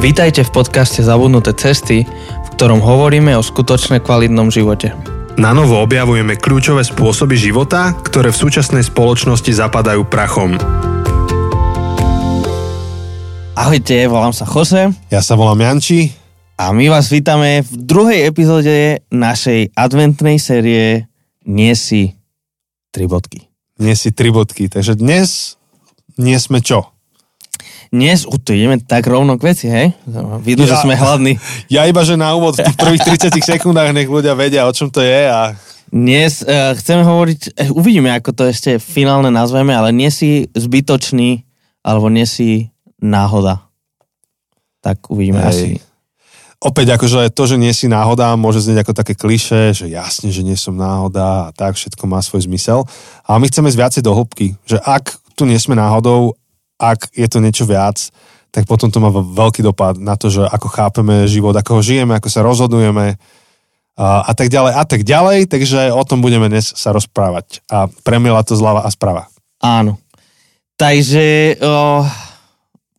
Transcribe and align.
Vítajte 0.00 0.48
v 0.48 0.64
podcaste 0.64 1.04
Zabudnuté 1.04 1.52
cesty, 1.52 2.08
v 2.08 2.48
ktorom 2.56 2.80
hovoríme 2.80 3.36
o 3.36 3.44
skutočne 3.44 4.00
kvalitnom 4.00 4.48
živote. 4.48 4.96
Na 5.36 5.52
novo 5.52 5.76
objavujeme 5.76 6.40
kľúčové 6.40 6.80
spôsoby 6.88 7.36
života, 7.36 7.92
ktoré 8.00 8.32
v 8.32 8.40
súčasnej 8.40 8.80
spoločnosti 8.80 9.52
zapadajú 9.52 10.08
prachom. 10.08 10.56
Ahojte, 13.52 14.08
volám 14.08 14.32
sa 14.32 14.48
Jose 14.48 14.88
Ja 15.12 15.20
sa 15.20 15.36
volám 15.36 15.68
Janči. 15.68 16.16
a 16.56 16.72
my 16.72 16.88
vás 16.88 17.12
vítame 17.12 17.60
v 17.60 17.72
druhej 17.84 18.24
epizóde 18.24 19.04
našej 19.12 19.76
adventnej 19.76 20.40
série 20.40 21.12
Nie 21.44 21.76
si 21.76 22.16
tri 22.88 23.04
bodky. 23.04 23.52
Nie 23.76 23.92
si 24.00 24.16
tri 24.16 24.32
bodky. 24.32 24.72
Takže 24.72 24.96
dnes 24.96 25.60
nie 26.16 26.40
sme 26.40 26.64
čo? 26.64 26.88
Dnes, 27.90 28.22
u, 28.22 28.38
tu 28.38 28.54
ideme 28.54 28.78
tak 28.78 29.02
rovno 29.10 29.34
k 29.34 29.50
veci, 29.50 29.66
hej? 29.66 29.90
Vidú, 30.46 30.62
že 30.62 30.78
Ja- 30.78 30.82
sme 30.86 30.94
hladní. 30.94 31.42
Ja 31.74 31.90
iba, 31.90 32.06
že 32.06 32.14
na 32.14 32.38
úvod 32.38 32.54
v 32.54 32.62
tých 32.62 32.78
prvých 32.78 33.02
30 33.02 33.34
sekundách 33.42 33.90
nech 33.90 34.06
ľudia 34.06 34.38
vedia, 34.38 34.62
o 34.62 34.72
čom 34.72 34.86
to 34.94 35.02
je 35.02 35.26
a 35.26 35.58
Dnes 35.90 36.46
uh, 36.46 36.70
chceme 36.78 37.02
hovoriť, 37.02 37.40
eh, 37.58 37.70
uvidíme, 37.74 38.14
ako 38.14 38.30
to 38.30 38.42
ešte 38.46 38.78
finálne 38.78 39.26
nazveme, 39.34 39.74
ale 39.74 39.90
nie 39.90 40.06
si 40.06 40.46
zbytočný, 40.54 41.42
alebo 41.82 42.06
nie 42.06 42.22
si 42.30 42.70
náhoda. 43.02 43.66
Tak 44.86 45.10
uvidíme 45.10 45.42
Hej. 45.42 45.50
asi. 45.50 45.68
opäť 46.62 46.94
akože 46.94 47.34
to, 47.34 47.42
že 47.42 47.56
nie 47.58 47.74
si 47.74 47.90
náhoda, 47.90 48.38
môže 48.38 48.62
znieť 48.62 48.86
ako 48.86 48.92
také 48.94 49.18
kliše, 49.18 49.74
že 49.74 49.90
jasne, 49.90 50.30
že 50.30 50.46
nie 50.46 50.54
som 50.54 50.78
náhoda 50.78 51.50
a 51.50 51.52
tak, 51.58 51.74
všetko 51.74 52.06
má 52.06 52.22
svoj 52.22 52.46
zmysel. 52.46 52.86
Ale 53.26 53.42
my 53.42 53.46
chceme 53.50 53.66
ísť 53.66 53.80
viacej 53.82 54.02
do 54.06 54.14
hĺbky, 54.14 54.54
že 54.62 54.78
ak 54.78 55.18
tu 55.34 55.42
nie 55.42 55.58
sme 55.58 55.74
náhodou, 55.74 56.38
ak 56.80 57.12
je 57.12 57.28
to 57.28 57.44
niečo 57.44 57.68
viac, 57.68 58.08
tak 58.50 58.64
potom 58.66 58.88
to 58.90 58.98
má 58.98 59.12
veľký 59.12 59.62
dopad 59.62 60.00
na 60.00 60.18
to, 60.18 60.32
že 60.32 60.42
ako 60.42 60.66
chápeme 60.72 61.28
život, 61.28 61.54
ako 61.54 61.78
ho 61.78 61.82
žijeme, 61.84 62.16
ako 62.16 62.28
sa 62.32 62.40
rozhodujeme 62.42 63.20
a, 64.00 64.32
tak 64.32 64.48
ďalej 64.48 64.72
a 64.74 64.84
tak 64.88 65.04
ďalej, 65.04 65.38
takže 65.52 65.92
o 65.92 66.02
tom 66.08 66.24
budeme 66.24 66.48
dnes 66.48 66.72
sa 66.72 66.90
rozprávať 66.90 67.60
a 67.68 67.86
premiela 68.02 68.40
to 68.40 68.56
zľava 68.56 68.82
a 68.82 68.90
sprava. 68.90 69.28
Áno. 69.60 70.00
Takže 70.80 71.60
o, 71.60 72.00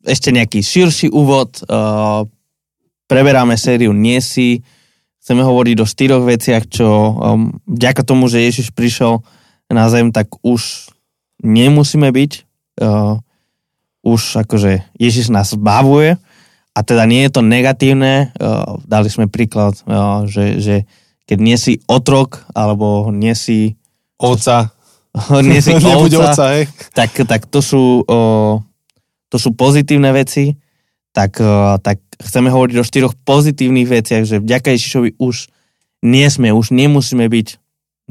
ešte 0.06 0.30
nejaký 0.30 0.62
širší 0.62 1.10
úvod. 1.10 1.58
O, 1.66 2.30
preberáme 3.10 3.58
sériu 3.58 3.98
Nie 3.98 4.22
si. 4.22 4.62
Chceme 5.22 5.42
hovoriť 5.42 5.78
o 5.82 5.90
štyroch 5.90 6.24
veciach, 6.26 6.70
čo 6.70 6.86
vďaka 7.66 8.02
tomu, 8.06 8.26
že 8.30 8.42
Ježiš 8.42 8.74
prišiel 8.74 9.22
na 9.70 9.86
zem, 9.90 10.10
tak 10.10 10.34
už 10.42 10.90
nemusíme 11.46 12.10
byť. 12.10 12.32
Uh, 12.82 13.22
už 14.02 14.46
akože 14.46 14.86
Ježiš 14.98 15.30
nás 15.30 15.54
zbavuje 15.54 16.18
a 16.74 16.80
teda 16.82 17.06
nie 17.06 17.28
je 17.28 17.32
to 17.34 17.42
negatívne. 17.46 18.34
Uh, 18.40 18.82
dali 18.86 19.12
sme 19.12 19.30
príklad, 19.30 19.78
uh, 19.86 20.26
že, 20.26 20.58
že 20.58 20.76
keď 21.30 21.38
nie 21.40 21.58
si 21.58 21.80
otrok 21.86 22.44
alebo 22.52 23.14
nie 23.14 23.38
si, 23.38 23.78
Oca, 24.22 24.70
nie 25.42 25.62
si 25.64 25.74
ovca, 25.74 26.18
oca, 26.30 26.46
hej. 26.58 26.70
tak, 26.94 27.10
tak 27.26 27.42
to, 27.50 27.64
sú, 27.64 28.06
o, 28.06 28.20
to 29.34 29.38
sú 29.42 29.50
pozitívne 29.58 30.14
veci, 30.14 30.62
tak, 31.10 31.42
tak 31.82 31.98
chceme 32.22 32.54
hovoriť 32.54 32.76
o 32.78 32.88
štyroch 32.88 33.18
pozitívnych 33.26 33.90
veciach, 33.90 34.24
že 34.24 34.38
vďaka 34.40 34.78
Ježišovi 34.78 35.18
už 35.18 35.50
nie 36.06 36.28
sme, 36.30 36.54
už 36.54 36.70
nemusíme 36.70 37.26
byť 37.26 37.48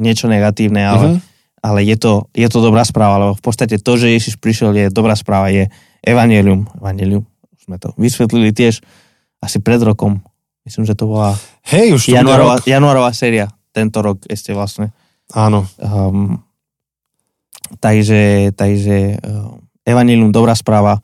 niečo 0.01 0.27
negatívne, 0.27 0.83
ale, 0.83 1.07
Mhm. 1.07 1.30
Ale 1.61 1.85
je, 1.85 1.97
to, 1.97 2.29
je 2.33 2.49
to 2.49 2.59
dobrá 2.65 2.85
správa, 2.85 3.21
lebo 3.21 3.33
v 3.37 3.45
podstate 3.45 3.77
to, 3.77 3.93
že 4.01 4.13
Ježiš 4.13 4.41
prišiel, 4.41 4.73
je 4.73 4.89
dobrá 4.89 5.13
správa, 5.13 5.53
je 5.53 5.69
evanelium. 6.01 6.65
Evanelium, 6.81 7.25
už 7.53 7.61
sme 7.69 7.77
to 7.77 7.93
vysvetlili 8.01 8.53
tiež 8.57 8.81
asi 9.45 9.61
pred 9.61 9.81
rokom. 9.85 10.25
Myslím, 10.65 10.85
že 10.89 10.97
to 10.97 11.09
bola 11.09 11.37
Hej, 11.69 11.97
už 11.97 12.03
to 12.09 12.17
januárová, 12.17 12.61
januárová 12.65 13.11
séria, 13.13 13.49
tento 13.73 14.01
rok 14.01 14.25
ešte 14.29 14.57
vlastne. 14.57 14.93
Áno, 15.33 15.69
Um, 15.79 16.43
takže, 17.79 18.51
takže 18.59 19.21
uh, 19.23 19.55
Evangelium, 19.87 20.35
dobrá 20.35 20.57
správa. 20.59 20.99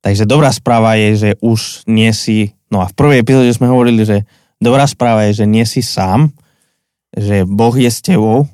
Takže 0.00 0.24
dobrá 0.24 0.48
správa 0.48 0.96
je, 0.96 1.08
že 1.12 1.30
už 1.44 1.84
nie 1.84 2.08
si, 2.16 2.56
no 2.72 2.80
a 2.80 2.88
v 2.88 2.96
prvej 2.96 3.20
epizóde 3.20 3.52
sme 3.52 3.68
hovorili, 3.68 4.08
že 4.08 4.24
dobrá 4.56 4.88
správa 4.88 5.28
je, 5.28 5.44
že 5.44 5.46
nie 5.46 5.68
si 5.68 5.84
sám, 5.84 6.32
že 7.12 7.44
Boh 7.44 7.74
je 7.76 7.90
s 7.90 8.00
tebou 8.00 8.48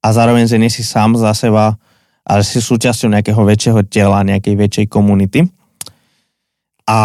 a 0.00 0.06
zároveň, 0.10 0.48
že 0.48 0.60
nie 0.60 0.72
si 0.72 0.80
sám 0.80 1.16
za 1.16 1.32
seba, 1.36 1.76
ale 2.24 2.42
si 2.44 2.60
súčasťou 2.60 3.12
nejakého 3.12 3.40
väčšieho 3.40 3.80
tela, 3.88 4.24
nejakej 4.24 4.54
väčšej 4.56 4.86
komunity. 4.88 5.48
A 6.88 7.00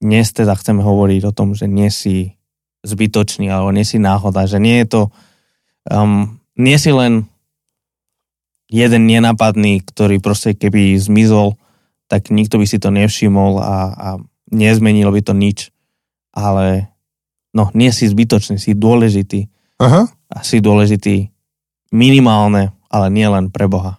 dnes 0.00 0.32
teda 0.32 0.56
chceme 0.56 0.80
hovoriť 0.80 1.22
o 1.28 1.34
tom, 1.34 1.52
že 1.52 1.68
nie 1.68 1.90
si 1.92 2.38
zbytočný, 2.86 3.52
alebo 3.52 3.74
nie 3.74 3.84
si 3.84 4.00
náhoda, 4.00 4.48
že 4.48 4.56
nie 4.56 4.80
je 4.84 4.86
to 4.88 5.02
um, 5.88 6.40
nie 6.58 6.76
si 6.76 6.92
len 6.92 7.24
jeden 8.68 9.08
nenapadný, 9.08 9.80
ktorý 9.82 10.20
proste 10.20 10.52
keby 10.52 11.00
zmizol, 11.00 11.56
tak 12.06 12.28
nikto 12.28 12.58
by 12.60 12.66
si 12.66 12.78
to 12.78 12.92
nevšimol 12.92 13.58
a, 13.58 13.78
a 13.90 14.08
nezmenilo 14.50 15.10
by 15.10 15.22
to 15.24 15.34
nič. 15.34 15.74
Ale 16.30 16.90
no, 17.54 17.70
nie 17.74 17.90
si 17.90 18.06
zbytočný, 18.06 18.60
si 18.60 18.78
dôležitý 18.78 19.50
aha. 19.82 20.06
a 20.30 20.38
si 20.46 20.62
dôležitý 20.62 21.30
minimálne, 21.90 22.72
ale 22.90 23.06
nie 23.10 23.26
len 23.26 23.50
pre 23.50 23.66
Boha. 23.66 23.98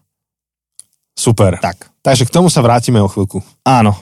Super. 1.15 1.59
Tak. 1.59 1.91
Takže 2.01 2.25
k 2.25 2.33
tomu 2.33 2.49
sa 2.49 2.65
vrátime 2.65 2.97
o 2.97 3.11
chvíľku. 3.11 3.45
Áno. 3.61 3.93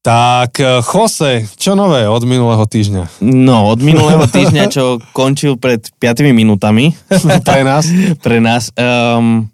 Tak, 0.00 0.56
eh, 0.60 0.80
Jose, 0.80 1.44
čo 1.60 1.76
nové 1.76 2.08
od 2.08 2.24
minulého 2.24 2.64
týždňa? 2.64 3.20
No, 3.20 3.68
od 3.68 3.84
minulého 3.84 4.24
týždňa, 4.24 4.72
čo 4.72 4.96
končil 5.12 5.60
pred 5.60 5.84
5 6.00 6.32
minútami 6.32 6.96
Pre 7.48 7.62
nás? 7.64 7.84
pre 8.24 8.40
nás, 8.40 8.72
um, 8.80 9.44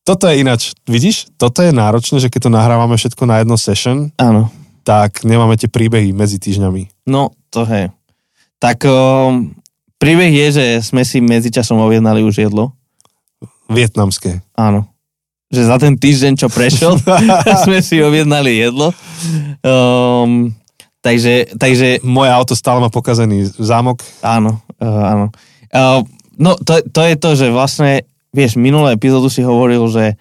Toto 0.00 0.32
je 0.32 0.40
ináč, 0.40 0.72
vidíš? 0.88 1.28
Toto 1.36 1.60
je 1.60 1.76
náročné, 1.76 2.24
že 2.24 2.32
keď 2.32 2.48
to 2.48 2.56
nahrávame 2.56 2.96
všetko 2.96 3.28
na 3.28 3.44
jedno 3.44 3.60
session, 3.60 4.08
áno, 4.16 4.48
tak 4.80 5.28
nemáme 5.28 5.60
tie 5.60 5.68
príbehy 5.68 6.16
medzi 6.16 6.40
týždňami. 6.40 7.04
No, 7.04 7.36
to 7.52 7.68
je. 7.68 7.92
Tak 8.56 8.80
um, 8.88 9.59
príbeh 10.00 10.32
je, 10.32 10.46
že 10.56 10.64
sme 10.80 11.04
si 11.04 11.20
medzičasom 11.20 11.76
objednali 11.76 12.24
už 12.24 12.48
jedlo. 12.48 12.72
Vietnamské. 13.68 14.40
Áno. 14.56 14.88
Že 15.52 15.62
za 15.68 15.76
ten 15.76 15.94
týždeň, 16.00 16.32
čo 16.40 16.48
prešiel, 16.48 16.96
sme 17.68 17.84
si 17.84 18.00
objednali 18.00 18.64
jedlo. 18.64 18.90
Um, 19.60 20.56
takže, 21.04 21.52
takže 21.54 22.00
Moje 22.00 22.30
auto 22.32 22.56
stále 22.56 22.80
má 22.80 22.88
pokazený 22.88 23.46
zámok. 23.60 24.00
áno, 24.24 24.58
uh, 24.80 25.04
áno. 25.12 25.26
Uh, 25.70 26.02
no, 26.40 26.56
to, 26.56 26.80
to 26.90 27.00
je 27.04 27.14
to, 27.20 27.30
že 27.36 27.46
vlastne, 27.52 28.08
vieš, 28.32 28.56
minulé 28.56 28.96
epizódu 28.96 29.28
si 29.28 29.44
hovoril, 29.44 29.86
že, 29.92 30.16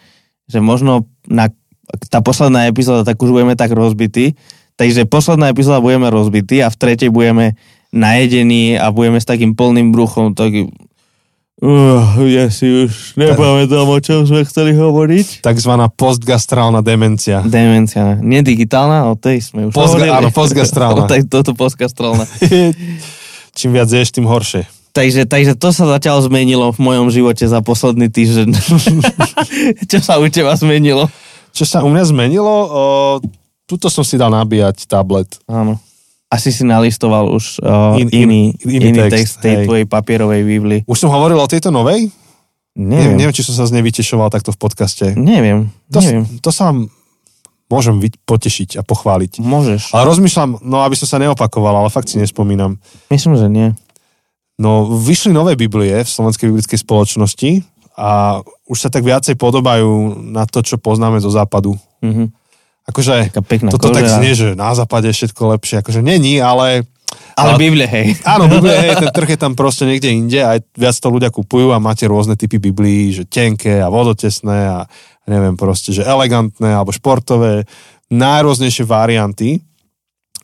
že 0.46 0.60
možno 0.62 1.08
na, 1.26 1.50
tá 2.10 2.22
posledná 2.22 2.70
epizóda, 2.70 3.02
tak 3.02 3.18
už 3.18 3.34
budeme 3.34 3.58
tak 3.58 3.74
rozbití. 3.74 4.38
Takže 4.78 5.10
posledná 5.10 5.52
epizóda 5.52 5.84
budeme 5.84 6.08
rozbití 6.08 6.64
a 6.64 6.72
v 6.72 6.80
tretej 6.80 7.10
budeme 7.12 7.58
najedení 7.90 8.78
a 8.78 8.94
budeme 8.94 9.18
s 9.18 9.26
takým 9.26 9.54
plným 9.54 9.90
bruchom, 9.90 10.34
taký... 10.38 10.70
Uh, 11.60 12.24
ja 12.32 12.48
si 12.48 12.88
už 12.88 13.20
nepamätám, 13.20 13.84
o 13.84 14.00
čom 14.00 14.24
sme 14.24 14.48
chceli 14.48 14.72
hovoriť. 14.72 15.44
Takzvaná 15.44 15.92
postgastrálna 15.92 16.80
demencia. 16.80 17.44
Demencia, 17.44 18.16
nie 18.16 18.40
digitálna, 18.40 19.12
o 19.12 19.20
tej 19.20 19.44
sme 19.44 19.68
už 19.68 19.76
Postga- 19.76 20.08
hovorili. 20.08 20.16
áno, 20.24 20.30
postgastrálna. 20.32 21.04
o 21.04 21.10
tej, 21.12 21.28
toto 21.28 21.52
postgastrálna. 21.52 22.24
Čím 23.60 23.76
viac 23.76 23.92
ješ, 23.92 24.16
tým 24.16 24.24
horšie. 24.24 24.64
Takže, 24.96 25.28
takže 25.28 25.54
to 25.60 25.76
sa 25.76 25.84
zatiaľ 26.00 26.24
zmenilo 26.24 26.72
v 26.72 26.80
mojom 26.80 27.12
živote 27.12 27.44
za 27.44 27.60
posledný 27.60 28.08
týždeň. 28.08 28.56
Čo 29.92 30.00
sa 30.00 30.16
u 30.16 30.32
teba 30.32 30.56
zmenilo? 30.56 31.12
Čo 31.52 31.68
sa 31.68 31.84
u 31.84 31.92
mňa 31.92 32.04
zmenilo? 32.08 32.56
O, 32.72 32.84
tuto 33.68 33.92
som 33.92 34.08
si 34.08 34.16
dal 34.16 34.31
nabíjať 34.31 34.88
tablet. 34.88 35.28
Áno. 35.44 35.75
Asi 36.30 36.54
si 36.54 36.62
nalistoval 36.62 37.26
už 37.34 37.58
uh, 37.66 37.98
In- 37.98 38.14
in- 38.14 38.30
iný, 38.30 38.44
iný 38.62 39.02
text, 39.10 39.10
text, 39.10 39.36
tej 39.42 39.54
hej. 39.58 39.66
tvojej 39.66 39.86
papierovej 39.90 40.42
Bibli. 40.46 40.78
Už 40.86 40.98
som 41.02 41.10
hovoril 41.10 41.42
o 41.42 41.50
tejto 41.50 41.74
novej? 41.74 42.14
Neviem. 42.78 43.18
Neviem, 43.18 43.18
neviem 43.18 43.36
či 43.36 43.42
som 43.42 43.58
sa 43.58 43.66
z 43.66 43.74
nej 43.74 43.84
vytešoval 43.84 44.30
takto 44.30 44.54
v 44.54 44.62
podcaste. 44.62 45.18
Neviem. 45.18 45.74
To, 45.90 46.00
neviem. 46.00 46.24
to 46.38 46.54
sa 46.54 46.70
môžem 47.70 47.98
potešiť 48.30 48.78
a 48.78 48.86
pochváliť. 48.86 49.42
Môžeš. 49.42 49.94
Ale 49.94 50.06
rozmýšľam, 50.10 50.62
no 50.66 50.81
aby 50.86 50.98
som 50.98 51.10
sa 51.10 51.18
neopakoval, 51.22 51.81
ale 51.81 51.90
fakt 51.94 52.10
si 52.10 52.18
nespomínam. 52.18 52.82
Myslím, 53.10 53.38
že 53.38 53.50
nie. 53.50 53.68
No, 54.60 54.86
vyšli 54.86 55.32
nové 55.32 55.56
Biblie 55.56 56.04
v 56.04 56.10
Slovenskej 56.10 56.52
biblickej 56.52 56.80
spoločnosti 56.84 57.64
a 57.96 58.42
už 58.68 58.78
sa 58.78 58.90
tak 58.92 59.08
viacej 59.08 59.40
podobajú 59.40 60.20
na 60.30 60.44
to, 60.50 60.62
čo 60.62 60.78
poznáme 60.78 61.18
zo 61.24 61.32
západu. 61.34 61.78
Mhm. 62.06 62.38
Akože, 62.89 63.30
Taká 63.30 63.41
pekná 63.41 63.69
toto 63.69 63.89
tak 63.89 64.03
kožera. 64.03 64.18
znie, 64.18 64.33
že 64.33 64.47
na 64.53 64.74
západe 64.74 65.06
je 65.06 65.15
všetko 65.15 65.41
lepšie. 65.53 65.80
Akože 65.80 66.01
není, 66.01 66.41
ale 66.41 66.89
Ale 67.33 67.56
Ale- 67.56 67.62
Biblia, 67.62 67.88
hej. 67.88 68.19
Áno, 68.21 68.45
Biblia, 68.45 68.77
hej, 68.80 69.00
ten 69.00 69.09
trh 69.09 69.30
je 69.30 69.39
tam 69.39 69.53
proste 69.53 69.81
niekde 69.83 70.12
inde, 70.12 70.38
aj 70.38 70.59
viac 70.74 70.94
to 70.94 71.07
ľudia 71.07 71.30
kupujú 71.30 71.71
a 71.71 71.80
máte 71.80 72.03
rôzne 72.03 72.36
typy 72.36 72.59
Biblií, 72.59 73.09
že 73.12 73.24
tenké 73.24 73.80
a 73.80 73.88
vodotesné 73.88 74.59
a 74.68 74.80
neviem 75.24 75.56
proste, 75.56 75.89
že 75.89 76.03
elegantné 76.03 76.69
alebo 76.69 76.91
športové. 76.91 77.63
najrôznejšie 78.09 78.83
varianty. 78.83 79.62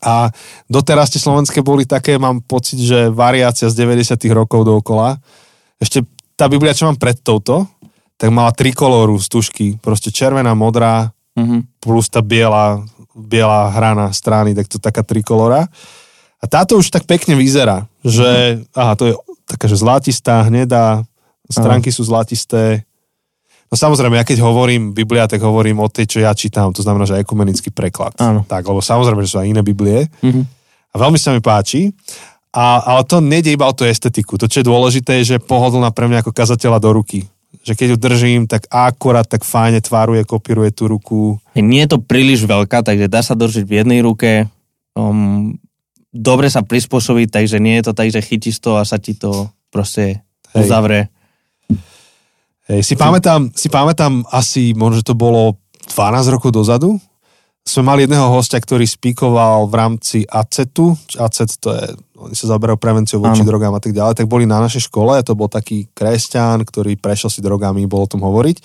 A 0.01 0.29
doteraz 0.65 1.09
tie 1.09 1.17
slovenské 1.17 1.59
boli 1.59 1.83
také, 1.83 2.15
mám 2.15 2.37
pocit, 2.39 2.77
že 2.77 3.09
variácia 3.09 3.65
z 3.67 3.75
90 3.75 4.13
rokov 4.31 4.61
dookola. 4.61 5.17
Ešte 5.77 6.05
tá 6.35 6.45
Biblia, 6.45 6.71
čo 6.71 6.85
mám 6.85 6.95
pred 6.95 7.17
touto, 7.17 7.65
tak 8.15 8.29
mala 8.29 8.53
trikolóru 8.53 9.17
z 9.17 9.27
tušky. 9.27 9.67
Proste 9.81 10.13
červená, 10.13 10.53
modrá, 10.53 11.09
Mhm. 11.35 11.83
plus 11.83 12.07
tá 12.07 12.23
biela, 12.23 12.79
biela 13.11 13.67
hrana 13.71 14.11
strany, 14.15 14.55
tak 14.55 14.71
to 14.71 14.79
taká 14.79 15.03
trikolora. 15.03 15.67
A 16.39 16.45
táto 16.47 16.79
už 16.79 16.91
tak 16.91 17.03
pekne 17.03 17.35
vyzerá, 17.35 17.87
že 18.03 18.59
aha, 18.71 18.93
to 18.95 19.03
je 19.09 19.13
taká, 19.47 19.67
že 19.67 19.79
zlatistá, 19.79 20.47
hnedá, 20.47 21.03
stránky 21.49 21.89
sú 21.93 22.07
zlatisté. 22.07 22.87
No 23.69 23.75
samozrejme, 23.75 24.15
ja 24.15 24.25
keď 24.25 24.45
hovorím 24.45 24.93
Biblia, 24.93 25.25
tak 25.25 25.41
hovorím 25.41 25.81
o 25.81 25.89
tej, 25.89 26.05
čo 26.05 26.17
ja 26.21 26.31
čítam, 26.37 26.69
to 26.69 26.85
znamená, 26.85 27.09
že 27.09 27.17
ekumenický 27.17 27.73
preklad. 27.73 28.13
Áno. 28.21 28.45
Tak, 28.45 28.61
lebo 28.61 28.79
samozrejme, 28.79 29.25
že 29.25 29.31
sú 29.31 29.37
aj 29.41 29.49
iné 29.49 29.61
Biblie. 29.65 30.05
Mhm. 30.21 30.41
A 30.93 30.95
veľmi 30.95 31.19
sa 31.19 31.35
mi 31.35 31.43
páči. 31.43 31.91
A, 32.55 32.79
ale 32.87 33.03
to 33.03 33.19
nejde 33.19 33.51
iba 33.51 33.67
o 33.67 33.75
tú 33.75 33.83
estetiku. 33.83 34.39
To, 34.39 34.47
čo 34.47 34.63
je 34.63 34.69
dôležité, 34.69 35.19
je, 35.19 35.27
že 35.27 35.35
je 35.35 35.43
pohodlná 35.43 35.91
pre 35.91 36.07
mňa 36.07 36.23
ako 36.23 36.31
kazateľa 36.31 36.79
do 36.79 36.95
ruky. 36.95 37.27
Že 37.61 37.73
keď 37.77 37.87
ju 37.93 37.97
držím, 37.97 38.41
tak 38.49 38.67
akorát 38.67 39.23
tak 39.29 39.45
fajne 39.45 39.79
tváruje, 39.79 40.25
kopíruje 40.27 40.73
tú 40.73 40.89
ruku. 40.89 41.39
Nie 41.55 41.85
je 41.85 41.95
to 41.95 41.99
príliš 42.03 42.43
veľká, 42.43 42.81
takže 42.81 43.07
dá 43.07 43.21
sa 43.21 43.37
držiť 43.37 43.63
v 43.63 43.75
jednej 43.83 43.99
ruke. 44.03 44.51
Um, 44.97 45.59
dobre 46.15 46.47
sa 46.47 46.63
prispôsobiť, 46.63 47.31
takže 47.31 47.59
nie 47.59 47.79
je 47.79 47.91
to 47.91 47.93
tak, 47.93 48.07
že 48.11 48.23
chytíš 48.23 48.63
to 48.63 48.79
a 48.79 48.87
sa 48.87 48.95
ti 48.95 49.15
to 49.15 49.51
proste 49.71 50.23
Hej. 50.55 50.63
uzavrie. 50.63 51.03
Hej, 52.65 52.81
si, 52.81 52.95
pamätám, 52.97 53.53
si 53.53 53.69
pamätám 53.69 54.25
asi, 54.33 54.73
možno 54.73 55.05
to 55.05 55.13
bolo 55.13 55.61
12 55.91 56.33
rokov 56.33 56.49
dozadu, 56.49 56.97
sme 57.65 57.81
mali 57.81 58.05
jedného 58.05 58.29
hostia, 58.29 58.61
ktorý 58.61 58.85
spíkoval 58.85 59.65
v 59.65 59.73
rámci 59.73 60.17
ACETu, 60.29 60.93
ACET 61.17 61.57
to 61.57 61.73
je, 61.73 61.85
oni 62.13 62.37
sa 62.37 62.53
zaberajú 62.53 62.77
prevenciou 62.77 63.17
voči 63.25 63.41
drogám 63.41 63.73
a 63.73 63.81
tak 63.81 63.97
ďalej, 63.97 64.21
tak 64.21 64.29
boli 64.29 64.45
na 64.45 64.61
našej 64.61 64.85
škole, 64.85 65.17
to 65.25 65.33
bol 65.33 65.49
taký 65.49 65.89
kresťan, 65.97 66.61
ktorý 66.61 66.93
prešiel 66.93 67.33
si 67.33 67.41
drogami, 67.41 67.89
bol 67.89 68.05
o 68.05 68.11
tom 68.11 68.21
hovoriť. 68.21 68.61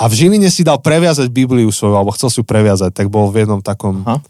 A 0.00 0.08
v 0.08 0.16
Žiline 0.16 0.48
si 0.48 0.64
dal 0.64 0.80
previazať 0.80 1.28
Bibliu 1.28 1.68
svoju, 1.68 1.92
alebo 1.92 2.16
chcel 2.16 2.32
si 2.32 2.40
ju 2.40 2.44
previazať, 2.48 2.96
tak 2.96 3.12
bol 3.12 3.28
v 3.28 3.44
jednom 3.44 3.60
takom, 3.60 4.00
Aha. 4.08 4.24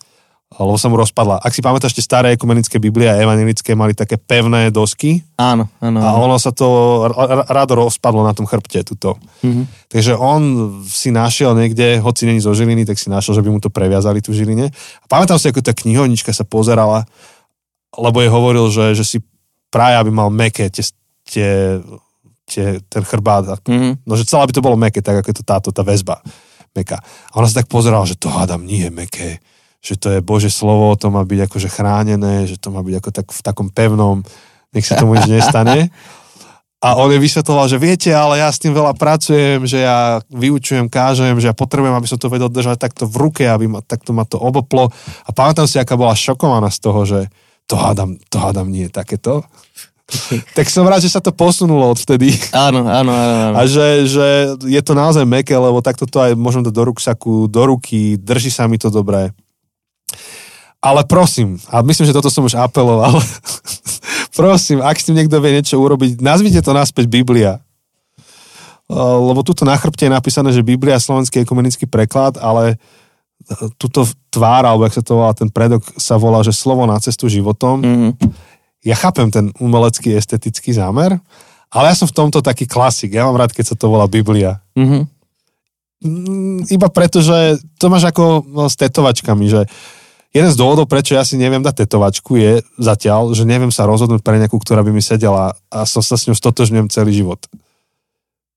Lebo 0.61 0.77
sa 0.77 0.89
mu 0.89 0.97
rozpadla. 0.97 1.41
Ak 1.41 1.53
si 1.53 1.61
pamätáš, 1.61 1.97
tie 1.97 2.05
staré 2.05 2.37
ekumenické 2.37 2.77
Biblie 2.77 3.09
a 3.09 3.17
evanilické 3.17 3.73
mali 3.73 3.93
také 3.93 4.21
pevné 4.21 4.69
dosky 4.69 5.25
Áno, 5.37 5.71
áno. 5.81 5.99
a 6.01 6.19
ono 6.19 6.37
sa 6.37 6.53
to 6.53 6.67
r- 7.09 7.47
rado 7.49 7.73
rozpadlo 7.79 8.21
na 8.21 8.37
tom 8.37 8.45
chrbte, 8.45 8.85
tuto. 8.85 9.17
Mhm. 9.41 9.89
Takže 9.89 10.13
on 10.17 10.41
si 10.85 11.09
našiel 11.09 11.57
niekde, 11.57 11.97
hoci 11.99 12.29
není 12.29 12.41
zo 12.41 12.53
Žiliny, 12.53 12.85
tak 12.85 13.01
si 13.01 13.09
našiel, 13.09 13.39
že 13.39 13.45
by 13.45 13.51
mu 13.51 13.61
to 13.61 13.73
previazali 13.73 14.21
tu 14.21 14.33
Žiline. 14.33 14.69
A 15.01 15.05
pamätám 15.09 15.41
si, 15.41 15.49
ako 15.49 15.61
tá 15.61 15.73
knihovnička 15.73 16.33
sa 16.33 16.45
pozerala, 16.45 17.09
lebo 17.93 18.21
jej 18.21 18.29
hovoril, 18.29 18.69
že, 18.69 18.97
že 18.97 19.05
si 19.05 19.19
praje, 19.69 19.97
aby 19.97 20.13
mal 20.13 20.29
meké 20.29 20.69
tie, 20.69 20.85
tie, 21.29 21.51
tie, 22.45 22.67
ten 22.89 23.03
chrbát. 23.05 23.57
Mhm. 23.65 24.05
No, 24.05 24.17
že 24.17 24.29
celá 24.29 24.45
by 24.45 24.53
to 24.53 24.61
bolo 24.61 24.77
meké, 24.77 25.01
tak 25.01 25.21
ako 25.21 25.29
je 25.33 25.37
to 25.41 25.45
táto, 25.45 25.69
tá 25.73 25.81
väzba 25.81 26.21
meká. 26.73 27.01
A 27.33 27.37
ona 27.37 27.45
sa 27.45 27.61
tak 27.61 27.69
pozerala, 27.69 28.09
že 28.09 28.17
to 28.17 28.33
hádam 28.33 28.65
nie 28.65 28.85
je 28.85 28.91
meké, 28.93 29.29
že 29.82 29.99
to 29.99 30.14
je 30.14 30.20
Bože 30.23 30.49
slovo, 30.49 30.94
to 30.94 31.11
má 31.11 31.26
byť 31.26 31.50
akože 31.50 31.69
chránené, 31.69 32.46
že 32.46 32.55
to 32.55 32.70
má 32.70 32.87
byť 32.87 32.94
ako 33.02 33.11
tak 33.11 33.26
v 33.34 33.40
takom 33.43 33.69
pevnom, 33.69 34.23
nech 34.70 34.87
sa 34.87 34.94
tomu 34.94 35.19
nič 35.19 35.26
nestane. 35.26 35.90
A 36.82 36.99
on 36.99 37.14
jej 37.14 37.23
vysvetloval, 37.23 37.70
že 37.70 37.79
viete, 37.79 38.11
ale 38.11 38.43
ja 38.43 38.50
s 38.50 38.58
tým 38.58 38.75
veľa 38.75 38.99
pracujem, 38.99 39.62
že 39.70 39.87
ja 39.87 40.19
vyučujem, 40.34 40.90
kážem, 40.90 41.38
že 41.38 41.46
ja 41.46 41.55
potrebujem, 41.55 41.94
aby 41.94 42.11
som 42.11 42.19
to 42.19 42.26
vedel 42.26 42.50
držať 42.50 42.75
takto 42.75 43.06
v 43.06 43.23
ruke, 43.23 43.46
aby 43.46 43.70
ma, 43.70 43.79
takto 43.87 44.11
ma 44.11 44.26
to 44.26 44.34
oboplo. 44.34 44.90
A 45.23 45.31
pamätám 45.31 45.70
si, 45.70 45.79
aká 45.79 45.94
bola 45.94 46.19
šokovaná 46.19 46.75
z 46.75 46.79
toho, 46.82 47.00
že 47.06 47.20
to 47.70 47.79
hádam, 47.79 48.19
to 48.26 48.37
hádam 48.43 48.67
nie 48.67 48.90
je 48.90 48.99
takéto. 48.99 49.46
tak 50.58 50.67
som 50.75 50.82
rád, 50.82 51.06
že 51.06 51.14
sa 51.14 51.23
to 51.23 51.31
posunulo 51.31 51.87
odvtedy. 51.94 52.34
Áno, 52.50 52.82
áno, 52.82 53.14
áno. 53.14 53.34
áno. 53.50 53.56
A 53.58 53.62
že, 53.70 54.11
že 54.11 54.26
je 54.67 54.82
to 54.82 54.99
naozaj 54.99 55.23
meké, 55.23 55.55
lebo 55.55 55.79
takto 55.87 56.02
to 56.11 56.19
aj 56.19 56.34
môžem 56.34 56.67
dať 56.67 56.75
do 56.75 56.82
ruksaku, 56.82 57.46
do 57.46 57.62
ruky, 57.62 58.19
drží 58.19 58.50
sa 58.50 58.67
mi 58.67 58.75
to 58.75 58.90
dobre. 58.90 59.31
Ale 60.82 61.06
prosím, 61.06 61.62
a 61.70 61.79
myslím, 61.82 62.11
že 62.11 62.17
toto 62.17 62.26
som 62.26 62.43
už 62.43 62.59
apeloval, 62.59 63.23
prosím, 64.38 64.82
ak 64.82 64.99
s 64.99 65.06
tým 65.06 65.14
niekto 65.14 65.38
vie 65.38 65.55
niečo 65.55 65.79
urobiť, 65.79 66.19
nazvite 66.19 66.59
to 66.59 66.75
naspäť 66.75 67.06
Biblia. 67.06 67.62
Lebo 68.93 69.41
tuto 69.41 69.62
na 69.64 69.79
chrbte 69.79 70.05
je 70.05 70.12
napísané, 70.12 70.50
že 70.53 70.67
Biblia 70.67 70.99
je 70.99 71.06
slovenský 71.06 71.47
ekumenický 71.47 71.87
preklad, 71.87 72.37
ale 72.37 72.76
tuto 73.79 74.05
tvár, 74.29 74.67
alebo 74.67 74.85
jak 74.85 74.99
sa 74.99 75.03
to 75.03 75.19
volá, 75.19 75.32
ten 75.32 75.49
predok 75.49 75.82
sa 75.97 76.15
volá, 76.19 76.43
že 76.43 76.53
slovo 76.55 76.87
na 76.87 76.99
cestu 76.99 77.26
životom 77.26 77.82
Mhm. 77.82 78.11
ja 78.82 78.94
chápem 78.99 79.31
ten 79.31 79.50
umelecký, 79.58 80.15
estetický 80.15 80.75
zámer, 80.75 81.15
ale 81.70 81.85
ja 81.88 81.97
som 81.97 82.11
v 82.11 82.17
tomto 82.19 82.43
taký 82.43 82.67
klasik. 82.67 83.15
Ja 83.15 83.25
mám 83.25 83.38
rád, 83.38 83.55
keď 83.55 83.73
sa 83.73 83.76
to 83.79 83.87
volá 83.88 84.05
Biblia. 84.06 84.61
Mhm. 84.75 85.06
Mm, 86.03 86.67
Iba 86.67 86.91
preto, 86.91 87.23
že 87.23 87.62
to 87.79 87.87
máš 87.87 88.11
ako 88.11 88.43
no, 88.44 88.67
s 88.67 88.75
tetovačkami, 88.75 89.47
že 89.47 89.70
jeden 90.32 90.50
z 90.50 90.56
dôvodov, 90.56 90.88
prečo 90.88 91.12
ja 91.12 91.23
si 91.23 91.37
neviem 91.37 91.61
dať 91.61 91.84
tetovačku 91.87 92.40
je 92.40 92.52
zatiaľ, 92.81 93.37
že 93.37 93.44
neviem 93.44 93.69
sa 93.69 93.84
rozhodnúť 93.84 94.25
pre 94.25 94.40
nejakú, 94.40 94.56
ktorá 94.56 94.81
by 94.81 94.90
mi 94.90 95.05
sedela 95.05 95.52
a 95.69 95.79
som 95.84 96.00
sa 96.00 96.17
s 96.17 96.25
ňou 96.26 96.37
stotožňujem 96.37 96.88
celý 96.88 97.12
život. 97.12 97.40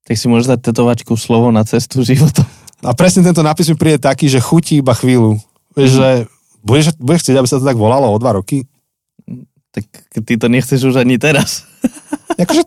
Tak 0.08 0.16
si 0.16 0.32
môžeš 0.32 0.56
dať 0.56 0.60
tetovačku 0.72 1.14
slovo 1.20 1.52
na 1.52 1.68
cestu 1.68 2.02
života. 2.06 2.48
A 2.86 2.94
presne 2.94 3.26
tento 3.26 3.42
nápis 3.42 3.68
mi 3.68 3.76
príde 3.76 3.98
taký, 3.98 4.30
že 4.30 4.38
chutí 4.38 4.80
iba 4.80 4.94
chvíľu. 4.94 5.42
Vieš, 5.74 5.92
že 5.98 6.10
budeš, 6.62 6.86
budeš 7.02 7.22
chcieť, 7.26 7.38
aby 7.42 7.48
sa 7.50 7.58
to 7.58 7.66
tak 7.66 7.76
volalo 7.76 8.14
o 8.14 8.22
dva 8.22 8.38
roky? 8.38 8.70
Tak 9.74 9.84
ty 10.24 10.34
to 10.40 10.48
nechceš 10.48 10.88
už 10.88 11.02
ani 11.02 11.20
teraz. 11.20 11.66
Akože, 12.42 12.64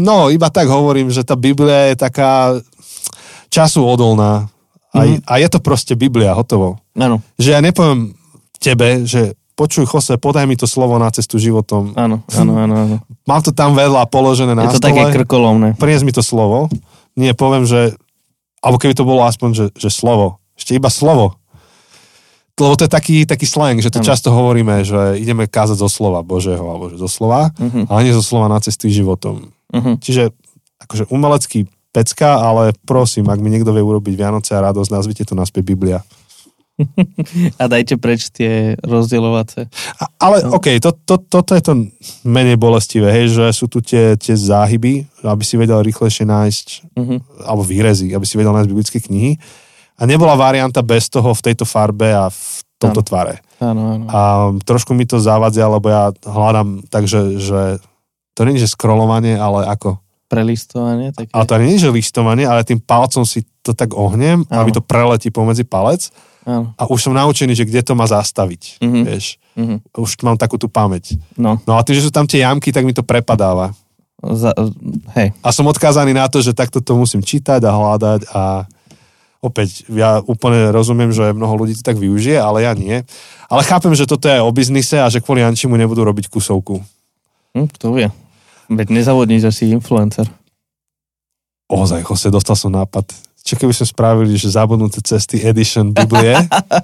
no, 0.00 0.30
iba 0.32 0.48
tak 0.48 0.70
hovorím, 0.70 1.10
že 1.12 1.26
tá 1.26 1.36
Biblia 1.36 1.92
je 1.92 1.96
taká 1.98 2.56
času 3.52 3.84
odolná. 3.84 4.48
A, 4.94 5.04
Mhm. 5.04 5.20
a 5.28 5.32
je 5.36 5.48
to 5.52 5.58
proste 5.60 5.92
Biblia, 5.98 6.32
hotovo. 6.32 6.80
Áno, 6.96 7.20
Že 7.36 7.48
ja 7.52 7.60
nepoviem 7.60 8.16
tebe, 8.58 9.02
že 9.02 9.20
počuj, 9.54 9.84
Jose, 9.84 10.14
podaj 10.14 10.44
mi 10.44 10.54
to 10.54 10.64
slovo 10.64 10.94
na 10.96 11.08
cestu 11.08 11.34
životom. 11.36 11.90
áno, 11.94 12.22
áno, 12.28 12.52
áno. 12.56 12.74
áno. 12.76 12.96
Mám 13.28 13.42
to 13.42 13.50
tam 13.50 13.72
vedľa 13.72 14.06
položené 14.06 14.52
na 14.52 14.66
Je 14.66 14.74
to 14.74 14.80
stole. 14.80 14.90
také 14.92 15.02
krkolomné. 15.16 15.74
Prinies 15.74 16.02
mi 16.02 16.10
to 16.10 16.20
slovo. 16.20 16.70
Nie, 17.12 17.32
poviem, 17.32 17.62
že 17.62 17.98
alebo 18.58 18.76
keby 18.76 18.90
to 18.92 19.02
bolo 19.02 19.22
aspoň, 19.22 19.50
že, 19.52 19.66
že 19.76 19.88
slovo. 19.88 20.38
Ešte 20.54 20.74
iba 20.74 20.86
slovo. 20.88 21.38
Lebo 22.56 22.74
to 22.74 22.84
je 22.84 22.90
taký, 22.90 23.16
taký 23.22 23.46
slang, 23.46 23.78
že 23.78 23.86
to 23.86 24.02
Áno. 24.02 24.08
často 24.08 24.28
hovoríme, 24.28 24.82
že 24.82 25.14
ideme 25.14 25.46
kázať 25.46 25.78
zo 25.78 25.86
slova 25.86 26.22
Božieho, 26.22 26.58
alebo 26.60 26.90
že 26.90 26.98
zo 26.98 27.06
slova, 27.06 27.54
Mhm. 27.54 27.86
ale 27.86 28.02
nie 28.02 28.10
zo 28.12 28.22
slova 28.22 28.46
na 28.46 28.58
cesty 28.58 28.90
životom. 28.90 29.54
Mhm. 29.70 30.02
Čiže 30.02 30.34
akože 30.80 31.06
umelecký 31.08 31.66
pecka, 31.88 32.38
ale 32.40 32.74
prosím, 32.82 33.26
ak 33.26 33.38
mi 33.38 33.48
niekto 33.48 33.70
vie 33.70 33.78
urobiť 33.80 34.10
Vianoce 34.12 34.52
a 34.52 34.64
radosť, 34.64 34.90
nazvite 34.90 35.22
to 35.22 35.34
naspäť 35.34 35.62
Biblia. 35.64 36.02
A 37.60 37.66
dajte 37.66 37.96
preč 37.96 38.30
tie 38.30 38.78
rozdielovace. 38.80 39.66
A, 39.98 40.04
ale 40.18 40.42
No. 40.42 40.56
OK, 40.56 40.78
to, 40.78 40.94
to, 40.96 41.18
toto 41.20 41.52
je 41.52 41.62
to 41.62 41.74
menej 42.22 42.54
bolestivé, 42.54 43.10
hej, 43.12 43.34
že 43.34 43.44
sú 43.52 43.66
tu 43.66 43.80
tie, 43.80 44.14
tie 44.14 44.34
záhyby, 44.34 45.02
aby 45.20 45.42
si 45.42 45.54
vedel 45.54 45.82
rýchlejšie 45.82 46.24
nájsť, 46.24 46.66
Mhm. 46.94 47.16
alebo 47.44 47.62
výrezy, 47.62 48.10
aby 48.10 48.22
si 48.22 48.34
vedel 48.34 48.52
nájsť 48.52 48.68
biblické 48.68 48.98
knihy. 48.98 49.36
A 49.98 50.06
nebola 50.06 50.34
varianta 50.34 50.78
bez 50.80 51.10
toho 51.10 51.34
v 51.34 51.42
tejto 51.42 51.66
farbe 51.66 52.06
a 52.08 52.30
v 52.30 52.40
tomto 52.78 53.02
Áno. 53.02 53.08
tvare. 53.08 53.34
Áno, 53.58 53.82
áno. 53.90 54.04
A 54.06 54.18
trošku 54.62 54.94
mi 54.94 55.02
to 55.02 55.18
závadzia, 55.18 55.66
lebo 55.66 55.90
ja 55.90 56.14
hľadám 56.22 56.86
takže, 56.86 57.42
že 57.42 57.60
to 58.38 58.46
nie 58.46 58.54
je 58.54 58.62
že 58.62 58.78
scrollovanie, 58.78 59.34
ale 59.34 59.66
ako? 59.66 59.98
Prelistovanie. 60.30 61.10
Také. 61.10 61.34
Ale 61.34 61.42
to 61.42 61.58
nie 61.58 61.74
je 61.74 61.82
že 61.82 61.90
listovanie, 61.90 62.46
ale 62.46 62.62
tým 62.62 62.78
palcom 62.78 63.26
si 63.26 63.42
to 63.58 63.74
tak 63.74 63.90
ohnem, 63.92 64.46
Áno. 64.46 64.62
aby 64.62 64.70
to 64.70 64.78
preletí 64.78 65.28
pomedzi 65.28 65.66
palec 65.66 66.14
Áno. 66.48 66.72
a 66.80 66.88
už 66.88 67.04
som 67.04 67.12
naučený, 67.12 67.52
že 67.52 67.68
kde 67.68 67.84
to 67.84 67.92
má 67.92 68.08
zastaviť. 68.08 68.80
Mhm. 68.80 69.00
Vieš, 69.04 69.26
Mhm. 69.52 69.76
už 69.92 70.10
mám 70.24 70.40
takú 70.40 70.56
tú 70.56 70.64
pamäť. 70.64 71.20
No, 71.36 71.60
No 71.68 71.76
a 71.76 71.84
tým, 71.84 72.00
že 72.00 72.08
sú 72.08 72.12
tam 72.14 72.24
tie 72.24 72.40
jamky, 72.40 72.72
tak 72.72 72.88
mi 72.88 72.96
to 72.96 73.04
prepadáva. 73.04 73.76
za, 74.18 74.50
hej. 75.14 75.30
A 75.44 75.48
som 75.54 75.68
odkázaný 75.68 76.10
na 76.10 76.26
to, 76.26 76.42
že 76.42 76.50
takto 76.50 76.82
to 76.82 76.98
musím 76.98 77.22
čítať 77.22 77.62
a 77.62 77.70
hľadať 77.70 78.20
a 78.34 78.66
opäť, 79.38 79.86
ja 79.86 80.18
úplne 80.18 80.74
rozumiem, 80.74 81.14
že 81.14 81.30
mnoho 81.30 81.54
ľudí 81.54 81.78
to 81.78 81.86
tak 81.86 81.94
využije, 81.94 82.34
ale 82.34 82.66
ja 82.66 82.74
nie. 82.74 83.06
Ale 83.46 83.62
chápem, 83.62 83.94
že 83.94 84.10
toto 84.10 84.26
je 84.26 84.42
o 84.42 84.50
biznise 84.50 84.98
a 84.98 85.06
že 85.06 85.22
kvôli 85.22 85.46
Ančimu 85.46 85.78
nebudú 85.78 86.02
robiť 86.02 86.26
kusovku. 86.26 86.82
Hm, 87.54 87.68
kto 87.78 87.94
vie. 87.94 88.08
Veď 88.66 88.90
nezavodni, 88.90 89.38
že 89.38 89.54
si 89.54 89.70
influencer. 89.70 90.26
Ozaj, 91.68 92.02
Jose, 92.02 92.32
dostal 92.32 92.56
som 92.56 92.72
nápad. 92.72 93.27
Čo 93.48 93.56
keby 93.56 93.72
sme 93.72 93.86
spravili, 93.88 94.36
že 94.36 94.52
zabudnuté 94.52 95.00
cesty 95.00 95.40
edition 95.40 95.96
Biblie 95.96 96.36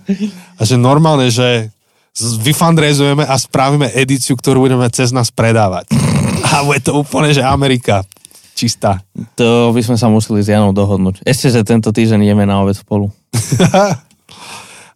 a 0.59 0.63
že 0.65 0.81
normálne, 0.81 1.29
že 1.29 1.69
vyfundraizujeme 2.17 3.29
a 3.29 3.37
spravíme 3.37 3.93
edíciu, 3.93 4.33
ktorú 4.33 4.65
budeme 4.65 4.89
cez 4.89 5.13
nás 5.13 5.29
predávať. 5.29 5.93
A 6.55 6.63
bude 6.63 6.79
to 6.79 6.95
úplne, 6.95 7.35
že 7.35 7.43
Amerika 7.43 8.07
čistá. 8.55 9.03
To 9.35 9.75
by 9.75 9.83
sme 9.83 9.99
sa 9.99 10.07
museli 10.07 10.39
s 10.39 10.47
Janou 10.47 10.71
dohodnúť. 10.71 11.27
Ešte, 11.27 11.51
že 11.51 11.67
tento 11.67 11.91
týždeň 11.91 12.23
jeme 12.23 12.47
na 12.47 12.63
obed 12.63 12.79
spolu. 12.79 13.11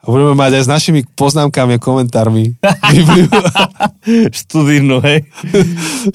A 0.08 0.12
budeme 0.16 0.32
mať 0.32 0.56
aj 0.56 0.62
s 0.64 0.72
našimi 0.72 1.04
poznámkami 1.04 1.76
a 1.76 1.84
komentármi 1.84 2.56
Bibliu. 2.96 3.28
Študínu, 4.32 5.04
hej. 5.04 5.28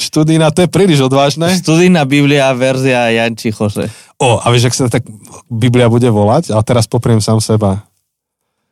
Študína, 0.01 0.49
to 0.49 0.65
je 0.65 0.69
príliš 0.73 1.05
odvážne. 1.05 1.53
Študína 1.53 2.01
Biblia 2.09 2.49
verzia 2.57 3.13
Janči 3.13 3.53
Chose. 3.53 3.93
O, 4.17 4.41
a 4.41 4.49
vieš, 4.49 4.73
ak 4.73 4.73
sa 4.73 4.89
tak 4.89 5.05
Biblia 5.45 5.93
bude 5.93 6.09
volať, 6.09 6.49
ale 6.57 6.65
teraz 6.65 6.89
popriem 6.89 7.21
sám 7.21 7.37
seba. 7.37 7.85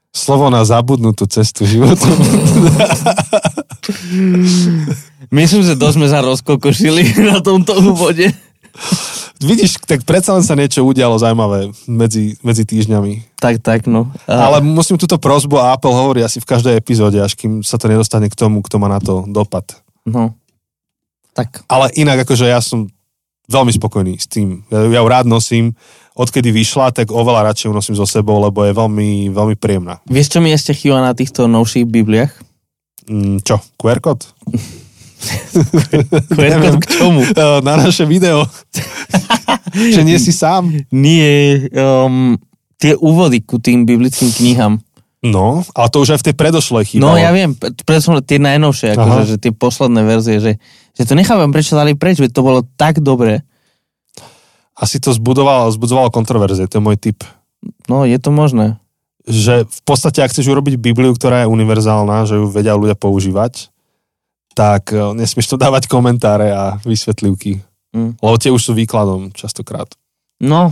Slovo 0.10 0.50
na 0.50 0.66
zabudnutú 0.66 1.30
cestu 1.30 1.70
životu. 1.70 2.02
Myslím, 5.32 5.62
že 5.62 5.78
dosť 5.78 5.96
sme 6.02 6.08
sa 6.10 6.20
rozkokošili 6.26 7.16
na 7.30 7.40
tomto 7.46 7.78
úvode. 7.78 8.34
Vidíš, 9.42 9.82
tak 9.90 10.06
predsa 10.06 10.38
len 10.38 10.46
sa 10.46 10.54
niečo 10.54 10.86
udialo 10.86 11.18
zaujímavé 11.18 11.74
medzi, 11.90 12.38
medzi 12.46 12.62
týždňami. 12.62 13.42
Tak, 13.42 13.58
tak, 13.66 13.90
no. 13.90 14.14
A... 14.30 14.38
Ale 14.38 14.62
musím 14.62 15.02
túto 15.02 15.18
prozbu 15.18 15.58
a 15.58 15.74
Apple 15.74 15.90
hovorí 15.90 16.22
asi 16.22 16.38
v 16.38 16.46
každej 16.46 16.78
epizóde, 16.78 17.18
až 17.18 17.34
kým 17.34 17.66
sa 17.66 17.82
to 17.82 17.90
nedostane 17.90 18.30
k 18.30 18.38
tomu, 18.38 18.62
kto 18.62 18.78
má 18.78 18.86
na 18.86 19.02
to 19.02 19.26
dopad. 19.26 19.66
No. 20.06 20.38
Tak. 21.34 21.66
Ale 21.66 21.90
inak 21.98 22.22
akože 22.22 22.46
ja 22.46 22.62
som 22.62 22.86
veľmi 23.50 23.74
spokojný 23.74 24.22
s 24.22 24.30
tým. 24.30 24.62
Ja, 24.70 24.86
ja 24.86 25.02
ju 25.02 25.08
rád 25.10 25.26
nosím. 25.26 25.74
Odkedy 26.14 26.54
vyšla, 26.54 26.94
tak 26.94 27.10
oveľa 27.10 27.50
radšej 27.50 27.72
ju 27.72 27.74
nosím 27.74 27.96
so 27.98 28.06
sebou, 28.06 28.38
lebo 28.38 28.62
je 28.62 28.78
veľmi, 28.78 29.34
veľmi 29.34 29.56
príjemná. 29.58 30.06
Vieš, 30.06 30.38
čo 30.38 30.40
mi 30.44 30.54
ešte 30.54 30.78
chýba 30.78 31.02
na 31.02 31.18
týchto 31.18 31.50
novších 31.50 31.90
Bibliách? 31.90 32.34
Mm, 33.10 33.42
čo? 33.42 33.58
QR 33.82 33.98
kód? 33.98 34.22
Kód 36.62 36.76
k 36.82 36.86
čomu? 36.90 37.22
Na 37.66 37.78
naše 37.78 38.06
video. 38.10 38.46
že 39.96 40.02
nie 40.04 40.18
si 40.18 40.34
sám. 40.34 40.72
Nie, 40.92 41.68
um, 41.72 42.36
tie 42.82 42.98
úvody 42.98 43.46
ku 43.46 43.62
tým 43.62 43.86
biblickým 43.86 44.34
knihám. 44.34 44.82
No, 45.22 45.62
ale 45.78 45.88
to 45.94 46.02
už 46.02 46.18
aj 46.18 46.20
v 46.26 46.28
tej 46.34 46.36
predošlej 46.36 46.84
chýbalo. 46.90 47.14
No 47.14 47.22
ja 47.22 47.30
viem, 47.30 47.54
preto 47.86 48.02
som 48.02 48.18
tie 48.26 48.42
najnovšie, 48.42 48.98
akože, 48.98 49.24
že 49.30 49.38
tie 49.38 49.54
posledné 49.54 50.02
verzie, 50.02 50.42
že, 50.42 50.58
že 50.98 51.04
to 51.06 51.14
nechávam, 51.14 51.54
prečo 51.54 51.78
dali 51.78 51.94
preč, 51.94 52.18
veď 52.18 52.34
to 52.34 52.42
bolo 52.42 52.60
tak 52.74 52.98
dobré. 53.06 53.46
Asi 54.74 54.98
to 54.98 55.14
zbudovalo, 55.14 55.70
zbudovalo 55.70 56.10
kontroverzie, 56.10 56.66
to 56.66 56.82
je 56.82 56.86
môj 56.90 56.98
tip. 56.98 57.22
No, 57.86 58.02
je 58.02 58.18
to 58.18 58.34
možné. 58.34 58.82
Že 59.30 59.70
v 59.70 59.82
podstate, 59.86 60.26
ak 60.26 60.34
chceš 60.34 60.50
urobiť 60.50 60.82
Bibliu, 60.82 61.14
ktorá 61.14 61.46
je 61.46 61.54
univerzálna, 61.54 62.26
že 62.26 62.42
ju 62.42 62.50
vedia 62.50 62.74
ľudia 62.74 62.98
používať, 62.98 63.70
tak 64.56 64.92
eh, 64.92 65.02
nesmieš 65.16 65.56
to 65.56 65.58
dávať 65.58 65.88
komentáre 65.88 66.52
a 66.52 66.78
vysvetlivky. 66.84 67.62
Mm. 67.92 68.16
Lebo 68.20 68.36
tie 68.40 68.52
už 68.52 68.62
sú 68.62 68.72
výkladom 68.72 69.36
častokrát. 69.36 69.92
No, 70.40 70.72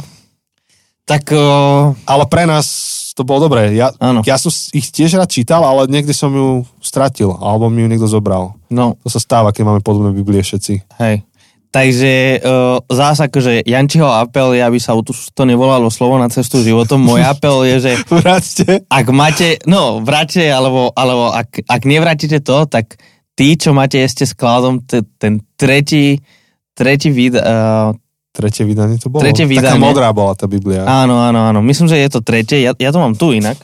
tak... 1.10 1.34
Uh... 1.34 1.98
Ale 2.06 2.30
pre 2.30 2.46
nás 2.46 2.70
to 3.18 3.26
bolo 3.26 3.50
dobré. 3.50 3.74
Ja, 3.74 3.90
ja 4.24 4.38
som 4.38 4.54
ich 4.72 4.94
tiež 4.94 5.18
rád 5.18 5.34
čítal, 5.34 5.66
ale 5.66 5.90
niekde 5.90 6.14
som 6.14 6.30
ju 6.30 6.64
stratil, 6.86 7.34
alebo 7.42 7.66
mi 7.68 7.82
ju 7.82 7.90
niekto 7.90 8.06
zobral. 8.06 8.54
No. 8.70 8.94
To 9.02 9.10
sa 9.10 9.18
stáva, 9.18 9.50
keď 9.50 9.64
máme 9.66 9.82
podobné 9.82 10.14
Biblie 10.14 10.46
všetci. 10.46 10.86
Hej. 11.02 11.26
Takže 11.70 12.42
uh, 12.42 12.82
zás 12.90 13.22
akože 13.22 13.62
Jančiho 13.62 14.10
apel 14.10 14.58
je, 14.58 14.62
aby 14.66 14.82
sa 14.82 14.98
to 15.06 15.44
nevolalo 15.46 15.90
slovo 15.94 16.18
na 16.18 16.30
cestu 16.30 16.62
životom. 16.62 17.02
Môj 17.02 17.26
apel 17.34 17.66
je, 17.74 17.90
že... 17.90 17.92
Vráťte. 18.10 18.86
Ak 18.90 19.06
máte, 19.10 19.58
no 19.66 20.06
vráťte, 20.06 20.46
alebo, 20.50 20.94
alebo 20.94 21.34
ak, 21.34 21.66
ak 21.66 21.82
nevrátite 21.90 22.42
to, 22.42 22.70
tak 22.70 23.02
tí, 23.40 23.56
čo 23.56 23.72
máte 23.72 24.04
ešte 24.04 24.28
skladom, 24.28 24.84
t- 24.84 25.08
ten 25.16 25.40
tretí, 25.56 26.20
tretí 26.76 27.08
vid, 27.08 27.40
uh, 27.40 27.96
Tretie 28.30 28.64
vydanie 28.64 29.02
to 29.02 29.10
bolo? 29.10 29.26
Tretie 29.26 29.44
vydanie. 29.44 29.74
Taká 29.74 29.82
modrá 29.82 30.14
bola 30.14 30.38
tá 30.38 30.46
Biblia. 30.46 30.86
Áno, 30.86 31.18
áno, 31.18 31.50
áno. 31.50 31.60
Myslím, 31.66 31.90
že 31.90 31.98
je 31.98 32.08
to 32.14 32.22
tretie. 32.22 32.62
Ja, 32.62 32.78
ja 32.78 32.94
to 32.94 33.02
mám 33.02 33.18
tu 33.18 33.34
inak. 33.34 33.58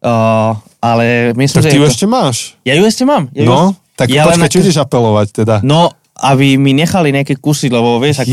Uh, 0.00 0.56
ale 0.80 1.36
myslím, 1.36 1.60
tak 1.60 1.68
že... 1.68 1.70
ty 1.70 1.78
ju 1.78 1.84
to... 1.86 1.90
ešte 1.92 2.06
máš? 2.08 2.56
Ja 2.64 2.74
ju 2.74 2.88
ešte 2.88 3.04
mám. 3.04 3.28
Ja 3.36 3.44
no, 3.44 3.76
ju... 3.76 3.94
tak 3.94 4.08
ja 4.08 4.24
počkaj, 4.24 4.48
čo 4.48 4.64
ideš 4.64 4.80
apelovať 4.80 5.44
teda? 5.44 5.54
No, 5.60 5.92
aby 6.18 6.56
mi 6.56 6.72
nechali 6.74 7.12
nejaké 7.12 7.36
kusy, 7.38 7.68
lebo 7.68 8.00
vieš, 8.00 8.26
ako, 8.26 8.32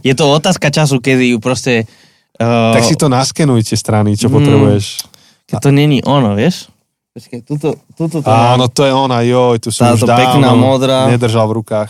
je 0.00 0.14
to 0.14 0.24
otázka 0.30 0.70
času, 0.70 1.02
kedy 1.02 1.34
ju 1.34 1.38
proste... 1.42 1.84
Uh... 2.38 2.72
Tak 2.72 2.86
si 2.86 2.94
to 2.94 3.10
naskenujte 3.10 3.74
strany, 3.74 4.14
čo 4.14 4.30
mm, 4.30 4.32
potrebuješ. 4.32 4.84
Keď 5.50 5.56
to 5.58 5.70
není 5.74 6.00
ono, 6.06 6.38
vieš? 6.38 6.70
Počkej, 7.16 7.48
tuto, 7.48 7.80
tuto 7.96 8.20
to 8.20 8.28
Áno, 8.28 8.68
to 8.68 8.84
je 8.84 8.92
ona, 8.92 9.24
joj, 9.24 9.56
tu 9.56 9.72
som 9.72 9.96
už 9.96 10.04
dávno 10.04 10.20
pekná 10.36 10.50
modrá. 10.52 11.08
nedržal 11.08 11.48
v 11.48 11.64
rukách. 11.64 11.88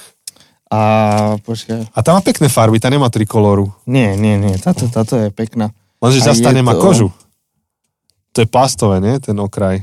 A 0.70 0.78
počkaj. 1.42 1.90
A 1.90 1.98
tá 1.98 2.14
má 2.14 2.22
pekné 2.22 2.46
farby, 2.46 2.78
tá 2.78 2.86
nemá 2.86 3.10
trikoloru. 3.10 3.74
Nie, 3.90 4.14
nie, 4.14 4.38
nie, 4.38 4.54
táto, 4.62 4.86
táto 4.86 5.18
je 5.18 5.34
pekná. 5.34 5.74
Lenže 5.98 6.22
zase 6.22 6.46
tá 6.46 6.54
nemá 6.54 6.78
to... 6.78 6.82
kožu. 6.82 7.08
To 8.38 8.46
je 8.46 8.46
plastové, 8.46 9.02
nie? 9.02 9.18
Ten 9.18 9.34
okraj. 9.42 9.82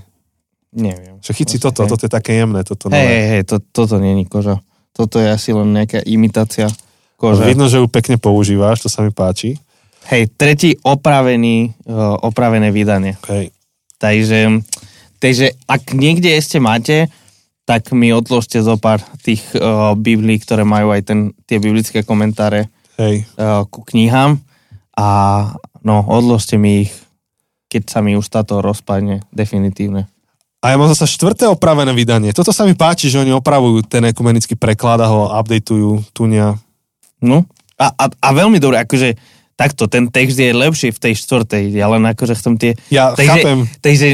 Neviem. 0.72 1.20
Že 1.20 1.32
chyci 1.36 1.56
toto, 1.60 1.84
toto 1.92 2.08
je 2.08 2.12
také 2.12 2.40
jemné, 2.40 2.64
toto 2.64 2.88
nové. 2.88 3.04
Hej, 3.04 3.22
hej, 3.36 3.44
to, 3.44 3.60
toto 3.60 4.00
není 4.00 4.24
koža. 4.24 4.64
Toto 4.96 5.20
je 5.20 5.28
asi 5.28 5.52
len 5.52 5.76
nejaká 5.76 6.08
imitácia 6.08 6.72
kože. 7.20 7.44
Vidno, 7.44 7.68
že 7.68 7.84
ju 7.84 7.88
pekne 7.92 8.16
používáš, 8.16 8.88
to 8.88 8.90
sa 8.90 9.04
mi 9.04 9.12
páči. 9.12 9.60
Hej, 10.08 10.32
tretí 10.40 10.80
opravený, 10.80 11.84
uh, 11.84 12.16
opravené 12.24 12.72
vydanie. 12.72 13.20
Hej. 13.28 13.52
Takže, 14.00 14.60
takže 15.24 15.56
ak 15.72 15.96
niekde 15.96 16.36
ešte 16.36 16.60
máte, 16.60 17.08
tak 17.64 17.96
mi 17.96 18.12
odložte 18.12 18.60
zo 18.60 18.76
pár 18.76 19.00
tých 19.24 19.40
uh, 19.56 19.96
biblí, 19.96 20.36
ktoré 20.36 20.68
majú 20.68 20.92
aj 20.92 21.02
ten, 21.08 21.20
tie 21.48 21.64
biblické 21.64 22.04
komentáre 22.04 22.68
Hej. 23.00 23.24
Uh, 23.40 23.64
ku 23.72 23.88
knihám 23.88 24.44
a 25.00 25.08
no, 25.80 26.04
odložte 26.04 26.60
mi 26.60 26.86
ich, 26.86 26.94
keď 27.72 27.84
sa 27.88 28.00
mi 28.04 28.20
už 28.20 28.28
táto 28.28 28.60
rozpadne 28.60 29.24
definitívne. 29.32 30.12
A 30.64 30.72
ja 30.72 30.80
mám 30.80 30.92
zase 30.92 31.12
štvrté 31.12 31.48
opravené 31.48 31.92
vydanie. 31.92 32.32
Toto 32.32 32.56
sa 32.56 32.64
mi 32.64 32.76
páči, 32.76 33.12
že 33.12 33.20
oni 33.20 33.36
opravujú 33.36 33.84
ten 33.84 34.04
ekumenický 34.08 34.56
preklad 34.56 35.00
a 35.04 35.12
ho 35.12 35.28
updateujú, 35.32 36.16
tunia. 36.16 36.56
No, 37.20 37.48
a, 37.76 37.92
a, 37.92 38.06
a 38.08 38.30
veľmi 38.32 38.64
dobre, 38.64 38.80
akože 38.80 39.16
takto, 39.60 39.92
ten 39.92 40.08
text 40.08 40.40
je 40.40 40.56
lepší 40.56 40.96
v 40.96 41.00
tej 41.00 41.14
štvrtej, 41.20 41.64
ja 41.76 41.88
len 41.92 42.04
akože 42.08 42.36
chcem 42.40 42.54
tie... 42.56 42.72
Ja 42.88 43.12
takže, 43.12 43.28
chápem. 43.28 43.58
Takže 43.84 44.08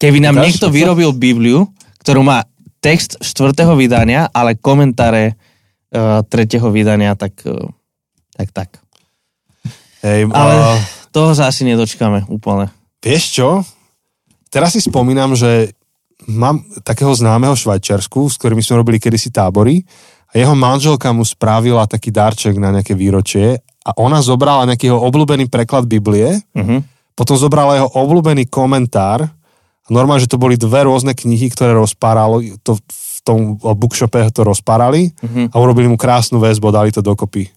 keby 0.00 0.18
nám 0.24 0.40
Dáš, 0.40 0.44
niekto 0.48 0.72
vyrobil 0.72 1.12
Bibliu, 1.12 1.68
ktorú 2.00 2.24
má 2.24 2.48
text 2.80 3.20
štvrtého 3.20 3.76
vydania, 3.76 4.26
ale 4.32 4.56
komentáre 4.56 5.36
uh, 5.36 6.24
tretieho 6.24 6.72
vydania, 6.72 7.12
tak 7.12 7.36
uh, 7.44 7.68
tak 8.32 8.48
tak. 8.56 8.68
Hej, 10.00 10.32
ale 10.32 10.54
uh, 10.56 10.80
toho 11.12 11.36
sa 11.36 11.52
asi 11.52 11.68
nedočkáme 11.68 12.24
úplne. 12.32 12.72
Vieš 13.04 13.24
čo? 13.36 13.48
Teraz 14.48 14.72
si 14.72 14.80
spomínam, 14.80 15.36
že 15.36 15.76
mám 16.26 16.64
takého 16.82 17.12
známeho 17.12 17.52
Švajčiarsku, 17.52 18.32
s 18.32 18.40
ktorými 18.40 18.64
sme 18.64 18.80
robili 18.80 18.96
kedysi 18.96 19.28
tábory 19.28 19.84
a 20.32 20.40
jeho 20.40 20.56
manželka 20.56 21.12
mu 21.12 21.22
spravila 21.22 21.84
taký 21.84 22.08
darček 22.10 22.56
na 22.56 22.72
nejaké 22.72 22.96
výročie 22.96 23.60
a 23.84 23.90
ona 23.96 24.20
zobrala 24.20 24.68
nejaký 24.68 24.92
jeho 24.92 25.00
obľúbený 25.00 25.48
preklad 25.48 25.88
Biblie, 25.88 26.36
uh-huh. 26.36 26.80
potom 27.16 27.36
zobrala 27.36 27.80
jeho 27.80 27.90
obľúbený 27.92 28.48
komentár 28.52 29.28
normálne, 29.90 30.22
že 30.22 30.30
to 30.30 30.40
boli 30.40 30.54
dve 30.54 30.86
rôzne 30.86 31.12
knihy, 31.12 31.50
ktoré 31.50 31.74
rozpáralo, 31.74 32.40
to 32.62 32.78
v 32.78 33.18
tom 33.26 33.60
bookshope 33.60 34.16
to 34.32 34.46
rozpárali 34.46 35.12
uh-huh. 35.12 35.52
a 35.52 35.56
urobili 35.60 35.90
mu 35.90 36.00
krásnu 36.00 36.40
väzbu, 36.40 36.72
dali 36.72 36.88
to 36.94 37.04
dokopy. 37.04 37.52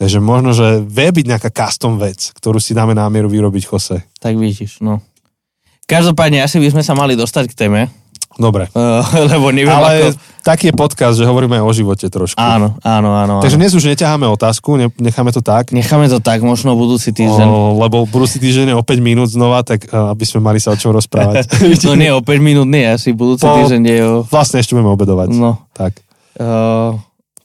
Takže 0.00 0.16
možno, 0.16 0.56
že 0.56 0.80
vie 0.80 1.12
byť 1.12 1.26
nejaká 1.28 1.50
custom 1.52 2.00
vec, 2.00 2.32
ktorú 2.32 2.56
si 2.56 2.72
dáme 2.72 2.96
námieru 2.96 3.28
vyrobiť 3.28 3.68
Jose. 3.68 4.00
Tak 4.16 4.32
vidíš, 4.40 4.80
no. 4.80 5.04
Každopádne, 5.84 6.40
asi 6.40 6.56
by 6.56 6.72
sme 6.72 6.82
sa 6.86 6.96
mali 6.96 7.12
dostať 7.18 7.52
k 7.52 7.58
téme. 7.66 7.92
Dobre. 8.38 8.70
Uh, 8.70 9.02
lebo 9.32 9.50
neviem 9.50 9.74
Ale 9.74 10.14
ako... 10.14 10.20
taký 10.46 10.70
je 10.70 10.74
podcast, 10.78 11.18
že 11.18 11.26
hovoríme 11.26 11.58
o 11.58 11.70
živote 11.74 12.06
trošku. 12.06 12.38
Áno, 12.38 12.78
áno, 12.86 13.10
áno. 13.18 13.42
Takže 13.42 13.58
dnes 13.58 13.74
už 13.74 13.90
neťaháme 13.90 14.30
otázku, 14.30 14.78
necháme 15.02 15.34
to 15.34 15.42
tak. 15.42 15.74
Necháme 15.74 16.06
to 16.06 16.22
tak, 16.22 16.38
možno 16.46 16.78
budúci 16.78 17.10
týždeň. 17.10 17.46
O, 17.50 17.74
lebo 17.82 18.06
budúci 18.06 18.38
týždeň 18.38 18.70
je 18.70 18.76
o 18.78 18.84
5 18.86 19.02
minút 19.02 19.28
znova, 19.34 19.66
tak 19.66 19.90
uh, 19.90 20.14
aby 20.14 20.22
sme 20.22 20.46
mali 20.46 20.62
sa 20.62 20.70
o 20.70 20.78
čom 20.78 20.94
rozprávať. 20.94 21.50
no 21.90 21.98
nie, 21.98 22.14
o 22.14 22.22
5 22.22 22.30
minút 22.38 22.70
nie, 22.70 22.86
asi 22.86 23.10
budúci 23.10 23.42
po... 23.42 23.58
týždeň 23.58 23.82
je 23.82 23.98
o... 24.06 24.12
Vlastne 24.30 24.62
ešte 24.62 24.78
budeme 24.78 24.94
obedovať. 24.94 25.28
No. 25.34 25.66
Tak. 25.74 25.98
Uh... 26.38 26.94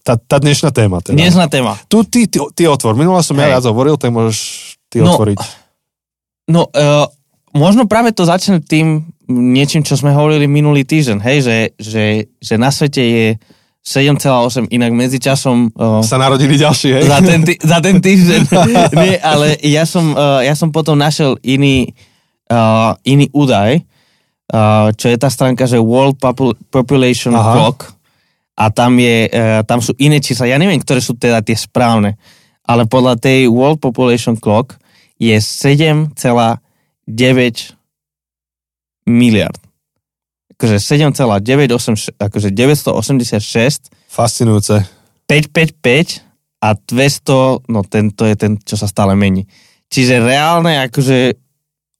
Tá, 0.06 0.22
tá 0.22 0.38
dnešná 0.38 0.70
téma. 0.70 1.02
Teda. 1.02 1.18
Dnešná 1.18 1.50
téma. 1.50 1.82
Tu 1.90 2.06
ty, 2.06 2.30
ty, 2.30 2.38
ty 2.54 2.70
otvor. 2.70 2.94
Minula 2.94 3.26
som 3.26 3.34
Hej. 3.42 3.50
ja 3.50 3.58
viac 3.58 3.66
hovoril, 3.66 3.98
tak 3.98 4.14
môžeš 4.14 4.38
ty 4.94 5.02
no, 5.02 5.18
otvoriť. 5.18 5.42
No, 6.46 6.70
uh, 6.70 7.10
možno 7.58 7.90
práve 7.90 8.14
to 8.14 8.22
začne 8.22 8.62
tým 8.62 9.15
niečím, 9.30 9.82
čo 9.86 9.98
sme 9.98 10.14
hovorili 10.14 10.46
minulý 10.46 10.86
týždeň, 10.86 11.18
hej, 11.22 11.38
že, 11.42 11.58
že, 11.78 12.06
že 12.42 12.56
na 12.56 12.70
svete 12.70 13.02
je 13.02 13.26
7,8, 13.86 14.66
inak 14.74 14.92
medzičasom... 14.98 15.70
Uh, 15.78 16.02
sa 16.02 16.18
narodili 16.18 16.58
ďalší, 16.58 16.90
hej? 16.98 17.04
Za 17.06 17.22
ten, 17.22 17.46
tý, 17.46 17.54
za 17.62 17.78
ten 17.78 18.02
týždeň. 18.02 18.42
Nie, 18.98 19.22
ale 19.22 19.62
ja 19.62 19.86
som, 19.86 20.18
uh, 20.18 20.42
ja 20.42 20.58
som 20.58 20.74
potom 20.74 20.98
našiel 20.98 21.38
iný, 21.46 21.94
uh, 22.50 22.98
iný 23.06 23.30
údaj, 23.30 23.86
uh, 24.50 24.90
čo 24.90 25.06
je 25.14 25.18
tá 25.22 25.30
stránka, 25.30 25.70
že 25.70 25.78
World 25.78 26.18
Popul- 26.18 26.58
Population 26.74 27.38
Aha. 27.38 27.54
Clock 27.54 27.94
a 28.58 28.74
tam, 28.74 28.98
je, 28.98 29.30
uh, 29.30 29.62
tam 29.70 29.86
sú 29.86 29.94
iné 30.02 30.18
čísla. 30.18 30.50
Ja 30.50 30.58
neviem, 30.58 30.82
ktoré 30.82 30.98
sú 30.98 31.14
teda 31.14 31.46
tie 31.46 31.54
správne, 31.54 32.18
ale 32.66 32.90
podľa 32.90 33.22
tej 33.22 33.46
World 33.54 33.86
Population 33.86 34.34
Clock 34.34 34.82
je 35.22 35.38
7,9 35.38 36.18
miliard. 39.06 39.58
Akože 40.56 40.80
7,98, 40.80 42.16
akože 42.16 42.50
986, 42.54 43.92
Fascinujúce. 44.16 44.88
555 45.28 46.24
a 46.64 46.70
200, 46.80 47.68
no 47.68 47.84
tento 47.84 48.24
je 48.24 48.36
ten, 48.40 48.56
čo 48.64 48.80
sa 48.80 48.88
stále 48.88 49.12
mení. 49.20 49.44
Čiže 49.92 50.24
reálne, 50.24 50.88
akože 50.88 51.36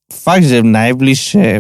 fakt, 0.08 0.48
že 0.48 0.64
najbližšie 0.64 1.60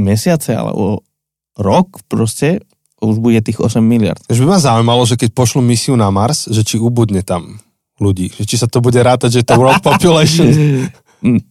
mesiace 0.00 0.50
alebo 0.56 1.06
rok 1.54 2.02
proste 2.10 2.64
už 3.02 3.18
bude 3.22 3.38
tých 3.44 3.62
8 3.62 3.78
miliard. 3.82 4.18
Už 4.26 4.42
by 4.42 4.56
ma 4.56 4.58
zaujímalo, 4.58 5.02
že 5.06 5.18
keď 5.18 5.30
pošlu 5.34 5.62
misiu 5.62 5.94
na 5.94 6.10
Mars, 6.10 6.50
že 6.50 6.62
či 6.66 6.78
ubudne 6.78 7.22
tam 7.22 7.62
ľudí. 8.02 8.30
Že 8.34 8.44
či 8.46 8.56
sa 8.58 8.66
to 8.66 8.82
bude 8.82 8.98
rátať, 8.98 9.42
že 9.42 9.46
to 9.46 9.58
world 9.58 9.82
population. 9.86 10.50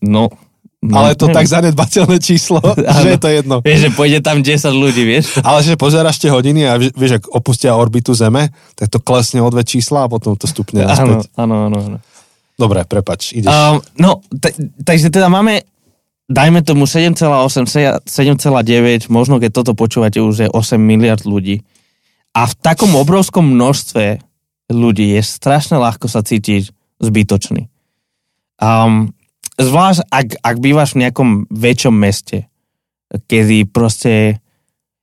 No, 0.03 0.32
no 0.81 0.97
Ale 0.97 1.13
to 1.13 1.29
tak 1.29 1.45
zanedbateľné 1.45 2.17
číslo, 2.17 2.57
že 3.05 3.07
je 3.13 3.19
to 3.21 3.29
jedno. 3.29 3.55
Vieš, 3.61 3.79
že 3.85 3.89
pôjde 3.93 4.19
tam 4.25 4.41
10 4.41 4.57
ľudí, 4.73 5.03
vieš? 5.05 5.38
Ale 5.45 5.61
že 5.61 5.77
pozeráš 5.77 6.17
tie 6.17 6.33
hodiny 6.33 6.65
a 6.65 6.75
vieš, 6.77 7.21
ak 7.21 7.23
opustia 7.29 7.77
orbitu 7.77 8.17
Zeme, 8.17 8.50
tak 8.73 8.89
to 8.89 8.97
klesne 8.97 9.45
o 9.45 9.50
dve 9.53 9.61
čísla 9.61 10.05
a 10.05 10.11
potom 10.11 10.33
to 10.33 10.50
stupne 10.50 10.81
Áno, 10.83 10.89
naspäť. 10.89 11.17
áno, 11.38 11.55
áno. 11.69 11.77
áno. 11.77 11.97
Dobre, 12.57 12.85
prepač, 12.85 13.33
ideš. 13.33 13.50
Um, 13.50 13.81
no, 13.97 14.21
t- 14.38 14.53
takže 14.85 15.09
teda 15.09 15.29
máme, 15.33 15.65
dajme 16.29 16.61
tomu 16.61 16.85
7,8, 16.85 18.05
7,9, 18.05 19.09
možno 19.09 19.41
keď 19.41 19.50
toto 19.50 19.73
počúvate 19.73 20.21
už 20.21 20.45
je 20.45 20.50
8 20.50 20.77
miliard 20.77 21.25
ľudí. 21.25 21.65
A 22.31 22.45
v 22.45 22.53
takom 22.61 22.93
obrovskom 22.95 23.43
množstve 23.43 24.21
ľudí 24.71 25.17
je 25.17 25.21
strašne 25.25 25.81
ľahko 25.81 26.07
sa 26.07 26.23
cítiť 26.23 26.71
zbytočný. 27.01 27.67
Um, 28.61 29.11
zvlášť, 29.60 30.08
ak, 30.08 30.27
ak 30.39 30.55
bývaš 30.60 30.96
v 30.96 31.08
nejakom 31.08 31.29
väčšom 31.51 31.96
meste, 31.96 32.48
kedy 33.12 33.67
proste... 33.67 34.39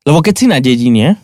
Lebo 0.08 0.24
keď 0.24 0.34
si 0.36 0.46
na 0.48 0.58
dedine, 0.62 1.20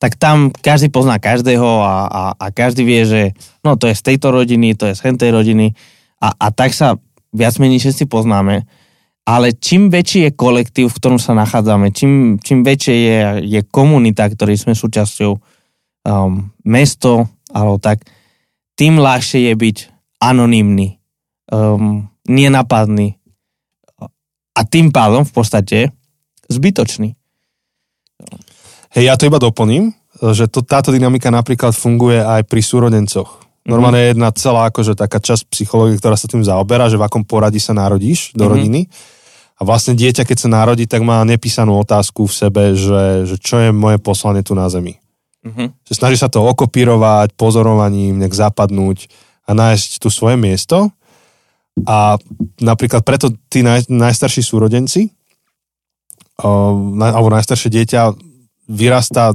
tak 0.00 0.16
tam 0.16 0.48
každý 0.50 0.88
pozná 0.88 1.20
každého 1.20 1.84
a, 1.84 1.94
a, 2.08 2.22
a 2.34 2.46
každý 2.50 2.82
vie, 2.82 3.04
že 3.04 3.22
no 3.62 3.76
to 3.76 3.86
je 3.86 3.94
z 3.94 4.02
tejto 4.02 4.32
rodiny, 4.32 4.72
to 4.74 4.88
je 4.90 4.96
z 4.96 5.04
hentej 5.04 5.30
rodiny 5.30 5.76
a, 6.18 6.32
a 6.34 6.46
tak 6.50 6.72
sa 6.72 6.96
viac 7.30 7.54
menej 7.60 7.78
všetci 7.78 8.08
poznáme. 8.08 8.66
Ale 9.28 9.54
čím 9.54 9.92
väčší 9.92 10.26
je 10.26 10.30
kolektív, 10.34 10.90
v 10.90 10.98
ktorom 10.98 11.20
sa 11.22 11.36
nachádzame, 11.36 11.94
čím, 11.94 12.42
čím 12.42 12.66
väčšie 12.66 12.94
je, 12.96 13.18
je 13.46 13.60
komunita, 13.62 14.26
ktorej 14.26 14.58
sme 14.58 14.74
súčasťou, 14.74 15.32
um, 16.08 16.50
mesto 16.66 17.30
alebo 17.52 17.78
tak, 17.78 18.02
tým 18.74 18.98
ľahšie 18.98 19.52
je 19.52 19.54
byť 19.54 19.76
anonymný, 20.24 20.98
um, 21.52 22.09
nenapadný 22.30 23.18
a 24.54 24.60
tým 24.62 24.94
pádom 24.94 25.26
v 25.26 25.32
podstate 25.34 25.78
zbytočný. 26.46 27.18
Hej, 28.94 29.04
ja 29.06 29.14
to 29.14 29.26
iba 29.26 29.38
doplním, 29.38 29.94
že 30.34 30.50
to, 30.50 30.62
táto 30.62 30.90
dynamika 30.90 31.30
napríklad 31.30 31.74
funguje 31.74 32.18
aj 32.22 32.46
pri 32.46 32.62
súrodencoch. 32.62 33.42
Normálne 33.64 34.02
je 34.02 34.10
jedna 34.16 34.28
celá 34.34 34.72
akože 34.72 34.98
taká 34.98 35.22
časť 35.22 35.46
psychológie, 35.52 36.00
ktorá 36.00 36.18
sa 36.18 36.26
tým 36.26 36.42
zaoberá, 36.42 36.90
že 36.90 36.98
v 36.98 37.06
akom 37.06 37.22
poradí 37.22 37.62
sa 37.62 37.76
narodíš 37.76 38.34
do 38.34 38.46
Mhm. 38.46 38.50
rodiny. 38.50 38.80
A 39.60 39.68
vlastne 39.68 39.92
dieťa, 39.92 40.24
keď 40.24 40.38
sa 40.40 40.48
narodí, 40.48 40.88
tak 40.88 41.04
má 41.04 41.20
nepísanú 41.22 41.76
otázku 41.76 42.24
v 42.24 42.32
sebe, 42.32 42.62
že, 42.72 43.28
že 43.28 43.36
čo 43.36 43.60
je 43.60 43.68
moje 43.76 44.00
poslanie 44.00 44.40
tu 44.40 44.56
na 44.56 44.66
Zemi. 44.72 44.96
Mhm. 45.44 45.84
Že 45.84 45.92
snaží 45.92 46.16
sa 46.16 46.32
to 46.32 46.40
okopírovať, 46.40 47.36
pozorovaním, 47.36 48.16
nejak 48.18 48.32
zapadnúť 48.32 49.12
a 49.44 49.52
nájsť 49.52 50.00
tu 50.00 50.08
svoje 50.08 50.40
miesto. 50.40 50.88
A 51.86 52.18
napríklad 52.60 53.00
preto 53.02 53.30
tí 53.48 53.62
naj, 53.62 53.88
najstarší 53.88 54.42
súrodenci, 54.42 55.08
alebo 56.40 57.28
najstaršie 57.28 57.68
dieťa 57.68 58.02
vyrastá 58.68 59.32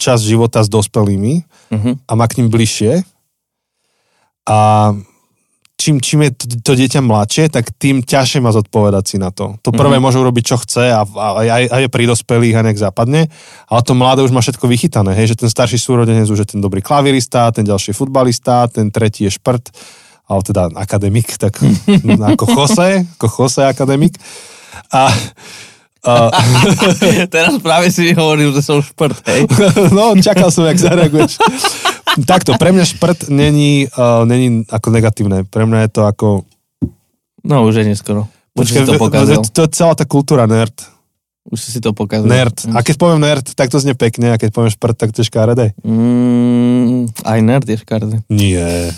čas 0.00 0.24
života 0.24 0.64
s 0.64 0.68
dospelými 0.72 1.44
Mhm. 1.70 1.90
a 2.08 2.12
má 2.16 2.24
k 2.24 2.40
ním 2.40 2.48
bližšie. 2.48 3.04
A 4.48 4.58
čím, 5.76 6.00
čím 6.00 6.28
je 6.28 6.30
to, 6.32 6.44
to 6.60 6.72
dieťa 6.76 7.00
mladšie, 7.00 7.48
tak 7.52 7.72
tým 7.76 8.00
ťažšie 8.04 8.40
má 8.40 8.52
zodpovedať 8.52 9.04
si 9.06 9.16
na 9.20 9.28
to. 9.30 9.56
To 9.60 9.70
prvé 9.72 9.96
Mhm. 9.96 10.02
môže 10.02 10.18
urobiť, 10.18 10.44
čo 10.44 10.56
chce 10.60 10.92
a, 10.92 11.04
a, 11.04 11.26
a, 11.44 11.56
a 11.68 11.76
je 11.80 11.88
pri 11.92 12.04
dospelých 12.08 12.56
a 12.56 12.64
nech 12.64 12.80
zapadne, 12.80 13.28
ale 13.68 13.80
to 13.84 13.92
mladé 13.94 14.24
už 14.24 14.32
má 14.32 14.40
všetko 14.40 14.64
vychytané, 14.66 15.12
hej, 15.14 15.36
že 15.36 15.44
ten 15.44 15.48
starší 15.52 15.76
súrodenec 15.76 16.28
už 16.28 16.40
je 16.44 16.48
ten 16.56 16.60
dobrý 16.60 16.80
klavirista, 16.80 17.52
ten 17.52 17.64
ďalší 17.64 17.92
je 17.92 17.98
futbalista, 18.00 18.68
ten 18.72 18.88
tretí 18.90 19.24
je 19.28 19.32
šprt, 19.36 19.68
alebo 20.30 20.42
teda 20.46 20.70
akademik, 20.78 21.34
tak 21.34 21.58
ako 22.38 22.44
Jose, 22.54 23.02
ako 23.18 23.26
Jose 23.26 23.66
akademik. 23.66 24.14
A, 24.94 25.10
a, 26.06 26.30
Teraz 27.34 27.58
práve 27.58 27.90
si 27.90 28.14
hovoril, 28.14 28.54
že 28.54 28.62
som 28.62 28.78
šprt, 28.78 29.26
hej? 29.26 29.50
no, 29.96 30.14
čakal 30.22 30.54
som, 30.54 30.70
jak 30.70 30.78
zareaguješ. 30.78 31.42
Takto, 32.22 32.54
pre 32.54 32.70
mňa 32.70 32.86
šprt 32.86 33.26
není, 33.26 33.90
uh, 33.90 34.22
není 34.22 34.62
ako 34.70 34.94
negatívne. 34.94 35.42
Pre 35.50 35.66
mňa 35.66 35.86
je 35.86 35.90
to 35.90 36.02
ako... 36.06 36.26
No 37.42 37.66
už 37.66 37.82
je 37.82 37.84
neskoro. 37.90 38.30
Už 38.54 38.70
si 38.70 38.82
to 38.86 38.94
pokazil. 39.02 39.42
ve- 39.42 39.50
to 39.50 39.66
je 39.66 39.70
celá 39.74 39.98
tá 39.98 40.06
kultúra 40.06 40.46
nerd. 40.46 40.74
Už 41.50 41.58
si 41.58 41.80
to 41.82 41.90
pokazil. 41.90 42.28
Nerd. 42.28 42.68
A 42.76 42.84
keď 42.84 42.94
poviem 43.00 43.20
nerd, 43.24 43.46
tak 43.56 43.72
to 43.72 43.80
znie 43.80 43.96
pekne, 43.96 44.30
a 44.30 44.38
keď 44.38 44.54
poviem 44.54 44.70
šprt, 44.70 44.94
tak 44.94 45.10
to 45.10 45.24
je 45.24 45.30
škaredé. 45.32 45.72
Mm, 45.82 47.08
aj 47.24 47.38
nerd 47.40 47.66
je 47.66 47.80
škardý. 47.80 48.16
Nie. 48.28 48.92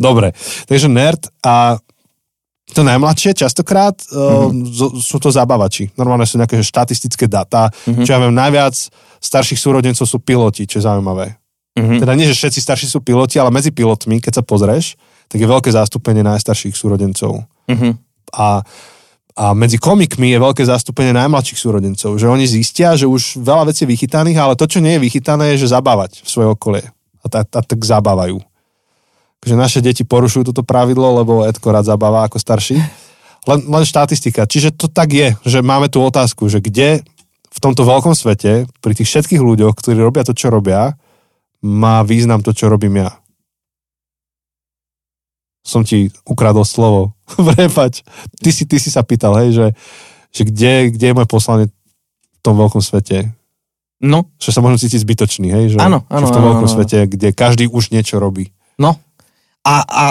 Dobre, 0.00 0.32
takže 0.64 0.88
nerd 0.88 1.28
a 1.44 1.76
to 2.70 2.86
najmladšie 2.86 3.34
častokrát 3.34 3.98
uh, 4.14 4.48
mm-hmm. 4.48 5.02
sú 5.02 5.18
to 5.18 5.28
zabavači. 5.28 5.90
Normálne 5.98 6.24
sú 6.24 6.38
nejaké 6.38 6.62
štatistické 6.62 7.26
data. 7.26 7.66
Mm-hmm. 7.68 8.06
Čo 8.06 8.10
ja 8.14 8.18
viem, 8.22 8.30
najviac 8.30 8.74
starších 9.20 9.58
súrodencov 9.58 10.06
sú 10.06 10.22
piloti, 10.22 10.64
čo 10.64 10.80
je 10.80 10.86
zaujímavé. 10.86 11.40
Mhm. 11.78 12.02
Teda 12.02 12.12
nie, 12.18 12.26
že 12.26 12.34
všetci 12.34 12.60
starší 12.60 12.86
sú 12.90 12.98
piloti, 13.00 13.38
ale 13.38 13.54
medzi 13.54 13.70
pilotmi, 13.70 14.18
keď 14.18 14.42
sa 14.42 14.44
pozrieš, 14.44 14.98
tak 15.30 15.38
je 15.38 15.46
veľké 15.46 15.70
zastúpenie 15.70 16.26
najstarších 16.26 16.74
súrodencov. 16.74 17.46
Mhm. 17.70 17.94
A, 18.34 18.62
a 19.38 19.44
medzi 19.54 19.78
komikmi 19.78 20.34
je 20.34 20.38
veľké 20.38 20.62
zastúpenie 20.66 21.14
najmladších 21.14 21.58
súrodencov, 21.58 22.18
že 22.18 22.26
oni 22.26 22.46
zistia, 22.46 22.98
že 22.98 23.06
už 23.06 23.38
veľa 23.38 23.70
vecí 23.70 23.86
je 23.86 23.92
vychytaných, 23.94 24.38
ale 24.38 24.58
to, 24.58 24.66
čo 24.66 24.82
nie 24.82 24.98
je 24.98 25.04
vychytané, 25.06 25.54
je, 25.54 25.66
že 25.66 25.74
zabávať 25.74 26.26
v 26.26 26.28
svoje 26.28 26.48
okolie. 26.50 26.84
A, 27.20 27.26
tak, 27.28 27.52
a 27.52 27.60
tak 27.62 27.80
zabávajú. 27.84 28.40
Takže 29.40 29.56
naše 29.56 29.80
deti 29.80 30.04
porušujú 30.04 30.52
toto 30.52 30.60
pravidlo, 30.60 31.16
lebo 31.16 31.48
Edko 31.48 31.72
rád 31.72 31.88
zabáva 31.88 32.28
ako 32.28 32.36
starší. 32.36 32.76
Len, 33.48 33.60
len 33.64 33.84
štatistika. 33.88 34.44
Čiže 34.44 34.76
to 34.76 34.92
tak 34.92 35.16
je, 35.16 35.32
že 35.48 35.64
máme 35.64 35.88
tú 35.88 36.04
otázku, 36.04 36.52
že 36.52 36.60
kde 36.60 37.00
v 37.50 37.58
tomto 37.58 37.88
veľkom 37.88 38.12
svete, 38.12 38.68
pri 38.84 38.92
tých 38.92 39.08
všetkých 39.08 39.40
ľuďoch, 39.40 39.72
ktorí 39.74 39.96
robia 39.96 40.28
to, 40.28 40.36
čo 40.36 40.52
robia, 40.52 40.92
má 41.64 42.04
význam 42.04 42.44
to, 42.44 42.52
čo 42.52 42.68
robím 42.68 43.00
ja. 43.00 43.16
Som 45.64 45.88
ti 45.88 46.12
ukradol 46.28 46.68
slovo. 46.68 47.16
Prepač. 47.56 48.04
Ty 48.44 48.50
si, 48.52 48.68
ty 48.68 48.76
si 48.76 48.92
sa 48.92 49.00
pýtal, 49.04 49.40
hej, 49.40 49.56
že, 49.56 49.66
že 50.36 50.42
kde, 50.44 50.92
kde 50.92 51.06
je 51.10 51.16
moje 51.16 51.28
poslanie 51.28 51.66
v 51.68 52.40
tom 52.44 52.60
veľkom 52.60 52.80
svete. 52.84 53.32
No, 54.00 54.28
Že 54.40 54.56
sa 54.56 54.60
môžem 54.64 54.80
cítiť 54.88 55.00
zbytočný, 55.04 55.48
hej? 55.52 55.64
Že, 55.76 55.78
Áno, 55.80 56.08
áno, 56.08 56.24
že 56.24 56.32
v 56.32 56.36
tom 56.36 56.44
áno, 56.44 56.48
veľkom 56.56 56.68
áno. 56.68 56.74
svete, 56.76 56.98
kde 57.04 57.36
každý 57.36 57.68
už 57.68 57.92
niečo 57.92 58.16
robí. 58.20 58.52
no. 58.76 58.96
A, 59.66 59.76
a 59.84 60.04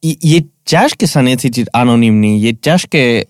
je, 0.00 0.38
ťažké 0.64 1.04
sa 1.04 1.20
necítiť 1.20 1.72
anonymný, 1.72 2.40
je 2.40 2.52
ťažké 2.56 3.02
e, 3.20 3.24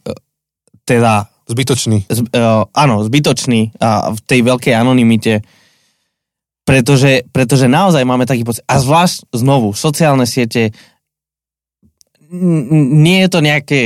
teda 0.86 1.30
Zbytočný. 1.50 2.06
z, 2.06 2.20
uh, 2.30 2.62
áno, 2.70 3.02
zbytočný 3.02 3.74
a 3.82 4.14
v 4.14 4.20
tej 4.22 4.46
veľkej 4.46 4.70
anonimite, 4.70 5.42
pretože, 6.62 7.26
pretože 7.34 7.66
naozaj 7.66 8.06
máme 8.06 8.22
taký 8.22 8.46
pocit, 8.46 8.62
a 8.70 8.78
zvlášť 8.78 9.34
znovu, 9.34 9.74
sociálne 9.74 10.30
siete, 10.30 10.70
n- 12.30 13.02
nie 13.02 13.26
je 13.26 13.28
to 13.34 13.42
nejaké 13.42 13.80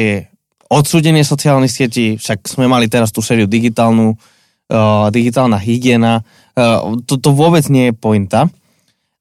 odsúdenie 0.68 1.24
sociálnych 1.24 1.72
sietí, 1.72 2.20
však 2.20 2.44
sme 2.44 2.68
mali 2.68 2.85
teraz 2.92 3.16
tú 3.16 3.24
sériu 3.24 3.48
digitálnu, 3.48 4.12
uh, 4.12 5.09
digitálna 5.09 5.57
hygiena, 5.57 6.20
uh, 6.20 7.00
to, 7.09 7.16
to 7.16 7.33
vôbec 7.33 7.64
nie 7.72 7.88
je 7.88 7.94
pointa, 7.96 8.53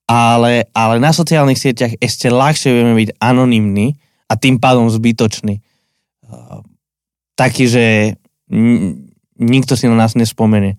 ale, 0.07 0.67
ale 0.75 0.95
na 0.99 1.15
sociálnych 1.15 1.59
sieťach 1.59 1.95
ešte 1.97 2.27
ľahšie 2.27 2.69
vieme 2.71 2.93
byť 2.97 3.09
anonymní 3.23 3.95
a 4.27 4.35
tým 4.35 4.59
pádom 4.59 4.91
zbytoční. 4.91 5.63
Uh, 6.27 6.63
taký, 7.39 7.67
že 7.67 8.15
nikto 9.39 9.73
si 9.73 9.89
na 9.89 9.97
nás 9.97 10.13
nespomene. 10.13 10.77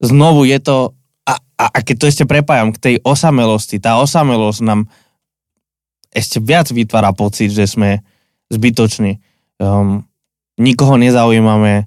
Znovu 0.00 0.48
je 0.48 0.58
to, 0.62 0.96
a, 1.28 1.36
a, 1.60 1.64
a 1.68 1.78
keď 1.84 1.96
to 2.00 2.06
ešte 2.08 2.24
prepájam 2.24 2.72
k 2.72 2.80
tej 2.80 2.94
osamelosti, 3.04 3.76
tá 3.82 4.00
osamelosť 4.00 4.60
nám 4.64 4.88
ešte 6.10 6.42
viac 6.42 6.66
vytvára 6.72 7.14
pocit, 7.14 7.54
že 7.54 7.68
sme 7.70 8.02
zbytoční. 8.50 9.22
Um, 9.60 10.08
nikoho 10.58 10.98
nezaujímame, 10.98 11.86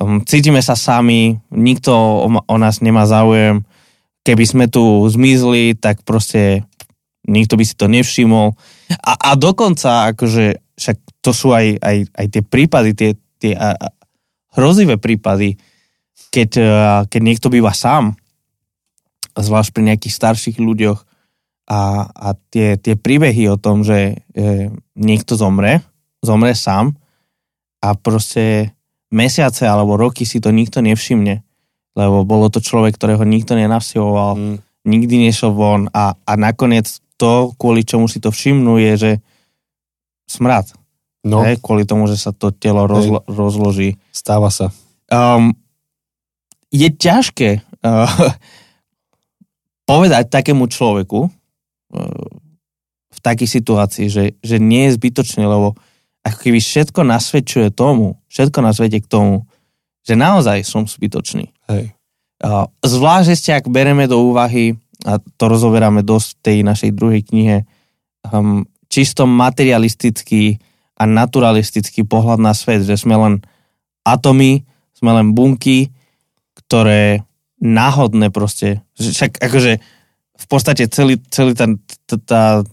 um, 0.00 0.24
cítime 0.24 0.58
sa 0.64 0.74
sami, 0.74 1.38
nikto 1.52 1.92
o, 1.92 2.26
o 2.26 2.56
nás 2.58 2.82
nemá 2.82 3.06
záujem. 3.06 3.62
Keby 4.22 4.44
sme 4.46 4.64
tu 4.70 5.02
zmizli, 5.10 5.74
tak 5.74 6.06
proste 6.06 6.62
nikto 7.26 7.58
by 7.58 7.64
si 7.66 7.74
to 7.74 7.90
nevšimol. 7.90 8.54
A, 9.02 9.12
a 9.14 9.30
dokonca, 9.34 10.14
akože, 10.14 10.76
však 10.78 10.96
to 11.22 11.30
sú 11.34 11.50
aj, 11.54 11.78
aj, 11.78 11.96
aj 12.14 12.26
tie 12.30 12.42
prípady, 12.42 12.90
tie 12.94 13.10
tie 13.42 13.58
a, 13.58 13.74
a, 13.74 13.86
hrozivé 14.54 15.02
prípady, 15.02 15.58
keď, 16.30 16.50
a, 16.62 16.70
keď 17.10 17.20
niekto 17.20 17.50
býva 17.50 17.74
sám, 17.74 18.14
zvlášť 19.34 19.70
pri 19.74 19.82
nejakých 19.90 20.14
starších 20.14 20.56
ľuďoch 20.62 21.02
a, 21.66 22.06
a 22.06 22.28
tie, 22.54 22.78
tie 22.78 22.94
príbehy 22.94 23.50
o 23.50 23.58
tom, 23.58 23.82
že 23.82 24.22
e, 24.36 24.68
niekto 24.94 25.34
zomre, 25.34 25.82
zomre 26.22 26.54
sám 26.54 26.94
a 27.82 27.96
proste 27.96 28.76
mesiace 29.08 29.64
alebo 29.66 29.98
roky 29.98 30.28
si 30.28 30.38
to 30.38 30.52
nikto 30.52 30.84
nevšimne, 30.84 31.42
lebo 31.92 32.24
bolo 32.24 32.48
to 32.48 32.64
človek, 32.64 32.96
ktorého 32.96 33.22
nikto 33.24 33.52
nenavštevoval, 33.52 34.32
mm. 34.36 34.56
nikdy 34.88 35.28
nešiel 35.28 35.52
von 35.52 35.92
a, 35.92 36.16
a 36.16 36.32
nakoniec 36.40 36.88
to, 37.20 37.52
kvôli 37.54 37.86
čomu 37.86 38.08
si 38.08 38.18
to 38.18 38.32
všimnú, 38.32 38.80
je, 38.80 38.92
že 38.96 39.12
smrad. 40.26 40.72
No. 41.22 41.44
Hej, 41.46 41.62
kvôli 41.62 41.86
tomu, 41.86 42.10
že 42.10 42.18
sa 42.18 42.34
to 42.34 42.50
telo 42.50 42.90
rozlo- 42.90 43.22
rozloží. 43.30 43.94
Stáva 44.10 44.50
sa. 44.50 44.74
Um, 45.06 45.54
je 46.72 46.88
ťažké 46.90 47.62
uh, 47.62 48.08
povedať 49.90 50.32
takému 50.32 50.66
človeku 50.66 51.28
uh, 51.28 52.30
v 53.12 53.18
takej 53.22 53.46
situácii, 53.46 54.06
že, 54.10 54.34
že 54.42 54.56
nie 54.58 54.90
je 54.90 54.96
zbytočný, 54.98 55.46
lebo 55.46 55.78
ako 56.26 56.38
keby 56.38 56.58
všetko 56.58 57.06
nasvedčuje 57.06 57.68
tomu, 57.70 58.18
všetko 58.26 58.58
nás 58.62 58.78
vedie 58.82 58.98
k 58.98 59.10
tomu, 59.10 59.46
že 60.02 60.14
naozaj 60.18 60.66
som 60.66 60.86
zbytočný. 60.86 61.50
Hej. 61.70 61.94
Zvlášť 62.82 63.28
ešte, 63.30 63.50
ak 63.54 63.70
bereme 63.70 64.10
do 64.10 64.18
úvahy, 64.18 64.74
a 65.06 65.18
to 65.18 65.44
rozoberáme 65.46 66.02
dosť 66.02 66.28
v 66.34 66.40
tej 66.42 66.58
našej 66.66 66.90
druhej 66.94 67.22
knihe, 67.26 67.56
um, 68.26 68.66
čisto 68.90 69.26
materialistický 69.26 70.58
a 70.98 71.06
naturalistický 71.06 72.06
pohľad 72.06 72.38
na 72.42 72.54
svet, 72.54 72.82
že 72.82 72.98
sme 72.98 73.14
len 73.18 73.34
atomy, 74.02 74.66
sme 74.94 75.10
len 75.14 75.34
bunky, 75.34 75.90
ktoré 76.54 77.22
náhodne 77.62 78.30
proste, 78.34 78.82
však 78.98 79.38
akože 79.38 79.72
v 80.42 80.46
podstate 80.50 80.90
celý, 80.90 81.22
celý 81.30 81.54
ten, 81.54 81.78
tá, 82.26 82.66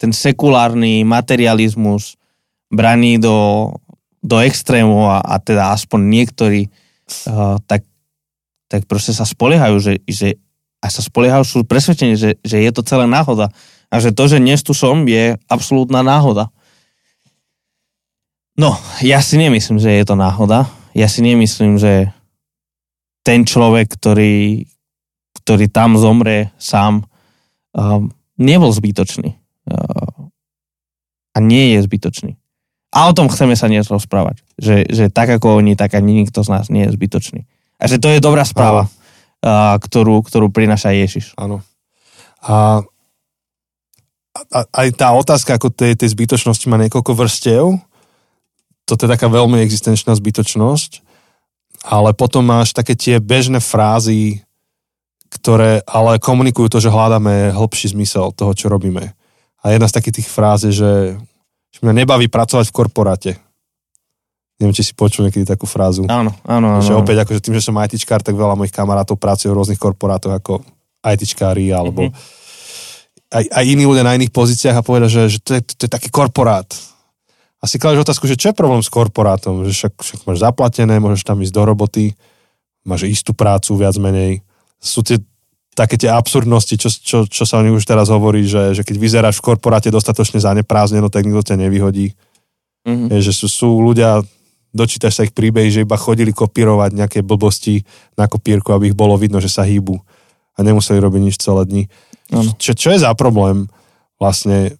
ten 0.00 0.10
sekulárny 0.10 1.04
materializmus 1.04 2.16
braní 2.72 3.20
do, 3.20 3.68
do 4.24 4.40
extrému 4.40 5.04
a, 5.04 5.20
a 5.20 5.36
teda 5.36 5.76
aspoň 5.76 6.00
niektorí 6.00 6.72
uh, 7.28 7.60
tak, 7.68 7.84
tak 8.72 8.88
proste 8.88 9.12
sa 9.12 9.28
spoliehajú, 9.28 9.76
že, 9.76 9.94
že 10.08 10.40
a 10.80 10.88
sa 10.88 11.04
spoliehajú, 11.04 11.44
sú 11.44 11.58
presvedčení, 11.64 12.16
že, 12.16 12.40
že 12.40 12.60
je 12.60 12.70
to 12.72 12.84
celé 12.84 13.04
náhoda. 13.04 13.52
A 13.92 14.00
že 14.00 14.12
to, 14.12 14.28
že 14.28 14.40
dnes 14.40 14.60
tu 14.60 14.72
som, 14.76 15.04
je 15.08 15.36
absolútna 15.48 16.04
náhoda. 16.04 16.52
No, 18.56 18.76
ja 19.00 19.24
si 19.24 19.40
nemyslím, 19.40 19.80
že 19.80 19.92
je 19.92 20.04
to 20.04 20.16
náhoda. 20.16 20.68
Ja 20.92 21.08
si 21.08 21.24
nemyslím, 21.24 21.80
že 21.80 22.12
ten 23.24 23.48
človek, 23.48 23.96
ktorý, 23.96 24.68
ktorý 25.42 25.66
tam 25.72 25.96
zomre 25.96 26.52
sám, 26.60 27.08
um, 27.72 28.12
nebol 28.36 28.68
zbytočný. 28.68 29.40
Uh, 29.64 30.28
a 31.34 31.38
nie 31.40 31.74
je 31.74 31.78
zbytočný. 31.82 32.32
A 32.94 33.10
o 33.10 33.12
tom 33.12 33.26
chceme 33.26 33.58
sa 33.58 33.66
dnes 33.66 33.90
rozprávať. 33.90 34.46
Že, 34.54 34.76
že 34.86 35.04
tak 35.10 35.26
ako 35.26 35.58
oni, 35.58 35.74
tak 35.74 35.98
ani 35.98 36.22
nikto 36.22 36.46
z 36.46 36.48
nás 36.54 36.70
nie 36.70 36.86
je 36.86 36.94
zbytočný. 36.94 37.42
A 37.82 37.90
že 37.90 37.98
to 37.98 38.06
je 38.06 38.22
dobrá 38.22 38.46
správa, 38.46 38.86
uh, 38.86 39.74
ktorú, 39.82 40.22
ktorú 40.22 40.54
prináša 40.54 40.94
Ježiš. 40.94 41.34
Áno. 41.34 41.58
A 42.46 42.86
a, 44.50 44.66
aj 44.66 44.88
tá 44.98 45.14
otázka 45.14 45.54
ako 45.56 45.70
tej, 45.70 45.94
tej 45.94 46.10
zbytočnosti 46.10 46.66
má 46.66 46.76
niekoľko 46.82 47.12
vrstev. 47.14 47.78
Toto 48.84 49.00
je 49.06 49.12
taká 49.14 49.30
veľmi 49.30 49.62
existenčná 49.62 50.12
zbytočnosť. 50.18 51.00
Ale 51.84 52.16
potom 52.16 52.42
máš 52.42 52.74
také 52.74 52.96
tie 52.96 53.20
bežné 53.20 53.60
frázy, 53.60 54.42
ktoré 55.30 55.84
ale 55.84 56.18
komunikujú 56.18 56.66
to, 56.72 56.78
že 56.80 56.92
hľadáme 56.92 57.52
hĺbší 57.52 57.92
zmysel 57.92 58.32
toho, 58.32 58.56
čo 58.56 58.72
robíme. 58.72 59.12
A 59.64 59.64
jedna 59.72 59.88
z 59.88 59.96
takých 59.96 60.22
tých 60.22 60.28
fráz 60.28 60.66
je, 60.68 60.72
že, 60.72 60.92
že 61.74 61.78
mňa 61.82 62.06
nebaví 62.06 62.30
pracovať 62.30 62.70
v 62.70 62.76
korporáte. 62.76 63.30
Neviem, 64.62 64.74
či 64.78 64.86
si 64.86 64.92
počul 64.94 65.26
niekedy 65.26 65.42
takú 65.42 65.66
frázu. 65.66 66.06
Áno, 66.06 66.30
áno, 66.46 66.78
áno. 66.78 66.86
Že 66.86 67.02
opäť, 67.02 67.26
akože 67.26 67.42
tým, 67.42 67.58
že 67.58 67.66
som 67.66 67.74
ITčkár, 67.74 68.22
tak 68.22 68.38
veľa 68.38 68.54
mojich 68.54 68.70
kamarátov 68.70 69.18
pracuje 69.18 69.50
v 69.50 69.58
rôznych 69.58 69.82
korporátoch 69.82 70.30
ako 70.30 70.62
ITčkári 71.02 71.74
alebo 71.74 72.08
mm-hmm 72.08 72.42
aj, 73.34 73.44
aj 73.50 73.64
iní 73.66 73.84
ľudia 73.84 74.06
na 74.06 74.14
iných 74.14 74.30
pozíciách 74.30 74.78
a 74.78 74.86
povedať, 74.86 75.10
že, 75.10 75.22
že 75.26 75.38
to, 75.42 75.50
je, 75.58 75.62
to 75.74 75.82
je 75.88 75.90
taký 75.90 76.08
korporát. 76.08 76.66
A 77.58 77.64
si 77.66 77.80
kladeš 77.82 78.06
otázku, 78.06 78.30
že 78.30 78.38
čo 78.38 78.52
je 78.52 78.56
problém 78.56 78.84
s 78.84 78.92
korporátom? 78.92 79.66
Že 79.66 79.72
však, 79.72 79.92
však 79.98 80.20
máš 80.28 80.38
zaplatené, 80.44 81.00
môžeš 81.02 81.26
tam 81.26 81.42
ísť 81.42 81.54
do 81.54 81.62
roboty, 81.64 82.04
máš 82.86 83.08
istú 83.10 83.34
prácu 83.34 83.74
viac 83.74 83.96
menej. 83.98 84.44
Sú 84.78 85.00
tie 85.02 85.18
také 85.74 85.98
tie 85.98 86.08
absurdnosti, 86.08 86.74
čo, 86.78 86.88
čo, 86.88 87.18
čo 87.26 87.42
sa 87.42 87.58
o 87.58 87.64
nich 87.66 87.74
už 87.74 87.84
teraz 87.84 88.08
hovorí, 88.08 88.46
že, 88.46 88.72
že 88.72 88.86
keď 88.86 88.96
vyzeráš 88.96 89.42
v 89.42 89.52
korporáte 89.52 89.90
dostatočne 89.90 90.38
zaneprázdneno, 90.38 91.10
tak 91.10 91.26
nikto 91.26 91.42
ťa 91.42 91.58
nevyhodí. 91.58 92.14
Mm-hmm. 92.86 93.08
Je, 93.10 93.18
že 93.20 93.32
sú, 93.34 93.46
sú 93.50 93.68
ľudia, 93.82 94.22
dočítaš 94.70 95.18
sa 95.18 95.26
ich 95.26 95.34
príbehy, 95.34 95.68
že 95.74 95.82
iba 95.82 95.98
chodili 95.98 96.30
kopírovať 96.30 96.90
nejaké 96.94 97.18
blbosti 97.26 97.82
na 98.14 98.30
kopírku, 98.30 98.70
aby 98.70 98.94
ich 98.94 98.96
bolo 98.96 99.18
vidno, 99.18 99.42
že 99.42 99.50
sa 99.50 99.66
hýbu 99.66 99.98
a 100.54 100.58
nemuseli 100.62 101.02
robiť 101.02 101.20
nič 101.20 101.36
celé 101.42 101.62
dni. 101.66 101.84
Čo, 102.56 102.72
čo 102.72 102.88
je 102.94 103.02
za 103.02 103.10
problém 103.18 103.66
vlastne 104.16 104.78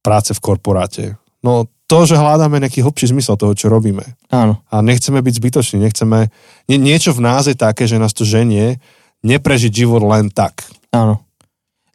práce 0.00 0.32
v 0.32 0.40
korporáte? 0.40 1.04
No 1.44 1.68
to, 1.84 2.08
že 2.08 2.16
hľadáme 2.16 2.56
nejaký 2.64 2.80
hlbší 2.80 3.12
zmysel 3.12 3.36
toho, 3.36 3.52
čo 3.52 3.68
robíme. 3.68 4.16
Áno. 4.32 4.64
A 4.72 4.80
nechceme 4.80 5.20
byť 5.20 5.34
zbytoční, 5.36 5.76
nechceme... 5.84 6.32
Nie, 6.64 6.80
niečo 6.80 7.12
v 7.12 7.20
nás 7.20 7.44
je 7.44 7.52
také, 7.52 7.84
že 7.84 8.00
nás 8.00 8.16
to 8.16 8.24
ženie 8.24 8.80
neprežiť 9.24 9.72
život 9.72 10.04
len 10.04 10.28
tak. 10.28 10.68
Áno. 10.92 11.24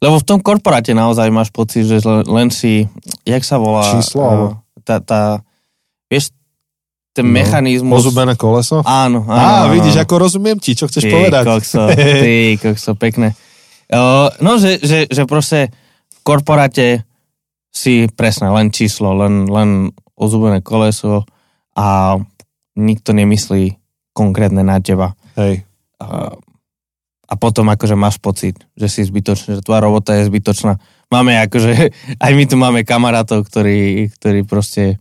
Lebo 0.01 0.17
v 0.17 0.27
tom 0.27 0.39
korporáte 0.41 0.95
naozaj 0.95 1.29
máš 1.29 1.53
pocit, 1.53 1.85
že 1.85 2.01
len 2.07 2.49
si, 2.49 2.87
jak 3.27 3.43
sa 3.45 3.61
volá? 3.61 3.85
Číslo? 3.93 4.23
Alebo... 4.25 4.45
Tá, 4.81 4.97
tá, 5.03 5.21
vieš, 6.09 6.33
ten 7.13 7.27
no, 7.27 7.35
mechanizmus... 7.35 7.99
Pozubené 8.01 8.33
koleso? 8.39 8.79
Áno, 8.87 9.27
áno. 9.27 9.35
Á, 9.35 9.67
áno. 9.67 9.75
vidíš, 9.75 9.99
ako 9.99 10.15
rozumiem 10.23 10.57
ti, 10.57 10.73
čo 10.73 10.87
chceš 10.87 11.03
ty, 11.03 11.11
povedať. 11.11 11.43
Kokso, 11.45 11.91
ty, 12.23 12.55
kokso, 12.57 12.95
pekné. 12.95 13.35
Uh, 13.91 14.31
no, 14.39 14.55
že, 14.55 14.79
že, 14.79 15.05
že 15.11 15.23
proste 15.27 15.75
v 16.07 16.17
korporáte 16.23 17.03
si 17.69 18.07
presne 18.09 18.49
len 18.55 18.71
číslo, 18.71 19.13
len, 19.13 19.51
len 19.51 19.91
ozubené 20.15 20.63
koleso 20.63 21.27
a 21.75 22.17
nikto 22.79 23.11
nemyslí 23.11 23.75
konkrétne 24.15 24.63
na 24.63 24.79
teba. 24.79 25.13
Hej. 25.35 25.67
Uh, 25.99 26.39
a 27.29 27.33
potom 27.37 27.69
akože 27.69 27.93
máš 27.93 28.17
pocit, 28.17 28.57
že 28.73 28.89
si 28.89 29.05
zbytočný, 29.05 29.61
že 29.61 29.65
tvoja 29.65 29.85
robota 29.85 30.17
je 30.17 30.25
zbytočná. 30.25 30.81
Máme 31.13 31.37
akože, 31.45 31.93
aj 32.25 32.31
my 32.33 32.43
tu 32.49 32.55
máme 32.57 32.81
kamarátov, 32.81 33.45
ktorí, 33.45 34.09
ktorí 34.17 34.41
proste 34.49 34.97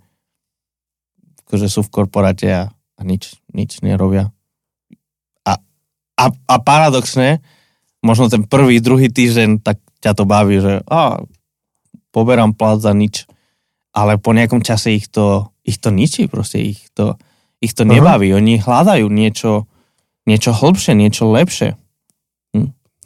akože 1.49 1.73
sú 1.73 1.81
v 1.89 1.93
korporáte 1.93 2.49
a, 2.53 2.69
a 2.69 3.01
nič, 3.01 3.41
nič 3.57 3.81
nerobia. 3.81 4.29
A, 5.49 5.57
a, 6.21 6.25
a 6.29 6.55
paradoxne, 6.61 7.41
možno 8.05 8.29
ten 8.29 8.45
prvý, 8.45 8.85
druhý 8.85 9.09
týždeň, 9.09 9.65
tak 9.65 9.81
ťa 10.05 10.13
to 10.13 10.29
baví, 10.29 10.61
že 10.61 10.85
a, 10.85 11.25
poberám 12.13 12.53
plat 12.53 12.77
za 12.77 12.93
nič. 12.93 13.25
Ale 13.97 14.21
po 14.21 14.37
nejakom 14.37 14.61
čase 14.61 14.93
ich 14.93 15.09
to, 15.09 15.49
ich 15.65 15.81
to 15.81 15.89
ničí, 15.89 16.29
proste 16.29 16.61
ich 16.61 16.93
to, 16.93 17.17
ich 17.65 17.73
to 17.73 17.89
nebaví. 17.89 18.29
Uh-huh. 18.31 18.45
Oni 18.45 18.61
hľadajú 18.61 19.09
niečo, 19.09 19.65
niečo 20.29 20.53
hlbšie, 20.53 20.93
niečo 20.93 21.25
lepšie. 21.33 21.81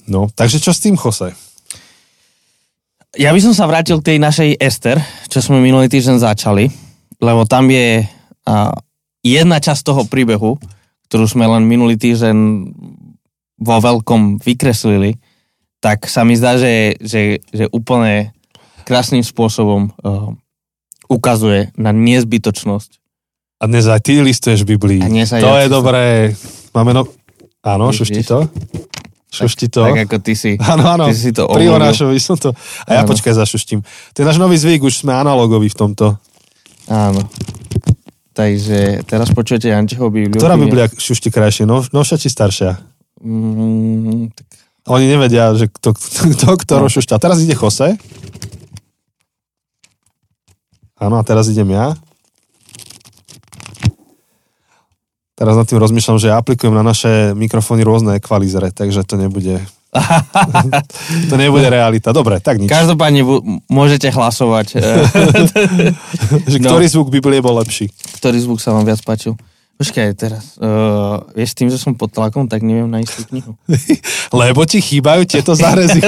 No, 0.07 0.31
takže 0.33 0.59
čo 0.59 0.75
s 0.75 0.83
tým, 0.83 0.99
Jose? 0.99 1.31
Ja 3.12 3.31
by 3.31 3.41
som 3.45 3.53
sa 3.53 3.69
vrátil 3.69 4.01
k 4.01 4.15
tej 4.15 4.19
našej 4.19 4.51
Ester, 4.57 4.97
čo 5.29 5.45
sme 5.45 5.61
minulý 5.61 5.87
týždeň 5.93 6.17
začali, 6.17 6.73
lebo 7.21 7.45
tam 7.45 7.69
je 7.69 8.09
a, 8.49 8.73
jedna 9.21 9.61
časť 9.61 9.83
toho 9.85 10.03
príbehu, 10.09 10.57
ktorú 11.07 11.29
sme 11.29 11.45
len 11.45 11.69
minulý 11.69 12.01
týždeň 12.01 12.37
vo 13.62 13.77
veľkom 13.79 14.43
vykreslili, 14.43 15.21
tak 15.79 16.09
sa 16.09 16.25
mi 16.25 16.35
zdá, 16.35 16.57
že, 16.57 16.99
že, 16.99 17.45
že 17.53 17.69
úplne 17.71 18.33
krásnym 18.83 19.23
spôsobom 19.23 19.95
uh, 20.03 20.35
ukazuje 21.07 21.71
na 21.79 21.95
nezbytočnosť. 21.95 22.99
A 23.62 23.71
dnes 23.71 23.87
aj 23.87 24.03
ty 24.03 24.19
listuješ 24.19 24.67
Biblii. 24.67 25.03
To 25.38 25.55
je 25.59 25.69
dobré. 25.71 26.35
Máme 26.75 26.91
no... 26.91 27.07
Áno, 27.62 27.95
šušti 27.95 28.27
to. 28.27 28.51
Šušti 29.33 29.73
to. 29.73 29.81
Tak 29.81 30.12
ako 30.12 30.16
ty 30.21 30.37
si. 30.37 30.61
Áno, 30.73 30.85
áno. 30.85 31.09
Ty 31.09 31.16
si 31.16 31.33
to 31.33 31.49
Pri 31.49 31.64
Orášovi 31.73 32.21
som 32.21 32.37
to. 32.37 32.53
A 32.85 33.01
ja 33.01 33.03
počkaj 33.09 33.33
zašuštím. 33.33 33.81
To 33.81 34.16
je 34.21 34.27
náš 34.29 34.37
nový 34.37 34.61
zvyk, 34.61 34.85
už 34.85 35.01
sme 35.01 35.16
analogoví 35.16 35.73
v 35.73 35.77
tomto. 35.77 36.21
Áno. 36.92 37.25
Takže 38.37 39.09
teraz 39.09 39.33
počujete 39.33 39.73
Jančeho 39.73 40.09
Bibliu. 40.12 40.37
Ktorá 40.37 40.61
Biblia 40.61 40.88
šušti 40.88 41.33
krajšie? 41.33 41.64
No, 41.64 41.81
novšia 41.81 42.21
či 42.21 42.29
staršia? 42.29 42.77
Mm, 43.25 44.33
tak... 44.37 44.49
Oni 44.88 45.09
nevedia, 45.09 45.53
že 45.57 45.68
kto, 45.73 45.97
kto, 45.97 46.49
kto 46.61 46.73
no. 46.77 46.81
rošušťa. 46.88 47.16
Teraz 47.16 47.40
ide 47.40 47.57
Jose. 47.57 47.97
Áno, 51.01 51.16
a 51.16 51.23
teraz 51.25 51.49
idem 51.49 51.73
ja. 51.73 51.97
Teraz 55.43 55.59
nad 55.59 55.67
tým 55.67 55.83
rozmýšľam, 55.83 56.23
že 56.23 56.31
ja 56.31 56.39
aplikujem 56.39 56.71
na 56.71 56.87
naše 56.87 57.35
mikrofóny 57.35 57.83
rôzne 57.83 58.15
ekvalizere, 58.23 58.71
takže 58.71 59.03
to 59.03 59.19
nebude... 59.19 59.59
to 61.31 61.35
nebude 61.35 61.67
realita. 61.67 62.15
Dobre, 62.15 62.39
tak 62.39 62.63
nič. 62.63 62.71
Každopádne 62.71 63.27
môžete 63.67 64.07
hlasovať. 64.15 64.79
že 66.47 66.57
No. 66.63 66.71
ktorý 66.71 66.87
zvuk 66.87 67.11
Biblie 67.11 67.43
bol 67.43 67.59
lepší? 67.59 67.91
Ktorý 68.23 68.39
zvuk 68.39 68.63
sa 68.63 68.71
vám 68.71 68.87
viac 68.87 69.03
páčil? 69.03 69.35
Počkaj, 69.83 70.15
teraz. 70.15 70.55
Uh, 70.63 71.27
vieš, 71.35 71.59
tým, 71.59 71.67
že 71.67 71.75
som 71.75 71.99
pod 71.99 72.15
tlakom, 72.15 72.47
tak 72.47 72.63
neviem 72.63 72.87
nájsť 72.87 73.11
tú 73.11 73.23
knihu. 73.35 73.53
Lebo 74.47 74.63
ti 74.63 74.79
chýbajú 74.79 75.27
tieto 75.27 75.59
zárezy. 75.59 75.99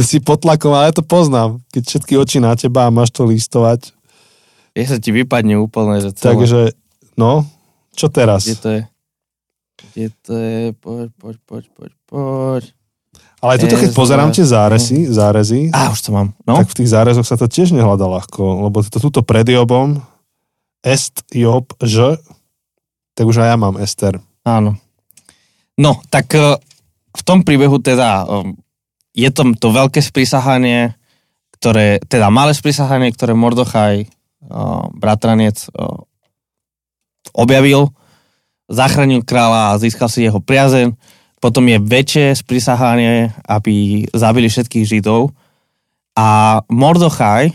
Si 0.00 0.16
pod 0.24 0.40
tlakom, 0.40 0.72
ale 0.72 0.88
ja 0.88 0.96
to 0.96 1.04
poznám. 1.04 1.60
Keď 1.76 1.82
všetky 1.84 2.16
oči 2.16 2.40
na 2.40 2.56
teba 2.56 2.88
a 2.88 2.94
máš 2.94 3.12
to 3.12 3.28
listovať. 3.28 3.92
Je 4.72 4.84
sa 4.88 4.96
ti 4.96 5.12
vypadne 5.12 5.60
úplne, 5.60 6.00
že 6.00 6.16
celé. 6.16 6.32
Takže, 6.40 6.60
no, 7.16 7.44
čo 7.96 8.12
teraz? 8.12 8.44
Kde 8.44 8.56
to 8.60 8.68
je? 8.68 8.82
Kde 9.76 10.06
to 10.24 10.32
je? 10.36 10.60
Poď, 10.76 11.08
poď, 11.16 11.36
poď, 11.44 11.64
poď, 11.72 11.92
poď. 12.08 12.62
Ale 13.44 13.50
aj 13.56 13.60
tuto, 13.68 13.76
keď 13.76 13.90
pozerám 13.92 14.30
tie 14.32 14.48
zárezy, 14.48 15.12
zárezy 15.12 15.68
Á, 15.68 15.92
už 15.92 16.08
to 16.08 16.10
mám. 16.12 16.32
No, 16.48 16.56
tak 16.56 16.72
v 16.72 16.78
tých 16.82 16.92
zárezoch 16.92 17.28
sa 17.28 17.36
to 17.36 17.44
tiež 17.44 17.76
nehľadá 17.76 18.08
ľahko, 18.08 18.68
lebo 18.68 18.80
to 18.80 18.96
tuto 18.96 19.20
pred 19.20 19.44
Jobom 19.44 20.00
est 20.80 21.20
Job 21.34 21.68
ž, 21.84 22.16
tak 23.12 23.24
už 23.28 23.44
aj 23.44 23.48
ja 23.52 23.56
mám 23.60 23.76
Ester. 23.76 24.16
áno. 24.46 24.80
No, 25.76 26.00
tak 26.08 26.32
eh, 26.32 26.56
v 27.12 27.22
tom 27.24 27.44
príbehu 27.44 27.76
teda 27.76 28.24
eh, 28.24 28.56
je 29.12 29.28
to, 29.28 29.52
to 29.56 29.68
veľké 29.68 30.00
sprisahanie, 30.00 30.96
ktoré, 31.60 32.00
teda 32.08 32.32
malé 32.32 32.56
sprisahanie, 32.56 33.12
ktoré 33.12 33.36
Mordochaj, 33.36 33.94
eh, 34.00 34.08
bratranec, 34.96 35.68
objavil, 37.32 37.94
zachránil 38.66 39.22
kráľa 39.22 39.74
a 39.74 39.80
získal 39.80 40.10
si 40.10 40.26
jeho 40.26 40.42
priazeň. 40.42 40.94
Potom 41.38 41.66
je 41.68 41.78
väčšie 41.78 42.34
sprisahanie, 42.34 43.30
aby 43.46 44.06
zabili 44.10 44.50
všetkých 44.50 44.88
Židov. 44.88 45.30
A 46.16 46.60
Mordochaj 46.72 47.52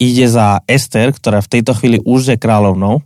ide 0.00 0.26
za 0.30 0.64
Ester, 0.64 1.12
ktorá 1.12 1.44
v 1.44 1.52
tejto 1.58 1.76
chvíli 1.76 1.98
už 2.00 2.32
je 2.32 2.36
kráľovnou 2.40 3.04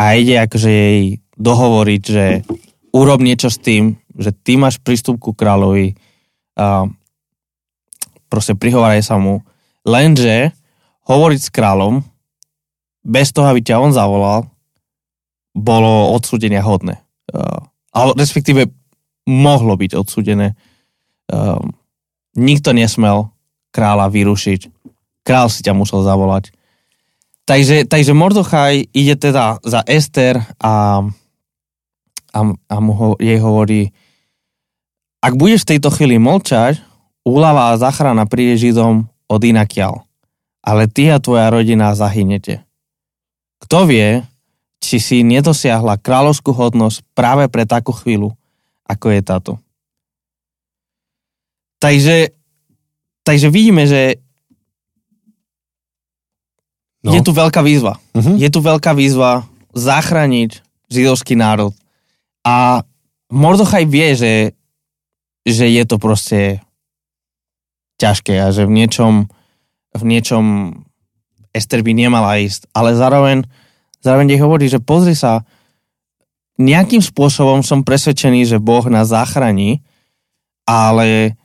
a 0.00 0.02
ide 0.16 0.40
akože 0.40 0.70
jej 0.70 1.20
dohovoriť, 1.36 2.02
že 2.02 2.24
urob 2.96 3.20
niečo 3.20 3.52
s 3.52 3.60
tým, 3.60 4.00
že 4.16 4.32
ty 4.32 4.56
máš 4.56 4.80
prístup 4.80 5.20
ku 5.20 5.36
kráľovi 5.36 5.92
a 6.56 6.88
proste 8.32 8.56
prihováraj 8.56 9.04
sa 9.04 9.20
mu. 9.20 9.44
Lenže 9.84 10.56
hovoriť 11.04 11.40
s 11.44 11.52
kráľom 11.52 12.00
bez 13.04 13.30
toho, 13.30 13.46
aby 13.52 13.60
ťa 13.60 13.76
on 13.76 13.92
zavolal, 13.92 14.48
bolo 15.56 16.12
odsúdenia 16.12 16.60
hodné. 16.60 17.00
Uh, 17.32 17.64
ale 17.96 18.12
respektíve 18.20 18.68
mohlo 19.24 19.74
byť 19.74 19.96
odsúdené. 19.96 20.52
Um, 21.32 21.72
nikto 22.36 22.76
nesmel 22.76 23.32
kráľa 23.72 24.12
vyrušiť. 24.12 24.68
Král 25.26 25.48
si 25.48 25.64
ťa 25.64 25.72
musel 25.72 26.04
zavolať. 26.04 26.54
Takže, 27.46 27.88
takže 27.88 28.12
Mordochaj 28.12 28.90
ide 28.90 29.14
teda 29.16 29.58
za 29.62 29.80
Ester 29.86 30.42
a, 30.58 31.02
a, 32.34 32.40
a 32.52 32.76
mu 32.82 32.92
ho, 32.94 33.08
jej 33.22 33.38
hovorí, 33.38 33.94
ak 35.22 35.34
budeš 35.34 35.66
v 35.66 35.70
tejto 35.74 35.90
chvíli 35.94 36.18
mlčať, 36.18 36.82
úlava 37.26 37.74
a 37.74 37.78
záchrana 37.78 38.26
príde 38.26 38.58
Židom 38.58 39.06
od 39.30 39.40
inakiaľ. 39.42 40.06
Ale 40.62 40.90
ty 40.90 41.10
a 41.10 41.22
tvoja 41.22 41.50
rodina 41.50 41.94
zahynete. 41.94 42.66
Kto 43.62 43.86
vie, 43.86 44.26
či 44.82 45.00
si 45.02 45.16
nedosiahla 45.26 45.98
kráľovskú 45.98 46.52
hodnosť 46.52 47.02
práve 47.16 47.48
pre 47.48 47.64
takú 47.66 47.90
chvíľu, 47.90 48.36
ako 48.86 49.06
je 49.12 49.20
táto. 49.24 49.52
Takže, 51.80 52.32
takže 53.24 53.48
vidíme, 53.52 53.84
že 53.84 54.20
No. 57.06 57.14
je 57.14 57.22
tu 57.22 57.30
veľká 57.30 57.62
výzva. 57.62 58.02
Uh-huh. 58.18 58.34
Je 58.34 58.50
tu 58.50 58.58
veľká 58.58 58.90
výzva 58.90 59.46
zachrániť 59.78 60.58
židovský 60.90 61.38
národ. 61.38 61.70
A 62.42 62.82
Mordochaj 63.30 63.86
vie, 63.86 64.14
že, 64.18 64.34
že 65.46 65.66
je 65.70 65.82
to 65.86 66.02
proste 66.02 66.62
ťažké 68.02 68.38
a 68.38 68.50
že 68.50 68.66
v 68.66 68.74
niečom, 68.74 69.14
v 69.94 70.02
niečom 70.02 70.44
Ester 71.54 71.82
by 71.82 71.92
nemala 71.94 72.38
ísť. 72.42 72.70
Ale 72.70 72.94
zároveň, 72.98 73.46
zároveň 74.06 74.38
jej 74.38 74.40
hovorí, 74.40 74.70
že 74.70 74.78
pozri 74.78 75.18
sa, 75.18 75.42
nejakým 76.56 77.02
spôsobom 77.02 77.60
som 77.60 77.84
presvedčený, 77.84 78.46
že 78.46 78.62
Boh 78.62 78.86
nás 78.86 79.12
zachráni, 79.12 79.84
ale 80.64 81.36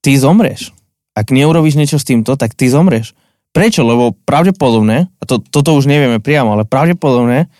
ty 0.00 0.16
zomreš. 0.16 0.72
Ak 1.12 1.34
neurobiš 1.34 1.74
niečo 1.74 1.98
s 1.98 2.06
týmto, 2.06 2.38
tak 2.38 2.54
ty 2.54 2.70
zomreš. 2.70 3.12
Prečo? 3.50 3.82
Lebo 3.82 4.14
pravdepodobne, 4.14 5.10
a 5.10 5.22
to, 5.26 5.42
toto 5.42 5.74
už 5.74 5.90
nevieme 5.90 6.22
priamo, 6.22 6.54
ale 6.54 6.64
pravdepodobne 6.64 7.50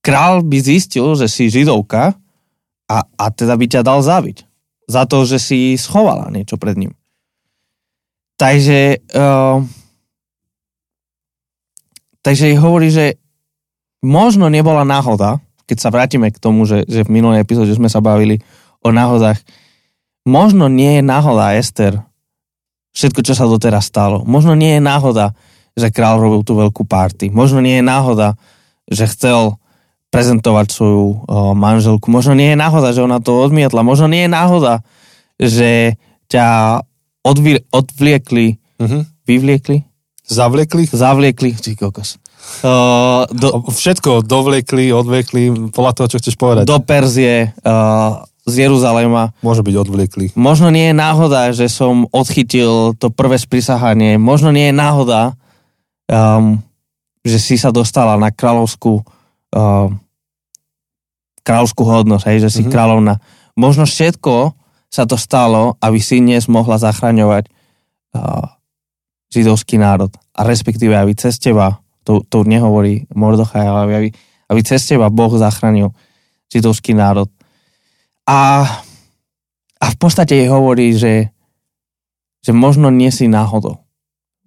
král 0.00 0.40
by 0.40 0.58
zistil, 0.58 1.12
že 1.14 1.28
si 1.28 1.52
židovka 1.52 2.16
a, 2.88 2.98
a 3.04 3.24
teda 3.28 3.54
by 3.54 3.66
ťa 3.68 3.84
dal 3.84 4.00
zabiť. 4.00 4.48
Za 4.88 5.04
to, 5.04 5.28
že 5.28 5.36
si 5.36 5.76
schovala 5.76 6.32
niečo 6.32 6.56
pred 6.56 6.80
ním. 6.80 6.96
Takže 8.40 9.04
uh, 9.12 9.60
takže 12.28 12.60
hovorí, 12.60 12.92
že 12.92 13.16
možno 14.04 14.52
nebola 14.52 14.84
náhoda, 14.84 15.40
keď 15.64 15.76
sa 15.80 15.88
vrátime 15.88 16.28
k 16.28 16.36
tomu, 16.36 16.68
že, 16.68 16.84
že 16.84 17.08
v 17.08 17.16
minulej 17.16 17.40
epizóde 17.40 17.72
sme 17.72 17.88
sa 17.88 18.04
bavili 18.04 18.44
o 18.84 18.92
náhodách, 18.92 19.40
možno 20.28 20.68
nie 20.68 21.00
je 21.00 21.02
náhoda 21.08 21.56
Ester, 21.56 22.04
všetko, 22.92 23.24
čo 23.24 23.32
sa 23.32 23.48
doteraz 23.48 23.88
stalo. 23.88 24.28
Možno 24.28 24.52
nie 24.52 24.76
je 24.76 24.82
náhoda, 24.84 25.32
že 25.72 25.88
král 25.88 26.20
robil 26.20 26.44
tú 26.44 26.52
veľkú 26.60 26.84
party. 26.84 27.32
Možno 27.32 27.64
nie 27.64 27.80
je 27.80 27.84
náhoda, 27.88 28.36
že 28.92 29.08
chcel 29.08 29.56
prezentovať 30.12 30.66
svoju 30.68 31.04
o, 31.04 31.12
manželku. 31.56 32.12
Možno 32.12 32.36
nie 32.36 32.52
je 32.52 32.60
náhoda, 32.60 32.92
že 32.92 33.00
ona 33.04 33.24
to 33.24 33.40
odmietla. 33.40 33.80
Možno 33.80 34.04
nie 34.04 34.28
je 34.28 34.30
náhoda, 34.36 34.84
že 35.40 35.96
ťa 36.28 36.80
odvi- 37.24 37.64
odvliekli, 37.72 38.60
Uh-huh. 38.78 39.02
vyvliekli, 39.26 39.87
Zavliekli? 40.28 40.84
zavliekli, 40.86 41.56
ty 41.56 41.72
kokos. 41.74 42.20
O, 42.62 43.26
do, 43.32 43.64
Všetko 43.68 44.24
dovliekli, 44.24 44.92
odvliekli, 44.92 45.72
podľa 45.72 45.92
toho, 45.96 46.06
čo 46.12 46.20
chceš 46.20 46.36
povedať. 46.36 46.64
do 46.64 46.78
Perzie, 46.80 47.52
uh, 47.64 48.24
z 48.48 48.54
Jeruzalema. 48.64 49.36
Môže 49.44 49.60
byť 49.60 49.74
odvliekli. 49.76 50.24
Možno 50.32 50.72
nie 50.72 50.90
je 50.90 50.96
náhoda, 50.96 51.52
že 51.52 51.68
som 51.68 52.08
odchytil 52.08 52.96
to 52.96 53.12
prvé 53.12 53.36
sprisahanie. 53.36 54.16
Možno 54.16 54.48
nie 54.48 54.72
je 54.72 54.74
náhoda, 54.76 55.36
um, 56.08 56.56
že 57.20 57.36
si 57.36 57.60
sa 57.60 57.68
dostala 57.68 58.16
na 58.16 58.32
kráľovskú 58.32 59.04
um, 59.52 60.00
kráľovskú 61.44 61.80
hodnosť, 61.84 62.24
hej, 62.28 62.38
že 62.44 62.48
si 62.48 62.54
Mhm. 62.56 62.60
mm-hmm. 62.60 62.72
kráľovna. 62.72 63.14
Možno 63.56 63.84
všetko 63.88 64.52
sa 64.88 65.04
to 65.04 65.20
stalo, 65.20 65.76
aby 65.84 66.00
si 66.00 66.20
dnes 66.20 66.48
mohla 66.48 66.80
zachraňovať 66.80 67.48
uh, 68.16 68.56
židovský 69.28 69.76
národ. 69.76 70.12
A 70.32 70.44
respektíve, 70.44 70.96
aby 70.96 71.12
cez 71.12 71.36
teba, 71.36 71.80
to, 72.04 72.24
to 72.24 72.44
nehovorí 72.44 73.04
Mordochaj, 73.12 73.64
ale 73.64 73.80
aby, 73.84 74.08
aby 74.48 74.60
cez 74.64 74.84
teba 74.88 75.12
Boh 75.12 75.32
zachránil 75.36 75.92
židovský 76.48 76.96
národ. 76.96 77.28
A, 78.24 78.64
a 79.80 79.86
v 79.88 79.96
podstate 80.00 80.36
jej 80.36 80.48
hovorí, 80.48 80.96
že, 80.96 81.32
že 82.40 82.52
možno 82.56 82.88
nie 82.88 83.12
si 83.12 83.28
náhodou. 83.28 83.80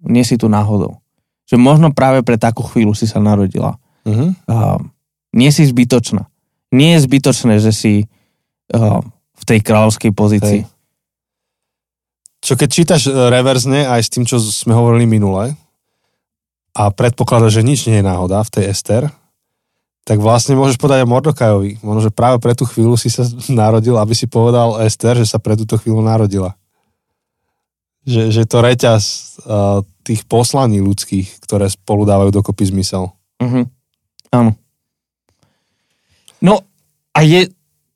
Nie 0.02 0.26
si 0.26 0.34
tu 0.34 0.50
náhodou. 0.50 0.98
Že 1.46 1.62
možno 1.62 1.94
práve 1.94 2.26
pre 2.26 2.38
takú 2.38 2.66
chvíľu 2.66 2.94
si 2.94 3.06
sa 3.06 3.22
narodila. 3.22 3.78
Uh-huh. 4.02 4.34
Uh, 4.50 4.78
nie 5.30 5.50
si 5.54 5.62
zbytočná. 5.66 6.26
Nie 6.74 6.98
je 6.98 7.06
zbytočné, 7.06 7.62
že 7.62 7.70
si 7.70 7.92
uh, 8.74 8.98
v 9.38 9.42
tej 9.46 9.58
kráľovskej 9.62 10.10
pozícii. 10.10 10.60
Hej. 10.66 10.71
Čo 12.42 12.58
keď 12.58 12.68
čítaš 12.68 13.06
e, 13.06 13.14
reverzne 13.14 13.86
aj 13.86 14.00
s 14.02 14.10
tým, 14.10 14.26
čo 14.26 14.42
sme 14.42 14.74
hovorili 14.74 15.06
minule 15.06 15.54
a 16.74 16.90
predpokladaš, 16.90 17.62
že 17.62 17.66
nič 17.66 17.86
nie 17.86 18.02
je 18.02 18.08
náhoda 18.08 18.42
v 18.42 18.52
tej 18.58 18.64
Ester, 18.74 19.06
tak 20.02 20.18
vlastne 20.18 20.58
môžeš 20.58 20.82
povedať 20.82 21.06
aj 21.06 21.12
Mordokajovi. 21.14 21.78
Možno, 21.86 22.10
že 22.10 22.10
práve 22.10 22.42
pre 22.42 22.58
tú 22.58 22.66
chvíľu 22.66 22.98
si 22.98 23.06
sa 23.06 23.22
narodil, 23.62 23.94
aby 23.94 24.14
si 24.18 24.26
povedal 24.26 24.82
Ester, 24.82 25.14
že 25.14 25.30
sa 25.30 25.38
pre 25.38 25.54
túto 25.54 25.78
chvíľu 25.78 26.02
narodila. 26.02 26.58
Že, 28.02 28.34
že 28.34 28.42
to 28.50 28.58
reťaz 28.58 29.02
uh, 29.46 29.86
tých 30.02 30.26
poslaní 30.26 30.82
ľudských, 30.82 31.38
ktoré 31.46 31.70
spolu 31.70 32.02
dávajú 32.02 32.34
dokopy 32.34 32.74
zmysel. 32.74 33.14
Uh-huh. 33.38 33.62
Áno. 34.34 34.58
No 36.42 36.66
a 37.14 37.22
je 37.22 37.46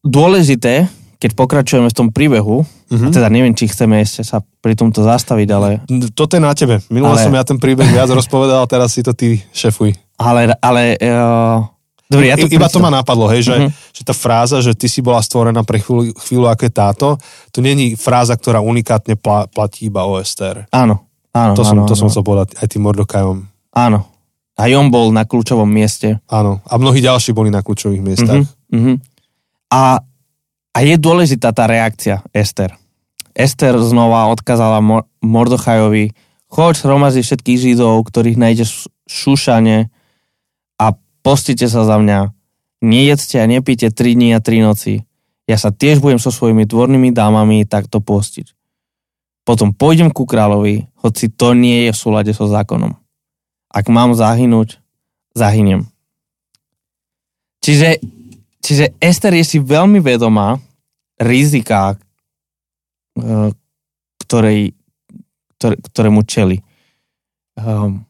dôležité, 0.06 0.86
keď 1.16 1.30
pokračujeme 1.32 1.86
v 1.86 1.96
tom 1.96 2.08
príbehu, 2.08 2.64
Uh-huh. 2.86 3.10
teda 3.10 3.26
neviem, 3.26 3.50
či 3.50 3.66
chceme 3.66 3.98
ešte 3.98 4.22
sa 4.22 4.38
pri 4.38 4.72
tomto 4.72 5.02
zastaviť, 5.02 5.48
ale 5.50 5.82
Toto 6.12 6.32
je 6.32 6.40
na 6.40 6.54
tebe. 6.54 6.78
Minule 6.86 7.12
Ale- 7.12 7.24
som 7.24 7.34
ja 7.34 7.42
ten 7.42 7.58
príbeh 7.58 7.82
viac 7.84 8.06
rozpovedal, 8.08 8.62
teraz 8.64 8.94
si 8.94 9.02
to 9.02 9.10
ty 9.10 9.42
šefuj. 9.50 9.90
ale, 10.14 10.54
ale 10.56 10.94
uh, 10.96 11.66
dobre, 12.06 12.30
ja 12.30 12.36
to 12.36 12.46
Iba 12.46 12.68
to 12.68 12.78
ma 12.78 12.86
napadlo, 12.88 13.26
hej, 13.26 13.42
že, 13.42 13.52
Mhm. 13.52 13.62
uh-huh. 13.64 13.90
že 13.90 14.02
tá 14.02 14.14
fráza, 14.14 14.56
že 14.60 14.70
ty 14.72 14.86
si 14.86 15.00
bola 15.00 15.18
stvorená 15.18 15.60
pre 15.60 15.76
chvíľu, 15.76 16.14
chvíľu 16.16 16.46
ako 16.46 16.62
je 16.62 16.72
táto, 16.72 17.06
to 17.50 17.58
není 17.58 17.98
fráza, 17.98 18.32
ktorá 18.32 18.60
unikátne 18.60 19.16
pla, 19.16 19.44
platí 19.46 19.90
iba 19.90 20.06
o 20.06 20.16
Ester. 20.16 20.70
Áno, 20.70 21.02
áno, 21.32 21.52
To 21.52 21.66
som, 21.66 21.74
áno, 21.76 21.84
to 21.84 21.94
som 21.94 22.06
áno. 22.06 22.12
chcel 22.12 22.22
povedať 22.22 22.54
aj 22.54 22.66
tým 22.68 22.82
Mordokajom. 22.82 23.36
áno. 23.74 24.06
Aj 24.54 24.70
on 24.72 24.88
bol 24.88 25.10
na 25.10 25.20
kľúčovom 25.20 25.68
mieste. 25.68 26.16
Áno. 26.30 26.64
A 26.64 26.78
mnohí 26.78 27.02
ďalší 27.02 27.34
boli 27.34 27.50
na 27.50 27.60
kľúčových 27.60 28.00
miestach. 28.00 28.40
Mhm, 28.40 28.72
mhm. 28.72 28.94
A, 29.68 30.00
a 30.76 30.84
je 30.84 31.00
dôležitá 31.00 31.56
tá 31.56 31.64
reakcia 31.64 32.20
Ester. 32.36 32.76
Ester 33.32 33.80
znova 33.80 34.28
odkázala 34.28 34.84
Mo- 34.84 35.08
Mordochajovi, 35.24 36.12
choď 36.52 36.74
hromazi 36.84 37.24
všetkých 37.24 37.72
židov, 37.72 38.04
ktorých 38.04 38.36
nájdeš 38.36 38.84
v 38.84 39.08
Šušane 39.08 39.78
a 40.76 40.86
postite 41.24 41.64
sa 41.72 41.88
za 41.88 41.96
mňa. 41.96 42.28
Nejedzte 42.84 43.40
a 43.40 43.48
nepíte 43.48 43.88
tri 43.88 44.12
dní 44.12 44.36
a 44.36 44.44
tri 44.44 44.60
noci. 44.60 45.00
Ja 45.48 45.56
sa 45.56 45.72
tiež 45.72 46.04
budem 46.04 46.20
so 46.20 46.28
svojimi 46.28 46.68
dvornými 46.68 47.08
dámami 47.08 47.64
takto 47.64 48.04
postiť. 48.04 48.52
Potom 49.48 49.72
pôjdem 49.72 50.12
ku 50.12 50.28
kráľovi, 50.28 50.92
hoci 51.00 51.32
to 51.32 51.56
nie 51.56 51.88
je 51.88 51.96
v 51.96 52.00
súlade 52.04 52.36
so 52.36 52.44
zákonom. 52.50 52.92
Ak 53.72 53.88
mám 53.88 54.12
zahynúť, 54.12 54.76
zahyniem. 55.32 55.88
Čiže, 57.64 58.04
čiže 58.60 58.92
Ester 59.00 59.32
je 59.32 59.44
si 59.46 59.58
veľmi 59.62 60.04
vedomá 60.04 60.60
rizika, 61.20 61.96
eh, 63.16 63.50
ktorej, 64.22 64.74
ktoré, 65.56 65.74
ktorému 65.80 66.20
čeli. 66.28 66.60
Um, 67.56 68.04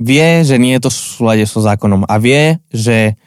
vie, 0.00 0.40
že 0.46 0.56
nie 0.56 0.72
je 0.78 0.88
to 0.88 0.90
v 0.94 0.96
súlade 0.96 1.44
so 1.44 1.60
zákonom 1.60 2.08
a 2.08 2.16
vie, 2.16 2.56
že 2.72 3.18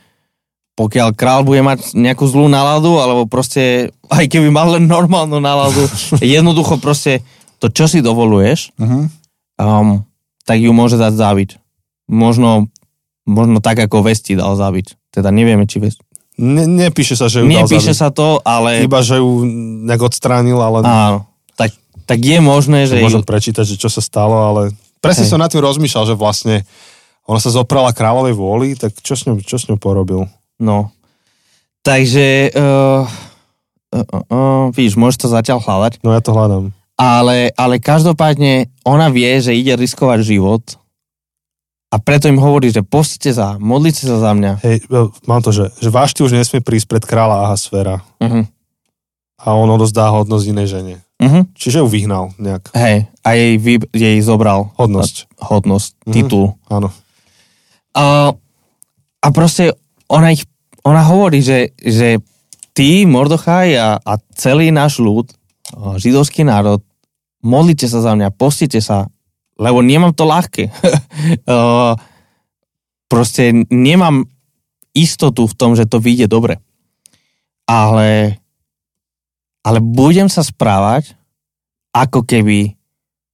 pokiaľ 0.79 1.13
král 1.13 1.45
bude 1.45 1.61
mať 1.61 1.93
nejakú 1.93 2.25
zlú 2.25 2.47
náladu, 2.49 2.97
alebo 2.97 3.29
proste, 3.29 3.93
aj 4.09 4.25
keby 4.25 4.49
mal 4.49 4.71
len 4.73 4.89
normálnu 4.89 5.37
náladu, 5.37 5.85
jednoducho 6.23 6.81
proste 6.81 7.21
to, 7.61 7.69
čo 7.69 7.85
si 7.85 8.01
dovoluješ, 8.01 8.73
Uh-huh. 8.81 9.05
um, 9.61 10.01
tak 10.41 10.57
ju 10.57 10.73
môže 10.73 10.97
dať 10.97 11.13
zabiť. 11.13 11.49
Možno, 12.09 12.73
možno 13.29 13.61
tak, 13.61 13.77
ako 13.77 14.01
Vesti 14.01 14.33
dal 14.33 14.57
zabiť. 14.57 14.97
Teda 15.13 15.29
nevieme, 15.29 15.69
či 15.69 15.77
Vesti. 15.77 16.01
Ne, 16.39 16.63
nepíše 16.63 17.19
sa, 17.19 17.27
že 17.27 17.43
ju 17.43 17.47
Nepíše 17.49 17.91
sa 17.91 18.07
to, 18.07 18.39
ale 18.47 18.87
Iba, 18.87 19.03
že 19.03 19.19
ju 19.19 19.43
nejak 19.83 20.07
odstránil, 20.07 20.57
ale 20.57 20.79
áno, 20.81 21.27
tak, 21.59 21.75
tak 22.07 22.19
je 22.23 22.39
možné, 22.39 22.87
že... 22.87 23.03
môžem 23.03 23.23
Ju, 23.23 23.27
prečítať, 23.27 23.65
že 23.67 23.75
čo 23.75 23.91
sa 23.91 23.99
stalo, 23.99 24.39
ale 24.39 24.61
presne 25.03 25.27
Hej. 25.27 25.31
som 25.35 25.41
nad 25.41 25.51
tým 25.51 25.59
rozmýšľal, 25.59 26.07
že 26.07 26.15
vlastne 26.15 26.63
ona 27.27 27.37
sa 27.37 27.51
zoprala 27.51 27.91
kráľovej 27.91 28.33
vôli, 28.33 28.67
tak 28.79 28.95
čo 29.03 29.13
s 29.13 29.27
ňou, 29.27 29.43
čo 29.43 29.59
s 29.59 29.67
ňou 29.67 29.77
porobil? 29.77 30.25
no. 30.57 30.89
Takže... 31.81 32.53
Uh, 32.53 33.09
uh, 33.89 34.05
uh, 34.05 34.23
uh, 34.29 34.63
víš, 34.69 34.93
môžeš 34.93 35.25
to 35.25 35.27
zatiaľ 35.33 35.59
hľadať. 35.65 36.05
No 36.05 36.13
ja 36.13 36.21
to 36.21 36.31
hľadám. 36.31 36.69
Ale, 36.93 37.49
ale 37.57 37.81
každopádne 37.81 38.69
ona 38.85 39.09
vie, 39.09 39.41
že 39.41 39.57
ide 39.57 39.73
riskovať 39.73 40.21
život 40.21 40.61
a 41.91 41.99
preto 41.99 42.31
im 42.31 42.39
hovorí, 42.39 42.71
že 42.71 42.81
postite 42.81 43.35
sa, 43.35 43.59
modlite 43.59 44.07
sa 44.07 44.15
za 44.15 44.31
mňa. 44.31 44.63
Hej, 44.63 44.87
mám 45.27 45.43
to, 45.43 45.51
že, 45.51 45.75
že 45.75 45.91
váš 45.91 46.15
už 46.15 46.31
nesmie 46.31 46.63
prísť 46.63 46.87
pred 46.87 47.03
kráľa 47.03 47.45
Ahasfera 47.45 47.99
Uh-huh. 48.17 48.47
a 49.37 49.47
on 49.51 49.67
odozdá 49.67 50.07
hodnosť 50.07 50.45
inej 50.47 50.67
žene. 50.71 50.95
Uh-huh. 51.19 51.43
Čiže 51.53 51.83
ju 51.83 51.87
vyhnal 51.87 52.31
nejak. 52.39 52.71
Hej, 52.73 53.11
a 53.21 53.29
jej, 53.35 53.53
vy, 53.57 53.73
jej 53.91 54.17
zobral 54.21 54.71
Hodnosť. 54.79 55.27
hodnosť, 55.37 55.91
Mhm. 56.07 56.13
titul. 56.15 56.55
Áno. 56.65 56.89
A, 57.91 58.31
a 59.19 59.27
proste 59.29 59.75
ona, 60.07 60.31
ich, 60.31 60.47
ona 60.81 61.03
hovorí, 61.03 61.43
že, 61.43 61.75
že 61.75 62.23
ty, 62.71 63.03
Mordochaj 63.03 63.67
a, 63.75 63.89
a 63.99 64.13
celý 64.33 64.71
náš 64.71 64.97
ľud, 64.97 65.27
a 65.75 65.99
židovský 65.99 66.47
národ, 66.47 66.79
modlite 67.43 67.85
sa 67.85 67.99
za 67.99 68.15
mňa, 68.15 68.31
postite 68.31 68.79
sa, 68.79 69.11
lebo 69.61 69.85
nemám 69.85 70.17
to 70.17 70.25
ľahké. 70.25 70.73
A, 71.45 71.93
proste 73.11 73.53
nemám 73.69 74.25
istotu 74.97 75.45
v 75.45 75.53
tom, 75.53 75.77
že 75.77 75.85
to 75.85 76.01
vyjde 76.01 76.25
dobre. 76.25 76.57
Ale, 77.69 78.41
ale 79.61 79.79
budem 79.79 80.27
sa 80.27 80.41
správať, 80.41 81.13
ako 81.93 82.25
keby 82.25 82.73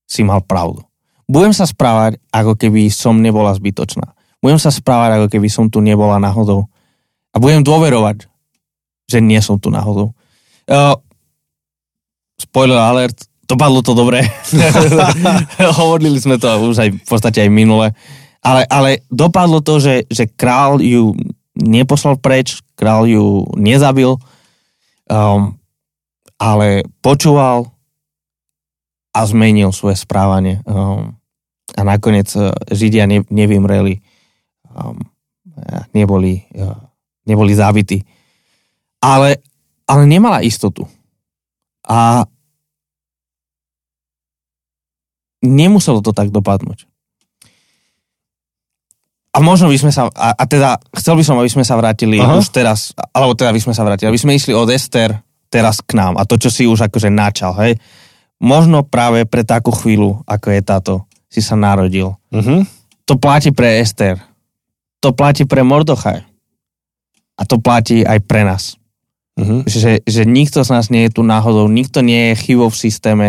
si 0.10 0.22
mal 0.28 0.44
pravdu. 0.44 0.84
Budem 1.28 1.52
sa 1.52 1.68
správať, 1.68 2.20
ako 2.32 2.56
keby 2.56 2.88
som 2.88 3.20
nebola 3.20 3.52
zbytočná. 3.54 4.16
Budem 4.40 4.58
sa 4.62 4.72
správať, 4.72 5.20
ako 5.20 5.28
keby 5.28 5.48
som 5.52 5.68
tu 5.68 5.84
nebola 5.84 6.22
náhodou. 6.22 6.70
A 7.34 7.42
budem 7.42 7.62
dôverovať, 7.62 8.30
že 9.12 9.20
nie 9.20 9.38
som 9.44 9.60
tu 9.60 9.68
náhodou. 9.68 10.16
Uh, 10.68 10.96
spoiler 12.40 12.80
alert, 12.80 13.28
dopadlo 13.48 13.80
to 13.80 13.96
dobre. 13.96 14.28
Hovorili 15.80 16.20
sme 16.20 16.36
to 16.36 16.52
už 16.68 16.76
aj 16.84 16.90
v 16.92 17.08
podstate 17.08 17.48
aj 17.48 17.50
minule. 17.50 17.96
Ale, 18.44 18.68
ale 18.70 19.02
dopadlo 19.10 19.64
to, 19.64 19.80
že, 19.80 20.06
že 20.12 20.30
král 20.30 20.84
ju 20.84 21.16
neposlal 21.58 22.22
preč, 22.22 22.62
král 22.78 23.10
ju 23.10 23.50
nezabil, 23.58 24.14
um, 25.10 25.58
ale 26.38 26.86
počúval 27.02 27.74
a 29.10 29.20
zmenil 29.26 29.74
svoje 29.74 29.98
správanie. 29.98 30.62
Um, 30.70 31.18
a 31.74 31.82
nakoniec 31.82 32.30
uh, 32.38 32.54
Židia 32.70 33.10
ne, 33.10 33.26
nevymreli, 33.26 33.98
um, 34.70 35.02
neboli, 35.98 36.46
uh, 36.54 36.78
neboli 37.26 37.58
zabití. 37.58 38.06
Ale, 39.02 39.42
ale 39.90 40.04
nemala 40.06 40.46
istotu. 40.46 40.86
A 41.88 42.28
nemuselo 45.44 46.02
to 46.02 46.14
tak 46.14 46.34
dopadnúť. 46.34 46.86
A 49.38 49.44
možno 49.44 49.70
by 49.70 49.78
sme 49.78 49.94
sa, 49.94 50.10
a, 50.10 50.34
a 50.34 50.44
teda 50.50 50.82
chcel 50.98 51.14
by 51.14 51.22
som, 51.22 51.38
aby 51.38 51.52
sme 51.52 51.62
sa 51.62 51.78
vrátili 51.78 52.18
Aha. 52.18 52.42
Už 52.42 52.50
teraz, 52.50 52.90
alebo 53.14 53.38
teda 53.38 53.54
by 53.54 53.62
sme 53.62 53.74
sa 53.78 53.86
vrátili, 53.86 54.10
aby 54.10 54.18
sme 54.18 54.34
išli 54.34 54.50
od 54.58 54.66
Ester 54.74 55.14
teraz 55.54 55.78
k 55.86 55.94
nám 55.94 56.18
a 56.18 56.26
to, 56.26 56.42
čo 56.42 56.50
si 56.50 56.66
už 56.66 56.90
akože 56.90 57.14
načal, 57.14 57.54
hej. 57.62 57.78
Možno 58.42 58.82
práve 58.82 59.30
pre 59.30 59.46
takú 59.46 59.70
chvíľu, 59.70 60.26
ako 60.26 60.48
je 60.54 60.62
táto, 60.66 60.94
si 61.30 61.42
sa 61.42 61.54
narodil. 61.54 62.18
Uh-huh. 62.34 62.66
To 63.06 63.14
platí 63.18 63.54
pre 63.54 63.78
Ester. 63.78 64.18
To 65.06 65.14
platí 65.14 65.46
pre 65.46 65.62
Mordochaj. 65.62 66.26
A 67.38 67.42
to 67.46 67.62
platí 67.62 68.02
aj 68.02 68.18
pre 68.26 68.42
nás. 68.42 68.78
Uh-huh. 69.38 69.62
Že, 69.70 70.02
že 70.02 70.22
nikto 70.26 70.66
z 70.66 70.70
nás 70.74 70.90
nie 70.90 71.06
je 71.06 71.18
tu 71.18 71.22
náhodou, 71.22 71.70
nikto 71.70 72.02
nie 72.02 72.34
je 72.34 72.42
chybou 72.42 72.74
v 72.74 72.78
systéme, 72.78 73.28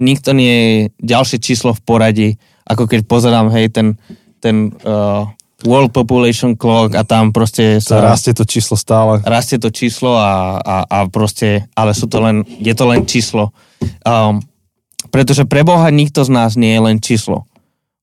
nikto 0.00 0.36
nie 0.36 0.54
je 0.54 0.74
ďalšie 1.02 1.38
číslo 1.40 1.72
v 1.72 1.84
poradí, 1.84 2.28
ako 2.66 2.90
keď 2.90 3.00
pozerám, 3.06 3.48
hej, 3.54 3.70
ten, 3.72 3.96
ten 4.42 4.74
uh, 4.84 5.24
World 5.64 5.96
Population 5.96 6.52
Clock 6.52 6.92
a 6.92 7.02
tam 7.02 7.32
proste 7.32 7.80
Sa 7.80 7.98
sa 7.98 8.12
rastie 8.12 8.36
to 8.36 8.44
číslo 8.44 8.76
stále. 8.76 9.24
rastie 9.24 9.56
to 9.56 9.72
číslo 9.72 10.12
a, 10.20 10.60
a, 10.60 10.76
a 10.84 10.98
proste, 11.08 11.64
ale 11.72 11.96
sú 11.96 12.06
to 12.12 12.20
len, 12.20 12.44
je 12.44 12.74
to 12.76 12.84
len 12.84 13.08
číslo. 13.08 13.56
Um, 14.04 14.44
pretože 15.08 15.48
pre 15.48 15.64
Boha 15.64 15.88
nikto 15.88 16.26
z 16.26 16.30
nás 16.34 16.60
nie 16.60 16.76
je 16.76 16.80
len 16.82 17.00
číslo. 17.00 17.48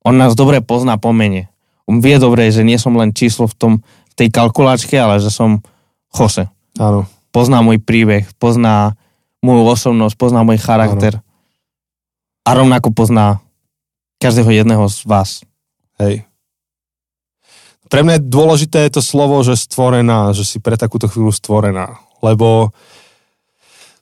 On 0.02 0.18
nás 0.18 0.34
dobre 0.34 0.66
pozná 0.66 0.98
po 0.98 1.14
mene. 1.14 1.54
On 1.86 2.00
vie 2.02 2.18
dobre, 2.18 2.50
že 2.50 2.66
nie 2.66 2.80
som 2.80 2.96
len 2.96 3.14
číslo 3.14 3.46
v, 3.46 3.56
tom, 3.56 3.74
v 3.84 4.14
tej 4.18 4.34
kalkulačke, 4.34 4.96
ale 4.98 5.20
že 5.22 5.30
som 5.30 5.62
Jose. 6.16 6.50
Áno. 6.80 7.06
Pozná 7.30 7.62
môj 7.62 7.78
príbeh, 7.78 8.26
pozná 8.42 8.98
moju 9.44 9.68
osobnosť, 9.68 10.16
pozná 10.16 10.42
môj 10.42 10.58
charakter. 10.58 11.20
A 12.44 12.50
rovnako 12.54 12.92
pozná 12.92 13.40
každého 14.20 14.52
jedného 14.52 14.84
z 14.88 15.04
vás. 15.04 15.30
Hej. 16.00 16.28
Pre 17.88 18.02
mňa 18.02 18.18
je 18.20 18.26
dôležité 18.26 18.80
to 18.90 19.00
slovo, 19.00 19.38
že 19.44 19.54
stvorená, 19.56 20.34
že 20.34 20.44
si 20.44 20.58
pre 20.58 20.74
takúto 20.76 21.06
chvíľu 21.06 21.30
stvorená. 21.30 22.00
Lebo 22.20 22.74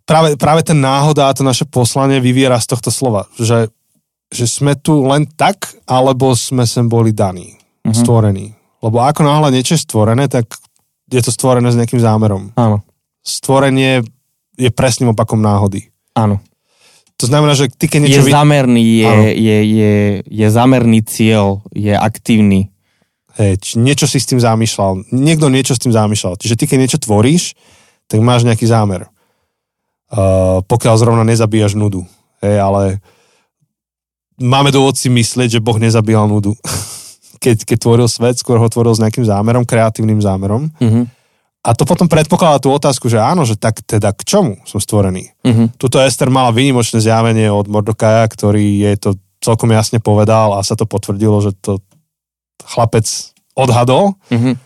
práve, 0.05 0.37
práve 0.37 0.61
ten 0.63 0.77
náhoda 0.77 1.27
a 1.27 1.35
to 1.35 1.43
naše 1.43 1.67
poslanie 1.67 2.23
vyviera 2.23 2.55
z 2.57 2.71
tohto 2.71 2.87
slova. 2.87 3.27
Že, 3.35 3.67
že 4.31 4.45
sme 4.47 4.77
tu 4.77 5.03
len 5.03 5.27
tak, 5.27 5.75
alebo 5.83 6.31
sme 6.33 6.63
sem 6.63 6.87
boli 6.87 7.11
daní, 7.11 7.57
Mhm. 7.83 7.97
stvorení. 7.97 8.47
Lebo 8.81 9.01
ako 9.01 9.21
náhle 9.21 9.51
niečo 9.51 9.77
je 9.77 9.83
stvorené, 9.83 10.25
tak 10.25 10.49
je 11.11 11.21
to 11.21 11.29
stvorené 11.29 11.69
s 11.69 11.77
nejakým 11.77 11.99
zámerom. 11.99 12.53
Áno, 12.55 12.81
Stvorenie 13.21 14.01
je 14.57 14.69
presným 14.73 15.13
opakom 15.13 15.37
náhody. 15.37 15.89
áno. 16.17 16.41
To 17.21 17.29
znamená, 17.29 17.53
že 17.53 17.69
ty 17.69 17.85
keď 17.85 18.01
Je 18.01 18.05
niečo... 18.09 18.25
vid- 18.25 18.33
zamerný, 18.33 18.81
je, 18.81 19.05
Áno. 19.05 19.23
je, 19.29 19.57
je, 19.61 19.93
je 20.25 20.47
zamerný 20.49 20.99
cieľ, 21.05 21.61
je 21.69 21.93
aktívny. 21.93 22.73
Hej, 23.37 23.77
niečo 23.77 24.09
si 24.09 24.17
s 24.17 24.27
tým 24.27 24.41
zamýšľal. 24.41 25.13
Niekto 25.13 25.47
niečo 25.47 25.77
s 25.77 25.81
tým 25.81 25.93
zamýšľal. 25.93 26.35
Čiže 26.41 26.57
ty, 26.57 26.63
keď 26.65 26.77
niečo 26.81 26.99
tvoríš, 26.99 27.55
tak 28.09 28.19
máš 28.19 28.43
nejaký 28.43 28.67
zámer. 28.67 29.07
Uh, 30.11 30.59
pokiaľ 30.67 30.95
zrovna 30.99 31.23
nezabíjaš 31.23 31.79
nudu. 31.79 32.03
Hej, 32.43 32.59
ale 32.59 32.83
máme 34.35 34.73
dôvod 34.73 34.99
si 34.99 35.07
myslieť, 35.07 35.61
že 35.61 35.63
Boh 35.63 35.79
nezabíjal 35.79 36.27
nudu. 36.27 36.57
keď, 37.43 37.63
keď 37.65 37.77
tvoril 37.81 38.07
svet, 38.11 38.37
skôr 38.37 38.61
ho 38.61 38.67
tvoril 38.69 38.93
s 38.93 39.01
nejakým 39.01 39.25
zámerom, 39.25 39.63
kreatívnym 39.65 40.21
zámerom. 40.21 40.69
Uh-huh. 40.77 41.05
A 41.61 41.77
to 41.77 41.85
potom 41.85 42.09
predpokladá 42.09 42.57
tú 42.57 42.73
otázku, 42.73 43.05
že 43.05 43.21
áno, 43.21 43.45
že 43.45 43.53
tak 43.53 43.85
teda 43.85 44.09
k 44.17 44.21
čomu 44.25 44.57
som 44.65 44.81
stvorený. 44.81 45.29
Uh-huh. 45.45 45.69
Tuto 45.77 46.01
Ester 46.01 46.33
mala 46.33 46.49
výnimočné 46.49 46.97
zjavenie 46.97 47.53
od 47.53 47.69
Mordokaja, 47.69 48.25
ktorý 48.25 48.81
jej 48.81 48.97
to 48.97 49.13
celkom 49.45 49.69
jasne 49.69 50.01
povedal 50.01 50.57
a 50.57 50.65
sa 50.65 50.73
to 50.73 50.89
potvrdilo, 50.89 51.37
že 51.37 51.53
to 51.61 51.77
chlapec 52.65 53.05
odhadol. 53.53 54.17
Uh-huh. 54.33 54.57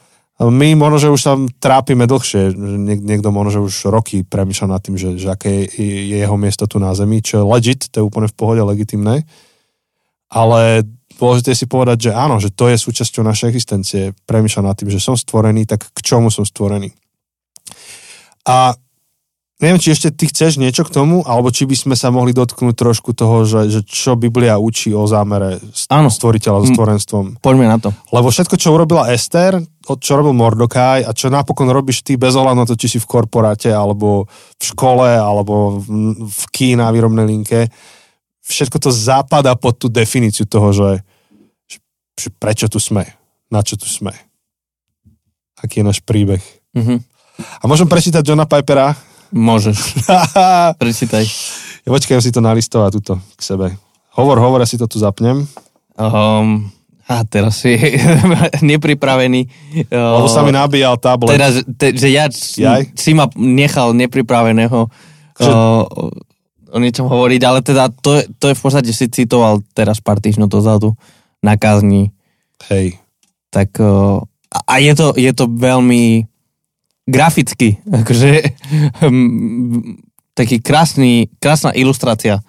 My 0.52 0.76
možno, 0.76 1.00
že 1.00 1.12
už 1.12 1.22
sa 1.24 1.36
trápime 1.64 2.08
dlhšie, 2.08 2.56
niek- 2.60 3.04
niekto 3.04 3.32
možno, 3.32 3.52
že 3.52 3.62
už 3.64 3.76
roky 3.92 4.24
premýšľa 4.24 4.68
nad 4.68 4.80
tým, 4.84 4.96
že, 4.96 5.20
že 5.20 5.32
aké 5.32 5.68
je 5.68 6.16
jeho 6.16 6.36
miesto 6.40 6.68
tu 6.68 6.80
na 6.80 6.96
Zemi, 6.96 7.24
čo 7.24 7.40
je 7.40 7.46
legit, 7.48 7.88
to 7.92 8.04
je 8.04 8.08
úplne 8.08 8.28
v 8.28 8.36
pohode, 8.36 8.60
legitimné. 8.64 9.24
Ale 10.32 10.84
dôležité 11.16 11.52
si 11.56 11.66
povedať, 11.66 12.10
že 12.10 12.12
áno, 12.12 12.38
že 12.38 12.52
to 12.52 12.68
je 12.70 12.78
súčasťou 12.78 13.24
našej 13.24 13.48
existencie. 13.52 14.02
Premýšľam 14.28 14.70
nad 14.70 14.78
tým, 14.78 14.92
že 14.92 15.04
som 15.04 15.16
stvorený, 15.16 15.66
tak 15.66 15.88
k 15.92 16.00
čomu 16.04 16.28
som 16.30 16.44
stvorený. 16.44 16.92
A 18.46 18.78
neviem, 19.58 19.80
či 19.80 19.96
ešte 19.96 20.12
ty 20.12 20.28
chceš 20.28 20.60
niečo 20.60 20.84
k 20.86 20.94
tomu, 20.94 21.24
alebo 21.24 21.50
či 21.50 21.66
by 21.66 21.76
sme 21.76 21.96
sa 21.96 22.12
mohli 22.12 22.36
dotknúť 22.36 22.76
trošku 22.76 23.16
toho, 23.16 23.48
že, 23.48 23.72
že 23.72 23.82
čo 23.88 24.20
Biblia 24.20 24.60
učí 24.60 24.92
o 24.92 25.08
zámere 25.08 25.58
Áno. 25.90 26.12
stvoriteľa 26.12 26.62
so 26.62 26.68
stvorenstvom. 26.76 27.26
Poďme 27.40 27.66
na 27.72 27.78
to. 27.80 27.90
Lebo 28.12 28.30
všetko, 28.30 28.56
čo 28.60 28.76
urobila 28.76 29.10
Ester, 29.10 29.58
čo 29.82 30.12
robil 30.20 30.36
Mordokaj 30.36 31.08
a 31.08 31.12
čo 31.16 31.32
napokon 31.32 31.72
robíš 31.72 32.04
ty 32.04 32.20
bez 32.20 32.36
ohľadu 32.36 32.58
na 32.60 32.68
to, 32.68 32.76
či 32.76 32.92
si 32.92 33.00
v 33.00 33.08
korporáte, 33.08 33.72
alebo 33.72 34.28
v 34.60 34.64
škole, 34.64 35.08
alebo 35.08 35.80
v, 35.80 35.86
v 36.28 36.44
ký 36.52 36.76
na 36.76 36.92
výrobnej 36.92 37.26
linke, 37.26 37.72
všetko 38.46 38.78
to 38.78 38.90
zapadá 38.94 39.58
pod 39.58 39.82
tú 39.82 39.90
definíciu 39.90 40.46
toho, 40.46 40.70
že, 40.70 40.90
že, 42.16 42.30
prečo 42.38 42.70
tu 42.70 42.78
sme, 42.78 43.10
na 43.50 43.66
čo 43.66 43.76
tu 43.76 43.90
sme. 43.90 44.14
Aký 45.58 45.82
je 45.82 45.88
náš 45.88 46.00
príbeh. 46.06 46.42
Uh-huh. 46.78 47.02
A 47.60 47.64
môžem 47.66 47.90
prečítať 47.90 48.22
Johna 48.22 48.46
Pipera? 48.46 48.94
Môžeš. 49.34 50.06
Prečítaj. 50.82 51.26
ja 51.84 51.90
počkajem 51.90 52.22
si 52.22 52.32
to 52.32 52.40
nalistovať 52.40 52.92
túto 53.02 53.14
k 53.36 53.42
sebe. 53.42 53.68
Hovor, 54.16 54.40
hovor, 54.40 54.64
ja 54.64 54.70
si 54.70 54.80
to 54.80 54.88
tu 54.88 55.02
zapnem. 55.02 55.44
Um, 56.00 56.72
a 57.04 57.26
teraz 57.28 57.66
si 57.66 57.76
nepripravený. 58.72 59.42
Uh, 59.92 60.22
Lebo 60.22 60.28
sa 60.32 60.46
mi 60.46 60.56
nabíjal 60.56 60.96
tablet. 61.02 61.36
Teraz, 61.36 61.66
te, 61.76 61.92
že 61.98 62.14
ja 62.14 62.30
Jaj? 62.32 62.96
si 62.96 63.12
ma 63.12 63.28
nechal 63.36 63.92
nepripraveného 63.92 64.88
Že- 65.36 65.52
uh, 65.52 65.84
o 66.76 66.78
niečom 66.84 67.08
hovoriť, 67.08 67.42
ale 67.48 67.64
teda 67.64 67.88
to, 67.88 68.20
je- 68.20 68.28
to 68.36 68.52
je 68.52 68.58
v 68.60 68.62
podstate 68.62 68.92
si 68.92 69.08
citoval 69.08 69.64
teraz 69.72 70.04
pár 70.04 70.20
týždňov 70.20 70.52
dozadu 70.52 71.00
na 71.40 71.56
kazni. 71.56 72.12
Hej. 72.68 73.00
Tak 73.48 73.80
uh, 73.80 74.20
a 74.52 74.74
je 74.84 74.92
to, 74.92 75.16
je 75.16 75.32
to 75.32 75.48
veľmi 75.48 76.28
graficky, 77.08 77.80
akože 78.04 78.32
hm, 79.00 80.04
taký 80.36 80.60
krásny, 80.60 81.32
krásna 81.40 81.72
ilustrácia 81.72 82.44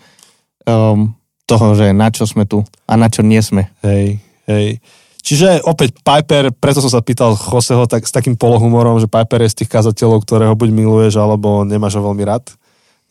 um, 0.67 1.15
toho, 1.47 1.79
že 1.79 1.95
na 1.95 2.11
čo 2.11 2.27
sme 2.27 2.43
tu 2.43 2.67
a 2.91 2.93
na 2.99 3.07
čo 3.07 3.23
nie 3.23 3.39
sme. 3.39 3.71
Hej, 3.87 4.19
hej. 4.51 4.83
Čiže 5.27 5.67
opäť 5.67 5.99
Piper, 6.07 6.55
preto 6.55 6.79
som 6.79 6.91
sa 6.91 7.03
pýtal 7.03 7.35
Joseho 7.35 7.91
tak, 7.91 8.07
s 8.07 8.15
takým 8.15 8.39
polohumorom, 8.39 9.03
že 9.03 9.11
Piper 9.11 9.43
je 9.43 9.51
z 9.51 9.59
tých 9.63 9.71
kazateľov, 9.75 10.23
ktorého 10.23 10.55
buď 10.55 10.71
miluješ, 10.71 11.19
alebo 11.19 11.67
nemáš 11.67 11.99
ho 11.99 12.07
veľmi 12.07 12.23
rád. 12.23 12.47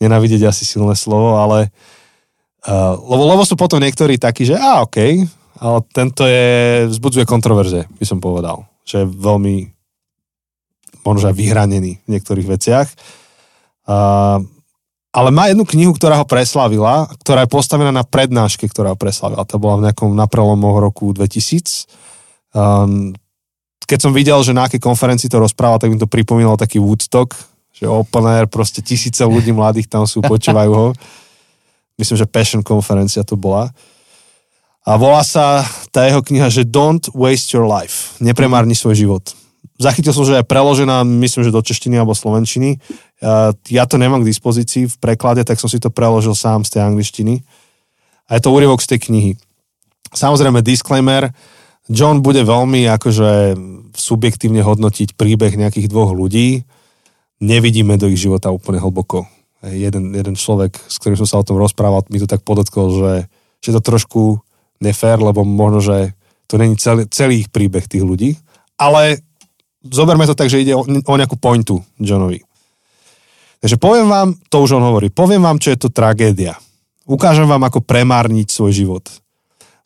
Nenávidieť 0.02 0.52
asi 0.52 0.68
silné 0.68 0.92
slovo, 0.98 1.40
ale 1.40 1.72
uh, 2.68 2.94
lebo, 2.96 3.22
lebo 3.32 3.42
sú 3.44 3.56
potom 3.56 3.80
niektorí 3.80 4.20
takí, 4.20 4.44
že 4.44 4.56
a 4.56 4.84
OK, 4.84 5.24
ale 5.56 5.78
tento 5.92 6.28
je, 6.28 6.84
vzbudzuje 6.92 7.24
kontroverze, 7.24 7.88
by 7.96 8.04
som 8.04 8.20
povedal. 8.20 8.68
Že 8.84 9.04
je 9.04 9.12
veľmi 9.16 9.56
možno 11.06 11.30
vyhranený 11.30 12.02
v 12.02 12.08
niektorých 12.10 12.46
veciach. 12.50 12.88
Uh, 13.86 14.42
ale 15.16 15.32
má 15.32 15.48
jednu 15.48 15.64
knihu, 15.64 15.96
ktorá 15.96 16.20
ho 16.20 16.28
preslavila, 16.28 17.08
ktorá 17.24 17.48
je 17.48 17.54
postavená 17.54 17.88
na 17.88 18.04
prednáške, 18.04 18.68
ktorá 18.68 18.92
ho 18.92 18.98
preslavila. 19.00 19.48
To 19.48 19.56
bola 19.56 19.80
v 19.80 19.84
nejakom 19.88 20.12
na 20.12 20.28
prelomoch 20.28 20.76
roku 20.76 21.08
2000. 21.16 21.88
Um, 22.52 23.16
keď 23.88 23.98
som 24.02 24.12
videl, 24.12 24.36
že 24.44 24.52
na 24.52 24.68
akej 24.68 24.82
konferencii 24.82 25.32
to 25.32 25.40
rozprával, 25.40 25.80
tak 25.80 25.88
mi 25.88 25.96
to 25.96 26.10
pripomínalo 26.10 26.60
taký 26.60 26.82
Woodstock, 26.82 27.32
že 27.76 27.84
open 27.84 28.24
air, 28.24 28.48
proste 28.48 28.80
tisíce 28.80 29.20
ľudí 29.20 29.52
mladých 29.52 29.92
tam 29.92 30.08
sú, 30.08 30.24
počúvajú 30.24 30.72
ho. 30.72 30.86
Myslím, 32.00 32.16
že 32.16 32.28
Passion 32.28 32.64
konferencia 32.64 33.20
to 33.20 33.36
bola. 33.36 33.68
A 34.86 34.96
volá 34.96 35.20
sa 35.20 35.60
tá 35.92 36.08
jeho 36.08 36.24
kniha, 36.24 36.48
že 36.48 36.64
Don't 36.64 37.12
waste 37.12 37.52
your 37.52 37.68
life. 37.68 38.16
Nepremárni 38.22 38.72
svoj 38.72 38.96
život. 38.96 39.24
Zachytil 39.76 40.16
som, 40.16 40.24
že 40.24 40.40
je 40.40 40.46
preložená, 40.46 41.04
myslím, 41.04 41.44
že 41.44 41.52
do 41.52 41.60
češtiny 41.60 42.00
alebo 42.00 42.16
slovenčiny. 42.16 42.80
Ja 43.68 43.84
to 43.84 44.00
nemám 44.00 44.24
k 44.24 44.30
dispozícii 44.32 44.88
v 44.88 44.96
preklade, 44.96 45.44
tak 45.44 45.60
som 45.60 45.68
si 45.68 45.76
to 45.76 45.92
preložil 45.92 46.32
sám 46.32 46.64
z 46.64 46.78
tej 46.78 46.82
angličtiny. 46.86 47.44
A 48.30 48.38
je 48.38 48.40
to 48.40 48.56
úryvok 48.56 48.80
z 48.80 48.96
tej 48.96 49.10
knihy. 49.10 49.32
Samozrejme, 50.16 50.64
disclaimer, 50.64 51.28
John 51.92 52.24
bude 52.24 52.40
veľmi 52.40 52.88
akože 52.88 53.58
subjektívne 53.92 54.64
hodnotiť 54.64 55.12
príbeh 55.18 55.58
nejakých 55.60 55.92
dvoch 55.92 56.14
ľudí. 56.14 56.64
Nevidíme 57.42 58.00
do 58.00 58.08
ich 58.08 58.20
života 58.20 58.48
úplne 58.48 58.80
hlboko. 58.80 59.28
Jeden, 59.66 60.14
jeden 60.14 60.36
človek, 60.36 60.76
s 60.76 60.96
ktorým 61.00 61.18
som 61.20 61.28
sa 61.28 61.40
o 61.40 61.46
tom 61.46 61.60
rozprával, 61.60 62.06
mi 62.08 62.20
to 62.22 62.28
tak 62.28 62.44
podotkol, 62.46 62.92
že, 62.92 63.12
že 63.60 63.74
to 63.76 63.80
trošku 63.82 64.40
nefér, 64.80 65.20
lebo 65.20 65.42
možno, 65.44 65.80
že 65.80 65.96
to 66.46 66.56
není 66.56 66.78
celý, 66.78 67.08
celý 67.10 67.44
ich 67.44 67.48
príbeh 67.50 67.84
tých 67.84 68.04
ľudí. 68.04 68.38
Ale 68.78 69.20
zoberme 69.82 70.28
to 70.28 70.38
tak, 70.38 70.52
že 70.52 70.62
ide 70.62 70.76
o, 70.76 70.84
o 70.86 71.14
nejakú 71.18 71.36
pointu 71.40 71.82
Johnovi. 71.98 72.44
Takže 73.60 73.80
poviem 73.80 74.06
vám, 74.06 74.28
to 74.52 74.62
už 74.62 74.76
on 74.78 74.84
hovorí, 74.84 75.08
poviem 75.10 75.42
vám, 75.42 75.58
čo 75.58 75.72
je 75.72 75.78
to 75.80 75.88
tragédia. 75.90 76.54
Ukážem 77.08 77.48
vám, 77.48 77.64
ako 77.66 77.82
premárniť 77.82 78.48
svoj 78.52 78.72
život. 78.72 79.04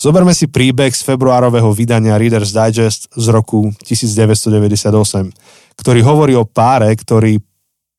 Zoberme 0.01 0.33
si 0.33 0.49
príbeh 0.49 0.97
z 0.97 1.05
februárového 1.05 1.69
vydania 1.77 2.17
Reader's 2.17 2.57
Digest 2.57 3.13
z 3.13 3.27
roku 3.29 3.69
1998, 3.85 4.89
ktorý 5.77 6.01
hovorí 6.01 6.33
o 6.33 6.49
páre, 6.49 6.89
ktorý, 6.97 7.37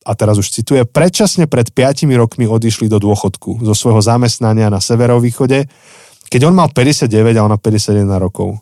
a 0.02 0.12
teraz 0.18 0.34
už 0.34 0.50
cituje, 0.50 0.82
predčasne 0.82 1.46
pred 1.46 1.70
5 1.70 2.10
rokmi 2.18 2.50
odišli 2.50 2.90
do 2.90 2.98
dôchodku 2.98 3.62
zo 3.62 3.74
svojho 3.78 4.02
zamestnania 4.02 4.66
na 4.66 4.82
severovýchode, 4.82 5.70
keď 6.26 6.50
on 6.50 6.58
mal 6.58 6.74
59 6.74 7.06
a 7.38 7.46
ona 7.46 7.54
51 7.54 8.10
rokov. 8.18 8.58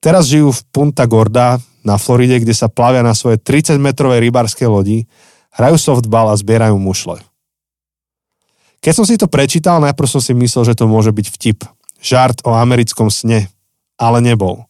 Teraz 0.00 0.32
žijú 0.32 0.48
v 0.48 0.64
Punta 0.72 1.04
Gorda 1.04 1.60
na 1.84 2.00
Floride, 2.00 2.40
kde 2.40 2.56
sa 2.56 2.72
plavia 2.72 3.04
na 3.04 3.12
svojej 3.12 3.44
30-metrovej 3.44 4.24
rybárskej 4.24 4.72
lodi, 4.72 5.04
hrajú 5.52 5.76
softball 5.76 6.32
a 6.32 6.40
zbierajú 6.40 6.80
mušle. 6.80 7.20
Keď 8.80 8.92
som 8.96 9.04
si 9.04 9.20
to 9.20 9.28
prečítal, 9.28 9.84
najprv 9.84 10.08
som 10.08 10.24
si 10.24 10.32
myslel, 10.32 10.72
že 10.72 10.76
to 10.80 10.88
môže 10.88 11.12
byť 11.12 11.28
vtip. 11.28 11.68
Žart 12.04 12.44
o 12.44 12.52
americkom 12.52 13.08
sne. 13.08 13.48
Ale 13.96 14.20
nebol. 14.20 14.68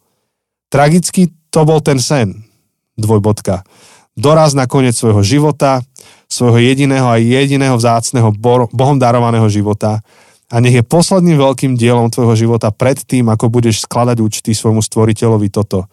Tragicky 0.70 1.34
to 1.50 1.66
bol 1.66 1.82
ten 1.82 1.98
sen. 1.98 2.46
Dvojbodka. 2.94 3.66
Doraz 4.14 4.54
na 4.54 4.70
koniec 4.70 4.94
svojho 4.94 5.26
života, 5.26 5.82
svojho 6.30 6.62
jediného 6.62 7.10
a 7.10 7.18
jediného 7.18 7.74
vzácného 7.74 8.30
bo- 8.30 8.70
Bohom 8.70 8.94
darovaného 8.94 9.50
života 9.50 10.06
a 10.46 10.62
nech 10.62 10.78
je 10.78 10.86
posledným 10.86 11.34
veľkým 11.34 11.74
dielom 11.74 12.14
tvojho 12.14 12.46
života 12.46 12.70
pred 12.70 12.94
tým, 12.94 13.26
ako 13.26 13.50
budeš 13.50 13.82
skladať 13.82 14.22
účty 14.22 14.54
svojmu 14.54 14.78
stvoriteľovi 14.86 15.50
toto. 15.50 15.90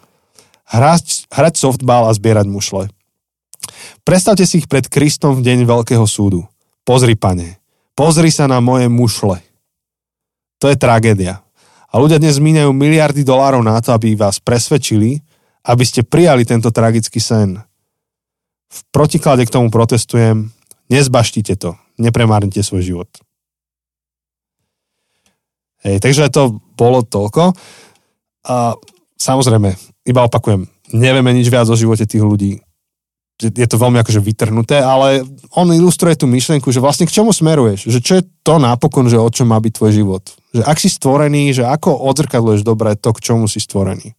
Hrať, 0.69 1.33
hrať 1.33 1.53
softball 1.57 2.05
a 2.05 2.13
zbierať 2.13 2.45
mušle. 2.45 2.93
Predstavte 4.05 4.45
si 4.45 4.61
ich 4.61 4.69
pred 4.69 4.85
Kristom 4.85 5.41
v 5.41 5.45
deň 5.45 5.65
veľkého 5.65 6.05
súdu. 6.05 6.45
Pozri, 6.85 7.17
pane, 7.17 7.57
pozri 7.97 8.29
sa 8.29 8.45
na 8.45 8.61
moje 8.61 8.85
mušle. 8.85 9.41
To 10.61 10.69
je 10.69 10.77
tragédia. 10.77 11.41
A 11.91 11.97
ľudia 11.97 12.21
dnes 12.21 12.37
míňajú 12.37 12.69
miliardy 12.71 13.25
dolárov 13.25 13.65
na 13.65 13.81
to, 13.81 13.91
aby 13.91 14.13
vás 14.13 14.37
presvedčili, 14.37 15.19
aby 15.65 15.83
ste 15.83 16.05
prijali 16.05 16.45
tento 16.45 16.69
tragický 16.69 17.17
sen. 17.17 17.59
V 18.71 18.79
protiklade 18.93 19.43
k 19.43 19.51
tomu 19.51 19.67
protestujem, 19.73 20.53
nezbaštite 20.87 21.59
to, 21.59 21.75
nepremárnite 21.99 22.63
svoj 22.63 22.85
život. 22.85 23.09
Hej, 25.81 25.99
takže 25.99 26.29
to 26.29 26.61
bolo 26.77 27.01
toľko. 27.01 27.57
A 28.47 28.77
samozrejme, 29.17 29.75
iba 30.07 30.21
opakujem, 30.23 30.69
nevieme 30.93 31.33
nič 31.33 31.49
viac 31.49 31.67
o 31.67 31.75
živote 31.75 32.05
tých 32.05 32.21
ľudí. 32.21 32.61
Je 33.41 33.67
to 33.67 33.81
veľmi 33.81 33.97
akože 34.05 34.21
vytrhnuté, 34.21 34.77
ale 34.77 35.25
on 35.57 35.65
ilustruje 35.73 36.13
tú 36.13 36.29
myšlienku, 36.29 36.69
že 36.69 36.77
vlastne 36.77 37.09
k 37.09 37.15
čomu 37.17 37.33
smeruješ? 37.33 37.89
Že 37.89 37.99
čo 38.05 38.13
je 38.21 38.23
to 38.45 38.61
napokon, 38.61 39.09
že 39.09 39.17
o 39.17 39.29
čom 39.33 39.49
má 39.49 39.57
byť 39.57 39.73
tvoj 39.73 39.91
život? 39.91 40.23
Že 40.53 40.61
ak 40.61 40.77
si 40.77 40.89
stvorený, 40.93 41.57
že 41.57 41.65
ako 41.65 42.05
odzrkadluješ 42.05 42.61
dobre 42.61 42.93
to, 42.93 43.09
k 43.17 43.23
čomu 43.25 43.49
si 43.49 43.57
stvorený? 43.57 44.13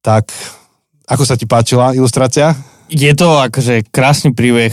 Tak, 0.00 0.30
ako 1.10 1.22
sa 1.26 1.34
ti 1.34 1.44
páčila 1.44 1.92
ilustrácia? 1.92 2.54
Je 2.90 3.10
to 3.12 3.42
akože 3.42 3.90
krásny 3.90 4.30
príbeh, 4.30 4.72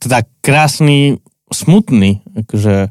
teda 0.00 0.18
krásny, 0.40 1.20
smutný, 1.48 2.24
akože 2.44 2.90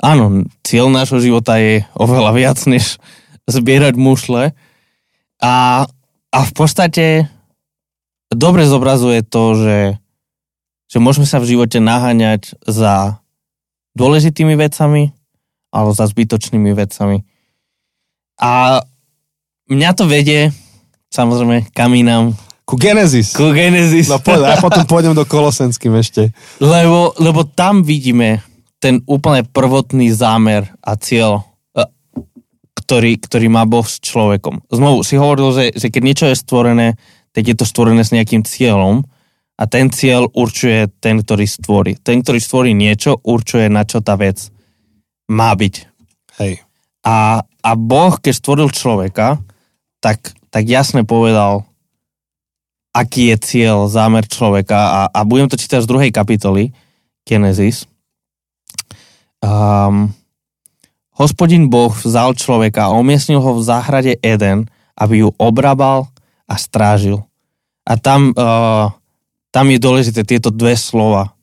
áno, 0.00 0.48
cieľ 0.62 0.88
nášho 0.88 1.20
života 1.20 1.60
je 1.60 1.84
oveľa 1.96 2.30
viac, 2.34 2.58
než 2.68 3.00
zbierať 3.50 3.94
mušle. 3.98 4.52
A, 5.40 5.84
a 6.30 6.38
v 6.44 6.52
podstate 6.52 7.26
dobre 8.30 8.62
zobrazuje 8.64 9.26
to, 9.26 9.58
že, 9.58 9.78
že 10.86 10.98
môžeme 11.02 11.26
sa 11.26 11.42
v 11.42 11.54
živote 11.54 11.82
naháňať 11.82 12.54
za 12.62 13.20
dôležitými 13.98 14.54
vecami 14.54 15.10
alebo 15.70 15.94
za 15.94 16.06
zbytočnými 16.06 16.74
vecami. 16.74 17.22
A 18.40 18.82
mňa 19.70 19.90
to 19.94 20.04
vedie, 20.08 20.50
samozrejme, 21.12 21.70
kam 21.70 21.94
inám. 21.94 22.34
Ku 22.66 22.78
Genesis. 22.78 23.34
Ku 23.34 23.50
Genesis. 23.50 24.06
No 24.10 24.22
poď, 24.22 24.54
a 24.54 24.62
potom 24.62 24.86
pôjdem 24.86 25.14
do 25.14 25.26
Kolosenským 25.26 25.94
ešte. 25.98 26.30
Lebo, 26.62 27.14
lebo 27.18 27.42
tam 27.46 27.82
vidíme 27.82 28.42
ten 28.80 29.04
úplne 29.04 29.44
prvotný 29.44 30.08
zámer 30.14 30.70
a 30.80 30.96
cieľ, 30.96 31.44
e, 31.76 31.84
ktorý, 32.80 33.20
ktorý 33.20 33.46
má 33.52 33.68
Boh 33.68 33.84
s 33.84 34.00
človekom. 34.00 34.64
Znovu 34.72 35.04
si 35.04 35.20
hovoril, 35.20 35.52
že, 35.52 35.64
že 35.76 35.86
keď 35.92 36.02
niečo 36.02 36.26
je 36.30 36.40
stvorené, 36.40 36.96
tak 37.30 37.46
je 37.46 37.54
to 37.54 37.64
stvorené 37.66 38.02
s 38.02 38.14
nejakým 38.14 38.42
cieľom 38.42 39.06
a 39.60 39.62
ten 39.68 39.92
cieľ 39.92 40.26
určuje 40.32 40.88
ten, 41.04 41.20
ktorý 41.20 41.44
stvorí. 41.44 41.92
Ten, 42.00 42.24
ktorý 42.24 42.40
stvorí 42.40 42.70
niečo, 42.72 43.20
určuje, 43.20 43.68
na 43.68 43.84
čo 43.84 44.00
tá 44.00 44.16
vec 44.16 44.48
má 45.28 45.52
byť. 45.52 45.74
Hej. 46.40 46.64
A, 47.04 47.44
a 47.44 47.70
Boh, 47.76 48.16
keď 48.16 48.34
stvoril 48.34 48.68
človeka, 48.72 49.36
tak, 50.00 50.32
tak 50.48 50.64
jasne 50.64 51.04
povedal, 51.04 51.68
aký 52.90 53.30
je 53.34 53.36
cieľ, 53.38 53.86
zámer 53.86 54.26
človeka 54.26 54.80
a, 54.80 55.00
a 55.12 55.20
budem 55.22 55.46
to 55.46 55.60
čítať 55.60 55.84
z 55.84 55.90
druhej 55.90 56.10
kapitoly 56.10 56.74
Genesis. 57.28 57.86
Um, 59.40 60.12
hospodin 61.14 61.70
Boh 61.70 61.92
vzal 61.92 62.34
človeka 62.34 62.90
a 62.90 62.96
umiestnil 62.96 63.40
ho 63.40 63.56
v 63.56 63.64
záhrade 63.64 64.16
Eden, 64.20 64.66
aby 64.98 65.24
ju 65.24 65.28
obrabal 65.40 66.10
a 66.50 66.54
strážil. 66.58 67.22
A 67.86 67.94
tam, 67.94 68.34
uh, 68.34 68.90
tam 69.54 69.66
je 69.70 69.78
dôležité 69.78 70.26
tieto 70.26 70.50
dve 70.50 70.74
slova. 70.74 71.38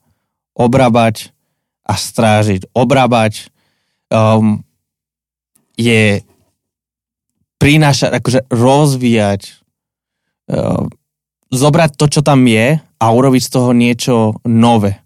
Obrabať 0.52 1.32
a 1.88 1.96
strážiť. 1.96 2.68
Obrabať 2.76 3.48
um, 4.12 4.60
je 5.80 6.20
prinášať, 7.56 8.20
akože 8.20 8.40
rozvíjať, 8.52 9.40
uh, 10.52 10.84
zobrať 11.48 11.90
to, 11.96 12.06
čo 12.12 12.20
tam 12.20 12.44
je 12.44 12.76
a 12.76 13.04
urobiť 13.08 13.42
z 13.42 13.50
toho 13.50 13.70
niečo 13.72 14.14
nové. 14.44 15.00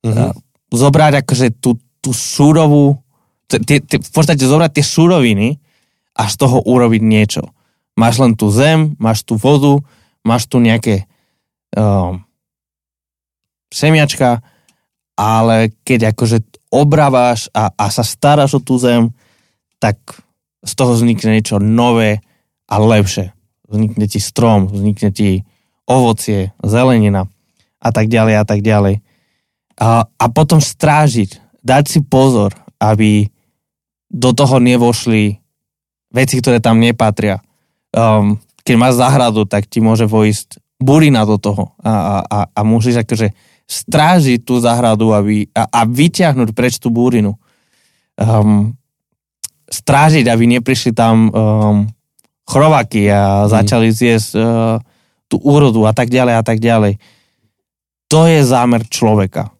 Uh-huh. 0.00 0.32
Uh, 0.32 0.34
zobrať 0.72 1.26
akože 1.26 1.46
tú, 1.60 1.76
tú 2.00 2.10
súrovú, 2.16 2.96
tie, 3.46 3.80
tie, 3.84 3.98
v 4.00 4.12
podstate 4.12 4.40
zobrať 4.40 4.80
tie 4.80 4.86
súroviny 4.86 5.48
a 6.16 6.26
z 6.26 6.34
toho 6.40 6.64
urobiť 6.64 7.02
niečo. 7.04 7.55
Máš 7.96 8.20
len 8.20 8.36
tú 8.36 8.52
zem, 8.52 8.92
máš 9.00 9.24
tú 9.24 9.40
vodu, 9.40 9.80
máš 10.20 10.44
tu 10.44 10.60
nejaké 10.60 11.08
um, 11.72 12.20
semiačka, 13.72 14.44
ale 15.16 15.72
keď 15.80 16.12
akože 16.12 16.44
obraváš 16.68 17.48
a, 17.56 17.72
a 17.72 17.88
sa 17.88 18.04
staráš 18.04 18.60
o 18.60 18.60
tú 18.60 18.76
zem, 18.76 19.08
tak 19.80 19.96
z 20.60 20.72
toho 20.76 20.92
vznikne 20.92 21.40
niečo 21.40 21.56
nové 21.56 22.20
a 22.68 22.76
lepšie. 22.76 23.32
Vznikne 23.66 24.06
ti 24.06 24.20
strom, 24.20 24.68
vznikne 24.68 25.10
ti 25.10 25.42
ovocie, 25.88 26.52
zelenina 26.60 27.30
a 27.80 27.88
tak 27.94 28.12
ďalej 28.12 28.34
a 28.36 28.44
tak 28.44 28.60
ďalej. 28.60 29.00
A, 29.80 30.04
a 30.04 30.24
potom 30.28 30.60
strážiť, 30.60 31.62
dať 31.64 31.84
si 31.86 32.00
pozor, 32.04 32.52
aby 32.76 33.28
do 34.12 34.30
toho 34.36 34.60
nevošli 34.60 35.38
veci, 36.12 36.34
ktoré 36.38 36.60
tam 36.60 36.78
nepatria 36.78 37.40
um, 37.94 38.40
keď 38.66 38.74
máš 38.74 38.98
záhradu, 38.98 39.46
tak 39.46 39.70
ti 39.70 39.78
môže 39.78 40.08
vojsť 40.08 40.58
burina 40.82 41.24
do 41.24 41.40
toho 41.40 41.72
a, 41.80 42.20
a, 42.26 42.38
a 42.52 42.60
musíš 42.66 43.00
akože 43.06 43.32
strážiť 43.66 44.44
tú 44.46 44.60
záhradu 44.60 45.10
aby, 45.10 45.50
a, 45.50 45.66
a 45.66 45.80
vyťahnuť 45.86 46.54
preč 46.54 46.78
tú 46.78 46.92
búrinu. 46.92 47.34
Um, 48.16 48.78
strážiť, 49.66 50.30
aby 50.30 50.44
neprišli 50.46 50.94
tam 50.94 51.28
um, 51.28 51.76
chrovaky 52.46 53.10
a 53.10 53.44
mhm. 53.44 53.48
začali 53.50 53.88
zjesť 53.90 54.30
uh, 54.38 54.44
tú 55.26 55.42
úrodu 55.42 55.90
a 55.90 55.92
tak 55.92 56.08
ďalej 56.08 56.34
a 56.38 56.42
tak 56.46 56.62
ďalej. 56.62 57.02
To 58.06 58.30
je 58.30 58.40
zámer 58.46 58.86
človeka. 58.86 59.50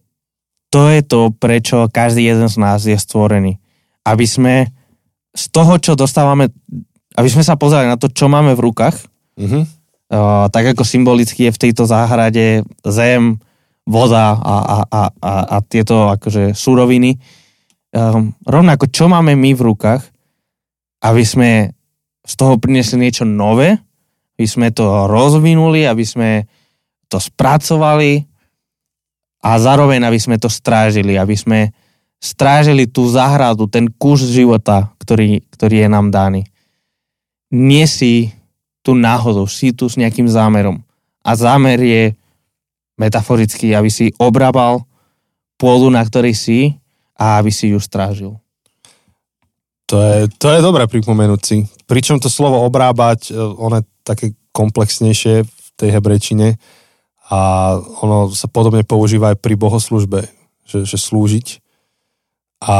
To 0.71 0.87
je 0.87 1.03
to, 1.03 1.35
prečo 1.35 1.91
každý 1.91 2.31
jeden 2.31 2.47
z 2.47 2.57
nás 2.59 2.87
je 2.87 2.95
stvorený. 2.95 3.59
Aby 4.07 4.23
sme 4.23 4.55
z 5.35 5.45
toho, 5.51 5.75
čo 5.79 5.99
dostávame 5.99 6.47
aby 7.17 7.29
sme 7.33 7.41
sa 7.41 7.57
pozerali 7.57 7.89
na 7.89 7.97
to, 7.97 8.13
čo 8.13 8.29
máme 8.29 8.53
v 8.53 8.61
rukách, 8.61 8.95
uh-huh. 9.41 9.63
uh, 9.65 10.45
tak 10.53 10.77
ako 10.77 10.85
symbolicky 10.85 11.49
je 11.49 11.55
v 11.57 11.61
tejto 11.67 11.89
záhrade 11.89 12.61
zem, 12.85 13.41
voda 13.87 14.35
a, 14.35 14.55
a, 14.59 14.77
a, 14.83 15.01
a, 15.09 15.33
a 15.47 15.57
tieto 15.63 16.11
akože 16.13 16.51
súroviny. 16.51 17.15
Um, 17.95 18.35
rovnako, 18.43 18.91
čo 18.91 19.07
máme 19.07 19.33
my 19.33 19.55
v 19.55 19.63
rukách, 19.63 20.03
aby 21.07 21.23
sme 21.23 21.71
z 22.27 22.33
toho 22.35 22.59
priniesli 22.59 22.99
niečo 22.99 23.23
nové, 23.23 23.79
aby 24.35 24.43
sme 24.45 24.75
to 24.75 25.07
rozvinuli, 25.07 25.87
aby 25.87 26.03
sme 26.03 26.43
to 27.07 27.15
spracovali 27.15 28.27
a 29.47 29.55
zároveň, 29.55 30.03
aby 30.03 30.19
sme 30.19 30.35
to 30.35 30.51
strážili, 30.51 31.15
aby 31.15 31.39
sme 31.39 31.71
strážili 32.19 32.91
tú 32.91 33.07
záhradu, 33.07 33.71
ten 33.71 33.87
kus 33.87 34.27
života, 34.27 34.91
ktorý, 34.99 35.47
ktorý 35.47 35.87
je 35.87 35.89
nám 35.89 36.11
daný 36.11 36.43
nie 37.51 37.85
si 37.87 38.31
tu 38.83 38.95
náhodou, 38.95 39.47
si 39.47 39.75
tu 39.75 39.87
s 39.87 39.99
nejakým 39.99 40.27
zámerom. 40.27 40.79
A 41.23 41.35
zámer 41.35 41.79
je 41.79 42.03
metaforický, 42.95 43.75
aby 43.75 43.91
si 43.91 44.15
obrabal 44.15 44.87
pôdu, 45.59 45.91
na 45.91 46.01
ktorej 46.01 46.33
si 46.37 46.59
a 47.17 47.41
aby 47.41 47.51
si 47.51 47.75
ju 47.75 47.79
strážil. 47.81 48.31
To 49.87 49.95
je, 50.03 50.27
to 50.35 50.51
je 50.51 50.59
dobré 50.59 50.83
pripomenúť. 50.87 51.63
Pričom 51.87 52.19
to 52.19 52.27
slovo 52.27 52.59
obrábať, 52.67 53.31
e, 53.31 53.39
ono 53.39 53.79
je 53.79 53.87
také 54.03 54.35
komplexnejšie 54.51 55.47
v 55.47 55.67
tej 55.79 55.89
hebrečine 55.95 56.59
a 57.31 57.39
ono 58.03 58.31
sa 58.31 58.51
podobne 58.51 58.83
používa 58.83 59.31
aj 59.31 59.37
pri 59.39 59.55
bohoslužbe, 59.55 60.27
že, 60.67 60.83
že 60.83 60.97
slúžiť. 60.99 61.63
A 62.67 62.75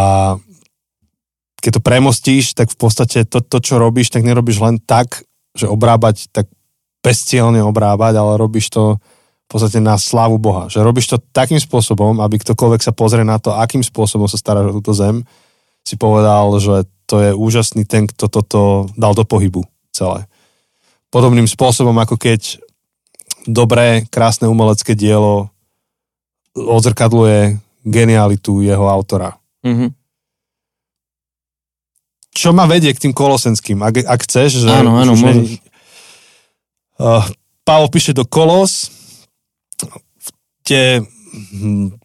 keď 1.58 1.82
to 1.82 1.82
premostíš, 1.82 2.54
tak 2.54 2.70
v 2.70 2.78
podstate 2.78 3.26
to, 3.26 3.42
to, 3.42 3.58
čo 3.58 3.82
robíš, 3.82 4.14
tak 4.14 4.22
nerobíš 4.22 4.62
len 4.62 4.78
tak, 4.78 5.26
že 5.58 5.66
obrábať, 5.66 6.30
tak 6.30 6.46
bezcielne 7.02 7.66
obrábať, 7.66 8.14
ale 8.18 8.38
robíš 8.38 8.70
to 8.70 9.02
v 9.48 9.50
podstate 9.50 9.80
na 9.82 9.98
slávu 9.98 10.38
Boha. 10.38 10.70
Že 10.70 10.86
robíš 10.86 11.08
to 11.10 11.18
takým 11.34 11.58
spôsobom, 11.58 12.20
aby 12.22 12.38
ktokoľvek 12.38 12.82
sa 12.84 12.94
pozrie 12.94 13.26
na 13.26 13.42
to, 13.42 13.56
akým 13.56 13.82
spôsobom 13.82 14.30
sa 14.30 14.38
staráš 14.38 14.70
o 14.70 14.76
túto 14.78 14.94
zem, 14.94 15.24
si 15.88 15.96
povedal, 15.96 16.52
že 16.60 16.86
to 17.08 17.24
je 17.24 17.32
úžasný 17.32 17.88
ten, 17.88 18.06
kto 18.12 18.28
toto 18.28 18.92
dal 19.00 19.16
do 19.16 19.24
pohybu 19.24 19.64
celé. 19.96 20.28
Podobným 21.08 21.48
spôsobom, 21.48 21.96
ako 21.96 22.20
keď 22.20 22.60
dobré, 23.48 24.04
krásne 24.12 24.52
umelecké 24.52 24.94
dielo 24.94 25.48
odzrkadluje 26.52 27.64
genialitu 27.88 28.60
jeho 28.60 28.92
autora. 28.92 29.40
Mm-hmm 29.64 29.97
čo 32.38 32.54
ma 32.54 32.70
vedie 32.70 32.94
k 32.94 33.10
tým 33.10 33.14
kolosenským, 33.18 33.82
ak, 33.82 34.06
ak 34.06 34.20
chceš. 34.30 34.62
Že 34.62 34.70
áno, 34.70 34.94
áno, 35.02 35.18
môžeš. 35.18 35.58
Uh, 37.02 37.26
Pavel 37.66 37.90
píše 37.90 38.14
do 38.14 38.30
Kolos, 38.30 38.94
kde 40.62 41.02
hm, 41.34 41.98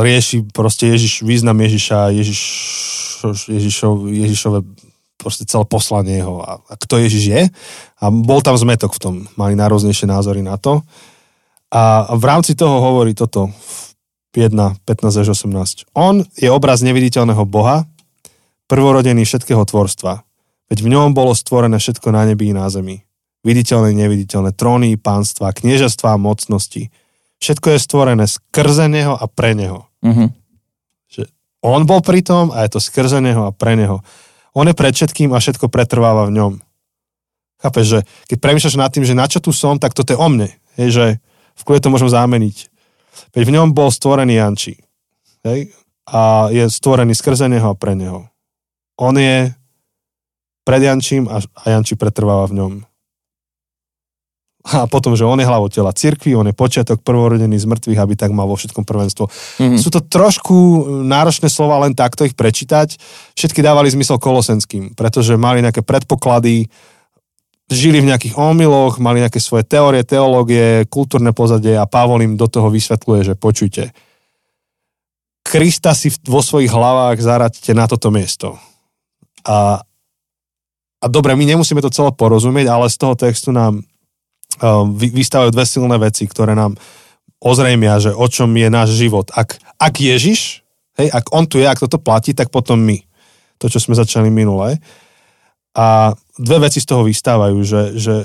rieši 0.00 0.48
proste 0.48 0.88
Ježiš, 0.88 1.20
význam 1.20 1.60
Ježiša, 1.60 2.16
Ježiš, 2.16 2.40
Ježišov, 3.52 4.08
Ježišové 4.08 4.58
proste 5.16 5.48
celé 5.48 5.64
poslanie 5.68 6.20
jeho 6.20 6.40
a, 6.40 6.60
a 6.60 6.74
kto 6.78 7.02
Ježiš 7.02 7.24
je. 7.28 7.42
A 8.00 8.04
bol 8.12 8.40
tam 8.40 8.56
zmetok 8.56 8.96
v 8.96 9.00
tom, 9.02 9.14
mali 9.34 9.58
najrôznejšie 9.58 10.08
názory 10.08 10.40
na 10.40 10.56
to. 10.56 10.84
A 11.72 12.14
v 12.14 12.24
rámci 12.24 12.54
toho 12.54 12.78
hovorí 12.78 13.12
toto 13.12 13.50
1, 14.36 14.52
15 14.52 15.22
až 15.24 15.28
18. 15.32 15.90
On 15.96 16.20
je 16.36 16.48
obraz 16.52 16.84
neviditeľného 16.84 17.42
Boha, 17.48 17.88
prvorodený 18.66 19.26
všetkého 19.26 19.62
tvorstva. 19.66 20.22
Veď 20.66 20.78
v 20.82 20.90
ňom 20.90 21.14
bolo 21.14 21.34
stvorené 21.34 21.78
všetko 21.78 22.10
na 22.10 22.26
nebi 22.26 22.50
i 22.50 22.56
na 22.56 22.66
zemi. 22.66 23.06
Viditeľné, 23.46 23.94
neviditeľné, 23.94 24.50
tróny, 24.58 24.98
pánstva, 24.98 25.54
kniežastva 25.54 26.18
a 26.18 26.20
mocnosti. 26.20 26.90
Všetko 27.38 27.78
je 27.78 27.78
stvorené 27.78 28.24
skrze 28.26 28.90
neho 28.90 29.14
a 29.14 29.30
pre 29.30 29.54
neho. 29.54 29.86
Uh-huh. 30.02 30.34
Že 31.06 31.30
on 31.62 31.86
bol 31.86 32.02
pri 32.02 32.26
tom 32.26 32.50
a 32.50 32.66
je 32.66 32.74
to 32.74 32.80
skrze 32.82 33.22
neho 33.22 33.46
a 33.46 33.54
pre 33.54 33.78
neho. 33.78 34.02
On 34.56 34.66
je 34.66 34.74
pred 34.74 34.90
všetkým 34.90 35.30
a 35.30 35.38
všetko 35.38 35.70
pretrváva 35.70 36.26
v 36.26 36.34
ňom. 36.34 36.52
Chápeš, 37.62 37.86
že 37.86 37.98
keď 38.26 38.36
premýšľaš 38.42 38.76
nad 38.82 38.90
tým, 38.90 39.06
že 39.06 39.14
na 39.14 39.30
čo 39.30 39.38
tu 39.38 39.54
som, 39.54 39.78
tak 39.78 39.94
toto 39.94 40.10
je 40.10 40.18
o 40.18 40.28
mne. 40.28 40.50
Hej, 40.74 40.88
že 40.92 41.04
v 41.56 41.62
kľude 41.62 41.86
to 41.86 41.92
môžem 41.92 42.10
zameniť. 42.10 42.68
Veď 43.32 43.42
v 43.46 43.54
ňom 43.56 43.68
bol 43.72 43.88
stvorený 43.88 44.42
Janči. 44.42 44.76
Hej? 45.46 45.72
A 46.10 46.52
je 46.52 46.66
stvorený 46.68 47.14
skrze 47.14 47.46
neho 47.46 47.72
a 47.72 47.78
pre 47.78 47.94
neho. 47.94 48.28
On 48.96 49.12
je 49.16 49.52
pred 50.66 50.82
Jančím 50.82 51.28
a, 51.30 51.38
a 51.38 51.64
Janči 51.70 51.94
pretrváva 51.94 52.48
v 52.50 52.56
ňom. 52.58 52.72
A 54.66 54.90
potom, 54.90 55.14
že 55.14 55.22
on 55.22 55.38
je 55.38 55.46
hlavou 55.46 55.70
tela 55.70 55.94
cirkvi, 55.94 56.34
on 56.34 56.50
je 56.50 56.56
počiatok 56.56 57.06
prvorodený 57.06 57.54
z 57.54 57.70
mŕtvych, 57.70 58.02
aby 58.02 58.14
tak 58.18 58.34
mal 58.34 58.50
vo 58.50 58.58
všetkom 58.58 58.82
prvenstvo. 58.82 59.30
Mm-hmm. 59.30 59.78
Sú 59.78 59.94
to 59.94 60.02
trošku 60.02 60.56
náročné 61.06 61.46
slova 61.46 61.78
len 61.86 61.94
takto 61.94 62.26
ich 62.26 62.34
prečítať. 62.34 62.98
Všetky 63.38 63.62
dávali 63.62 63.94
zmysel 63.94 64.18
kolosenským, 64.18 64.98
pretože 64.98 65.38
mali 65.38 65.62
nejaké 65.62 65.86
predpoklady, 65.86 66.66
žili 67.70 68.02
v 68.02 68.10
nejakých 68.10 68.34
omyloch, 68.34 68.98
mali 68.98 69.22
nejaké 69.22 69.38
svoje 69.38 69.62
teórie, 69.62 70.02
teológie, 70.02 70.82
kultúrne 70.90 71.30
pozadie 71.30 71.78
a 71.78 71.86
Pavol 71.86 72.26
im 72.26 72.34
do 72.34 72.50
toho 72.50 72.66
vysvetľuje, 72.66 73.20
že 73.22 73.34
počujte, 73.38 73.94
Krista 75.46 75.94
si 75.94 76.10
vo 76.26 76.42
svojich 76.42 76.74
hlavách 76.74 77.22
zaraďte 77.22 77.70
na 77.70 77.86
toto 77.86 78.10
miesto. 78.10 78.58
A, 79.46 79.80
a 81.00 81.06
dobre, 81.06 81.38
my 81.38 81.46
nemusíme 81.46 81.78
to 81.78 81.94
celé 81.94 82.10
porozumieť, 82.10 82.66
ale 82.66 82.90
z 82.90 82.96
toho 82.98 83.14
textu 83.14 83.54
nám 83.54 83.80
uh, 83.80 84.84
vystávajú 84.90 85.54
dve 85.54 85.64
silné 85.64 85.96
veci, 86.02 86.26
ktoré 86.26 86.58
nám 86.58 86.74
ozrejmia, 87.38 88.02
že 88.02 88.10
o 88.10 88.26
čom 88.26 88.50
je 88.58 88.68
náš 88.68 88.98
život. 88.98 89.30
Ak, 89.32 89.56
ak 89.78 89.94
Ježiš, 90.02 90.66
hej, 90.98 91.08
ak 91.14 91.30
on 91.30 91.46
tu 91.46 91.62
je, 91.62 91.66
ak 91.68 91.78
toto 91.78 92.02
platí, 92.02 92.34
tak 92.34 92.50
potom 92.50 92.82
my. 92.82 92.98
To, 93.62 93.70
čo 93.70 93.80
sme 93.80 93.96
začali 93.96 94.28
minule. 94.28 94.82
A 95.76 96.12
dve 96.36 96.68
veci 96.68 96.82
z 96.82 96.88
toho 96.88 97.06
vystávajú, 97.06 97.60
že, 97.64 97.82
že, 97.96 98.16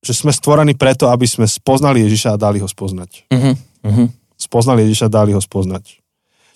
že 0.00 0.12
sme 0.12 0.32
stvorení 0.32 0.76
preto, 0.76 1.08
aby 1.12 1.28
sme 1.28 1.44
spoznali 1.44 2.04
Ježiša 2.06 2.36
a 2.36 2.40
dali 2.40 2.60
ho 2.60 2.68
spoznať. 2.68 3.28
Uh-huh. 3.28 3.56
Uh-huh. 3.84 4.08
Spoznali 4.40 4.88
Ježiša 4.88 5.08
a 5.08 5.14
dali 5.20 5.32
ho 5.36 5.40
spoznať 5.40 6.00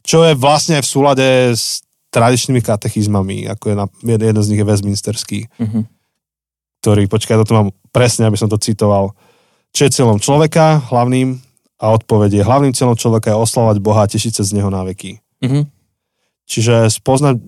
čo 0.05 0.21
je 0.29 0.37
vlastne 0.37 0.79
v 0.79 0.87
súlade 0.87 1.57
s 1.57 1.81
tradičnými 2.15 2.63
katechizmami, 2.63 3.51
ako 3.51 3.65
je 3.67 3.77
na, 3.77 3.87
jeden 4.07 4.43
z 4.47 4.51
nich 4.55 4.61
je 4.63 4.71
Westminsterský, 4.71 5.41
mm-hmm. 5.51 5.83
ktorý, 6.79 7.11
počkaj, 7.11 7.43
toto 7.43 7.59
mám 7.59 7.69
presne, 7.91 8.31
aby 8.31 8.39
som 8.39 8.47
to 8.47 8.55
citoval. 8.63 9.19
Čo 9.75 9.91
je 9.91 9.95
cieľom 9.99 10.23
človeka 10.23 10.79
hlavným 10.95 11.43
a 11.83 11.87
odpoveď 11.91 12.31
je 12.39 12.47
hlavným 12.47 12.71
cieľom 12.71 12.95
človeka 12.95 13.35
je 13.35 13.43
oslavať 13.43 13.77
Boha 13.83 14.07
a 14.07 14.11
tešiť 14.11 14.39
sa 14.39 14.47
z 14.47 14.55
Neho 14.55 14.71
na 14.71 14.87
veky. 14.87 15.19
Mm-hmm. 15.43 15.65
Čiže 16.47 16.95
spoznať 16.95 17.43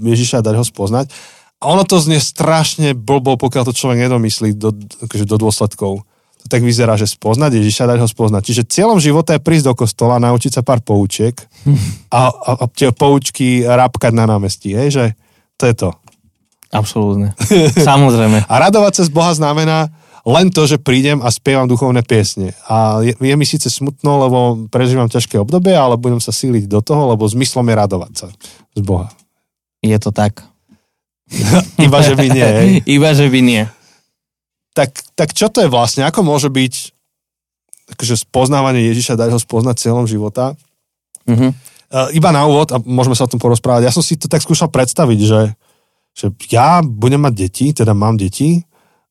Ježiša 0.00 0.40
a 0.40 0.46
dať 0.48 0.54
ho 0.56 0.64
spoznať. 0.64 1.12
A 1.60 1.72
ono 1.72 1.84
to 1.84 2.00
znie 2.00 2.20
strašne 2.20 2.96
blbo, 2.96 3.36
pokiaľ 3.36 3.68
to 3.68 3.76
človek 3.76 4.08
nedomyslí 4.08 4.56
do, 4.56 4.72
akože 5.04 5.24
do 5.28 5.36
dôsledkov 5.36 6.04
tak 6.46 6.62
vyzerá, 6.62 6.94
že 6.94 7.06
spoznať 7.06 7.58
Ježiša, 7.62 7.90
dať 7.90 7.98
ho 8.02 8.08
spoznať. 8.08 8.42
Čiže 8.42 8.62
cieľom 8.66 8.98
života 8.98 9.36
je 9.36 9.44
prísť 9.44 9.70
do 9.70 9.74
kostola, 9.74 10.22
naučiť 10.22 10.58
sa 10.58 10.62
pár 10.62 10.82
poučiek 10.82 11.36
a, 12.14 12.30
a, 12.30 12.50
a 12.62 12.64
tie 12.70 12.90
poučky 12.90 13.62
rápkať 13.66 14.12
na 14.14 14.24
námestí, 14.26 14.74
hej, 14.74 14.88
že 14.90 15.04
to 15.60 15.64
je 15.68 15.74
to. 15.74 15.90
Absolútne. 16.74 17.32
Samozrejme. 17.90 18.46
a 18.46 18.54
radovať 18.58 18.92
sa 18.98 19.02
z 19.06 19.12
Boha 19.14 19.32
znamená 19.32 19.92
len 20.26 20.50
to, 20.50 20.66
že 20.66 20.82
prídem 20.82 21.22
a 21.22 21.30
spievam 21.30 21.70
duchovné 21.70 22.02
piesne. 22.02 22.50
A 22.66 22.98
je, 22.98 23.14
je 23.14 23.34
mi 23.38 23.46
síce 23.46 23.70
smutno, 23.70 24.26
lebo 24.26 24.38
prežívam 24.66 25.06
ťažké 25.06 25.38
obdobie, 25.38 25.70
ale 25.70 25.94
budem 25.94 26.18
sa 26.18 26.34
síliť 26.34 26.66
do 26.66 26.82
toho, 26.82 27.14
lebo 27.14 27.30
zmyslom 27.30 27.62
je 27.70 27.74
radovať 27.78 28.12
sa 28.18 28.26
z 28.74 28.80
Boha. 28.82 29.06
Je 29.86 29.94
to 30.02 30.10
tak. 30.10 30.42
Iba, 31.86 32.02
že 32.02 32.18
by 32.18 32.26
nie. 32.26 32.42
Hej. 32.42 32.66
Iba, 32.90 33.10
že 33.14 33.30
by 33.30 33.40
nie 33.42 33.62
tak, 34.76 34.92
tak 35.16 35.32
čo 35.32 35.48
to 35.48 35.64
je 35.64 35.72
vlastne? 35.72 36.04
Ako 36.04 36.20
môže 36.20 36.52
byť 36.52 36.92
akože 37.96 38.28
spoznávanie 38.28 38.84
Ježiša, 38.92 39.16
dať 39.16 39.32
ho 39.32 39.40
spoznať 39.40 39.80
cieľom 39.80 40.04
života? 40.04 40.52
Mm-hmm. 41.24 41.50
Uh, 41.86 42.10
iba 42.12 42.30
na 42.34 42.44
úvod, 42.44 42.74
a 42.74 42.82
môžeme 42.82 43.16
sa 43.16 43.24
o 43.24 43.30
tom 43.30 43.40
porozprávať, 43.40 43.88
ja 43.88 43.94
som 43.94 44.04
si 44.04 44.18
to 44.18 44.26
tak 44.28 44.42
skúšal 44.42 44.68
predstaviť, 44.68 45.20
že, 45.22 45.42
že 46.12 46.26
ja 46.50 46.82
budem 46.82 47.22
mať 47.22 47.34
deti, 47.46 47.66
teda 47.72 47.94
mám 47.94 48.18
deti, 48.18 48.66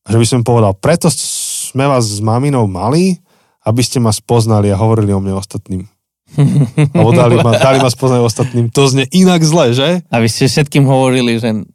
a 0.06 0.14
že 0.14 0.20
by 0.22 0.26
som 0.28 0.46
povedal, 0.46 0.76
preto 0.76 1.10
sme 1.10 1.88
vás 1.88 2.06
s 2.06 2.22
maminou 2.22 2.68
mali, 2.70 3.18
aby 3.66 3.82
ste 3.82 3.98
ma 3.98 4.14
spoznali 4.14 4.70
a 4.70 4.78
hovorili 4.78 5.10
o 5.10 5.18
mne 5.18 5.34
ostatným. 5.34 5.82
Alebo 6.94 7.10
dali 7.10 7.40
ma, 7.42 7.58
dali 7.58 7.82
ma 7.82 7.90
spoznať 7.90 8.20
ostatným. 8.22 8.70
To 8.70 8.86
znie 8.86 9.08
inak 9.10 9.42
zle, 9.42 9.74
že? 9.74 9.88
A 10.12 10.22
vy 10.22 10.28
ste 10.30 10.46
všetkým 10.46 10.86
hovorili, 10.86 11.42
že 11.42 11.66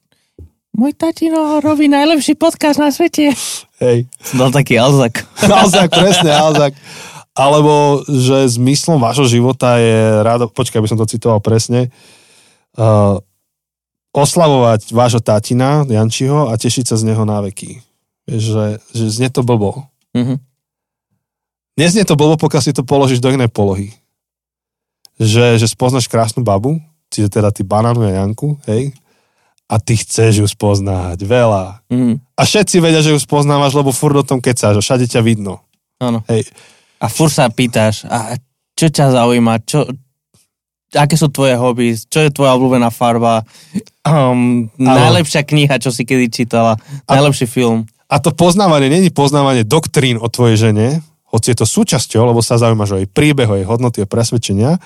môj 0.75 0.95
tatino 0.95 1.59
robí 1.59 1.91
najlepší 1.91 2.39
podcast 2.39 2.79
na 2.79 2.89
svete. 2.91 3.35
Hej. 3.83 4.07
Som 4.23 4.47
dal 4.47 4.51
taký 4.55 4.79
Alzak. 4.79 5.27
Alzak, 5.45 5.91
presne, 5.91 6.31
Alzak. 6.31 6.73
Alebo, 7.31 8.03
že 8.07 8.51
zmyslom 8.59 8.99
vášho 8.99 9.23
života 9.27 9.79
je 9.79 10.19
rado, 10.23 10.51
počkaj, 10.51 10.83
aby 10.83 10.89
som 10.91 10.99
to 10.99 11.07
citoval 11.07 11.39
presne, 11.39 11.87
uh, 12.75 13.19
oslavovať 14.11 14.91
vášho 14.91 15.23
tatina, 15.23 15.87
Jančiho, 15.87 16.51
a 16.51 16.53
tešiť 16.59 16.91
sa 16.91 16.99
z 16.99 17.07
neho 17.07 17.23
na 17.23 17.39
veky. 17.39 17.79
Že, 18.27 18.83
že 18.91 19.05
znie 19.07 19.31
to 19.31 19.47
blbo. 19.47 19.87
Mm-hmm. 20.11 20.37
Neznie 21.79 22.03
to 22.03 22.19
blbo, 22.19 22.35
pokiaľ 22.35 22.61
si 22.61 22.75
to 22.75 22.83
položíš 22.83 23.23
do 23.23 23.31
inej 23.31 23.47
polohy. 23.47 23.95
Že, 25.15 25.55
že 25.55 25.67
spoznáš 25.71 26.11
krásnu 26.11 26.43
babu, 26.43 26.83
čiže 27.07 27.31
teda 27.31 27.55
ty 27.55 27.63
banánu 27.63 28.03
a 28.03 28.11
Janku, 28.11 28.59
hej, 28.67 28.91
a 29.71 29.79
ty 29.79 29.95
chceš 29.95 30.43
ju 30.43 30.47
spoznať 30.51 31.23
veľa. 31.23 31.87
Mm. 31.87 32.19
A 32.19 32.41
všetci 32.43 32.83
vedia, 32.83 32.99
že 32.99 33.15
ju 33.15 33.19
spoznávaš, 33.23 33.71
lebo 33.71 33.95
furt 33.95 34.19
o 34.19 34.27
tom 34.27 34.43
kecáš, 34.43 34.83
všade 34.83 35.07
ťa 35.07 35.23
vidno. 35.23 35.63
Áno. 36.03 36.27
Hej. 36.27 36.51
A 36.99 37.07
furt 37.07 37.31
sa 37.31 37.47
pýtaš, 37.47 38.03
a 38.11 38.35
čo 38.75 38.91
ťa 38.91 39.15
zaujíma, 39.15 39.63
čo, 39.63 39.87
aké 40.91 41.15
sú 41.15 41.31
tvoje 41.31 41.55
hobby, 41.55 41.95
čo 41.95 42.19
je 42.19 42.35
tvoja 42.35 42.51
obľúbená 42.59 42.91
farba, 42.91 43.47
um, 44.03 44.67
najlepšia 44.75 45.47
kniha, 45.47 45.79
čo 45.79 45.89
si 45.95 46.03
kedy 46.03 46.27
čítala, 46.27 46.75
najlepší 47.07 47.47
a, 47.47 47.51
film. 47.51 47.79
A 48.11 48.19
to 48.19 48.35
poznávanie 48.35 48.91
není 48.91 49.07
poznávanie 49.07 49.63
doktrín 49.63 50.19
o 50.19 50.27
tvojej 50.27 50.69
žene, 50.69 50.99
hoci 51.31 51.55
je 51.55 51.63
to 51.63 51.65
súčasťou, 51.65 52.27
lebo 52.27 52.43
sa 52.43 52.59
zaujímaš 52.59 52.91
o 52.91 52.99
jej 52.99 53.07
príbeh, 53.07 53.47
o 53.47 53.55
jej 53.55 53.63
hodnoty 53.63 54.03
a 54.03 54.09
presvedčenia, 54.09 54.83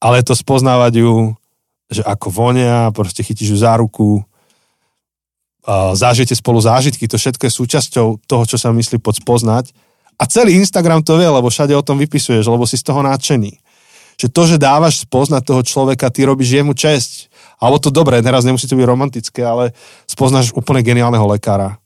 ale 0.00 0.24
to 0.24 0.32
spoznávať 0.32 1.04
ju 1.04 1.36
že 1.92 2.02
ako 2.02 2.28
vonia, 2.32 2.88
proste 2.96 3.20
chytíš 3.20 3.52
ju 3.52 3.58
za 3.60 3.76
ruku, 3.76 4.24
zážite 5.94 6.34
spolu 6.34 6.58
zážitky, 6.58 7.06
to 7.06 7.14
všetko 7.14 7.46
je 7.46 7.52
súčasťou 7.54 8.06
toho, 8.26 8.44
čo 8.48 8.58
sa 8.58 8.74
myslí 8.74 8.98
pod 8.98 9.20
spoznať. 9.20 9.70
A 10.18 10.26
celý 10.26 10.58
Instagram 10.58 11.02
to 11.06 11.18
vie, 11.18 11.26
lebo 11.26 11.50
všade 11.50 11.74
o 11.74 11.86
tom 11.86 11.98
vypisuješ, 11.98 12.46
lebo 12.46 12.66
si 12.66 12.78
z 12.78 12.84
toho 12.86 13.02
nadšený. 13.02 13.58
Že 14.20 14.26
to, 14.28 14.42
že 14.54 14.56
dávaš 14.60 15.02
spoznať 15.02 15.42
toho 15.46 15.62
človeka, 15.64 16.12
ty 16.12 16.26
robíš 16.26 16.60
jemu 16.60 16.74
česť. 16.76 17.32
Alebo 17.62 17.78
to 17.78 17.94
dobré, 17.94 18.18
teraz 18.22 18.42
nemusí 18.42 18.66
to 18.66 18.74
byť 18.74 18.86
romantické, 18.86 19.42
ale 19.42 19.70
spoznáš 20.06 20.50
úplne 20.54 20.82
geniálneho 20.82 21.24
lekára. 21.30 21.78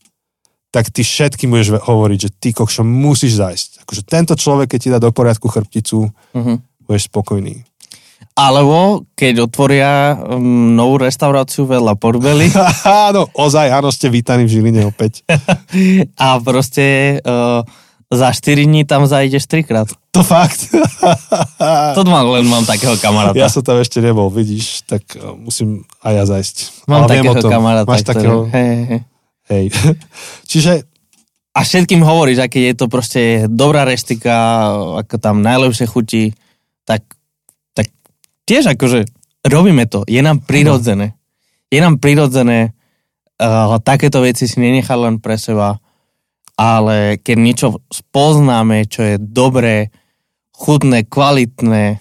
Tak 0.73 0.93
ty 0.93 1.05
všetkým 1.05 1.53
budeš 1.53 1.81
hovoriť, 1.81 2.19
že 2.19 2.31
ty 2.33 2.49
kokšo 2.53 2.85
musíš 2.85 3.41
zajsť. 3.41 3.71
Akože 3.87 4.03
tento 4.05 4.35
človek, 4.37 4.77
keď 4.77 4.81
ti 4.81 4.93
dá 4.93 4.99
do 5.01 5.13
poriadku 5.13 5.49
chrbticu, 5.49 6.11
uh-huh. 6.11 6.57
budeš 6.85 7.09
spokojný. 7.09 7.65
Alebo 8.37 9.09
keď 9.17 9.49
otvoria 9.49 10.13
um, 10.13 10.77
novú 10.77 11.01
reštauráciu 11.01 11.65
vedľa 11.65 11.97
Porbely. 11.97 12.53
áno, 13.09 13.33
ozaj, 13.33 13.73
áno, 13.73 13.89
ste 13.89 14.13
vítaní 14.13 14.45
v 14.45 14.61
Žiline 14.61 14.93
opäť. 14.93 15.25
a 16.21 16.37
proste 16.45 17.17
uh, 17.25 17.65
za 18.13 18.29
4 18.37 18.69
dní 18.69 18.85
tam 18.85 19.09
zajdeš 19.09 19.49
trikrát. 19.49 19.89
To 20.13 20.21
fakt. 20.21 20.69
to 21.97 22.01
mám, 22.05 22.29
len 22.37 22.45
mám 22.45 22.69
takého 22.69 23.01
kamaráta. 23.01 23.41
Ja 23.41 23.49
som 23.49 23.65
tam 23.65 23.81
ešte 23.81 24.05
nebol, 24.05 24.29
vidíš, 24.29 24.85
tak 24.85 25.17
uh, 25.17 25.33
musím 25.33 25.89
aj 26.05 26.13
ja 26.13 26.25
zajsť. 26.29 26.57
Mám 26.93 27.09
Ale 27.09 27.11
takého 27.17 27.35
kamaráta. 27.41 27.89
Máš 27.89 28.05
ktorý... 28.05 28.13
takého? 28.21 28.39
Hej, 28.53 28.69
hej. 28.85 29.01
hej. 29.49 29.65
Čiže 30.45 30.73
a 31.57 31.65
všetkým 31.65 32.05
hovoríš, 32.05 32.45
aké 32.45 32.69
je 32.69 32.75
to 32.77 32.85
proste 32.93 33.49
dobrá 33.49 33.89
reštika, 33.89 34.37
ako 35.01 35.17
tam 35.17 35.41
najlepšie 35.41 35.89
chutí, 35.89 36.37
tak 36.85 37.16
tiež 38.47 38.79
akože 38.79 39.05
robíme 39.45 39.85
to, 39.91 40.07
je 40.07 40.23
nám 40.23 40.43
prirodzené. 40.43 41.19
Je 41.67 41.83
nám 41.83 41.99
prirodzené 41.99 42.73
uh, 43.43 43.77
takéto 43.83 44.23
veci 44.23 44.47
si 44.47 44.57
nenechať 44.63 44.99
len 44.99 45.17
pre 45.19 45.35
seba, 45.35 45.83
ale 46.55 47.21
keď 47.21 47.37
niečo 47.37 47.69
spoznáme, 47.91 48.87
čo 48.87 49.03
je 49.03 49.17
dobré, 49.19 49.91
chutné, 50.57 51.05
kvalitné, 51.05 52.01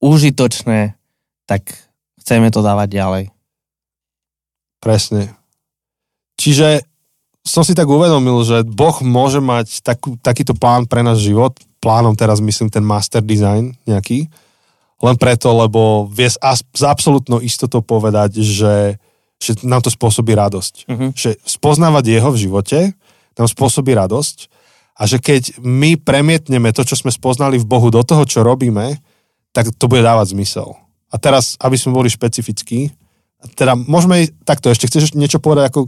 užitočné, 0.00 0.96
tak 1.44 1.68
chceme 2.22 2.48
to 2.48 2.64
dávať 2.64 2.88
ďalej. 2.96 3.24
Presne. 4.80 5.36
Čiže 6.40 6.84
som 7.44 7.60
si 7.60 7.76
tak 7.76 7.84
uvedomil, 7.84 8.40
že 8.40 8.64
Boh 8.64 8.96
môže 9.04 9.44
mať 9.44 9.84
takú, 9.84 10.16
takýto 10.16 10.56
plán 10.56 10.88
pre 10.88 11.04
náš 11.04 11.28
život. 11.28 11.52
Plánom 11.84 12.16
teraz 12.16 12.40
myslím 12.40 12.72
ten 12.72 12.80
master 12.80 13.20
design 13.20 13.76
nejaký 13.84 14.32
len 15.04 15.16
preto, 15.20 15.52
lebo 15.52 16.08
vie 16.08 16.32
s, 16.32 16.40
absolútnou 16.80 17.44
istotou 17.44 17.84
povedať, 17.84 18.40
že, 18.40 18.96
že 19.36 19.52
nám 19.60 19.84
to 19.84 19.92
spôsobí 19.92 20.32
radosť. 20.32 20.88
Uh-huh. 20.88 21.10
Že 21.12 21.36
spoznávať 21.44 22.04
jeho 22.08 22.30
v 22.32 22.40
živote 22.40 22.78
nám 23.36 23.48
spôsobí 23.50 23.92
radosť 23.92 24.48
a 24.96 25.02
že 25.04 25.20
keď 25.20 25.60
my 25.60 26.00
premietneme 26.00 26.72
to, 26.72 26.86
čo 26.86 26.96
sme 26.96 27.12
spoznali 27.12 27.60
v 27.60 27.68
Bohu 27.68 27.92
do 27.92 28.00
toho, 28.00 28.24
čo 28.24 28.46
robíme, 28.46 28.96
tak 29.52 29.68
to 29.76 29.90
bude 29.90 30.00
dávať 30.00 30.32
zmysel. 30.32 30.78
A 31.12 31.20
teraz, 31.20 31.58
aby 31.60 31.76
sme 31.78 31.94
boli 31.94 32.08
špecifickí, 32.10 32.94
teda 33.54 33.76
môžeme 33.76 34.32
takto, 34.48 34.72
ešte 34.72 34.88
chceš 34.88 35.12
niečo 35.12 35.36
povedať 35.38 35.68
ako 35.68 35.80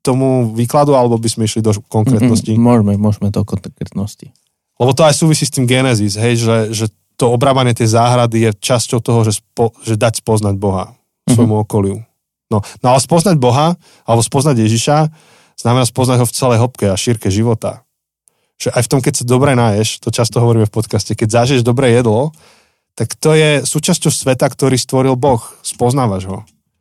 tomu 0.00 0.54
výkladu, 0.54 0.94
alebo 0.94 1.18
by 1.18 1.28
sme 1.28 1.44
išli 1.44 1.60
do 1.60 1.74
konkrétnosti? 1.90 2.54
Mm, 2.54 2.62
môžeme, 2.62 2.92
môžeme 2.94 3.28
do 3.34 3.42
konkrétnosti. 3.42 4.30
Lebo 4.78 4.94
to 4.94 5.02
aj 5.02 5.18
súvisí 5.18 5.44
s 5.44 5.52
tým 5.52 5.66
Genesis, 5.66 6.14
hej, 6.14 6.38
že, 6.38 6.56
že 6.70 6.86
to 7.16 7.32
obrábanie 7.32 7.72
tej 7.72 7.96
záhrady 7.96 8.48
je 8.48 8.50
časťou 8.60 9.00
toho, 9.00 9.24
že, 9.24 9.40
spo, 9.40 9.72
že 9.80 9.96
dať 9.96 10.20
spoznať 10.20 10.54
Boha 10.60 10.92
svojmu 11.26 11.58
mm-hmm. 11.58 11.66
okoliu. 11.66 11.98
No, 12.52 12.62
no 12.62 12.86
ale 12.86 13.00
spoznať 13.02 13.36
Boha, 13.40 13.74
alebo 14.06 14.22
spoznať 14.22 14.56
Ježiša, 14.62 14.96
znamená 15.58 15.82
spoznať 15.88 16.22
ho 16.22 16.26
v 16.28 16.36
celej 16.36 16.58
hĺbke 16.62 16.86
a 16.92 16.94
šírke 16.94 17.32
života. 17.32 17.82
Že 18.60 18.72
aj 18.72 18.82
v 18.86 18.90
tom, 18.92 19.00
keď 19.02 19.12
sa 19.18 19.24
dobre 19.26 19.52
náješ, 19.58 19.98
to 19.98 20.14
často 20.14 20.38
hovoríme 20.38 20.68
v 20.68 20.76
podcaste, 20.76 21.12
keď 21.18 21.42
zažiješ 21.42 21.66
dobré 21.66 21.96
jedlo, 21.96 22.30
tak 22.96 23.12
to 23.18 23.36
je 23.36 23.60
súčasťou 23.66 24.08
sveta, 24.08 24.48
ktorý 24.48 24.80
stvoril 24.80 25.20
Boh. 25.20 25.42
Spoznávaš 25.60 26.30
ho. 26.30 26.38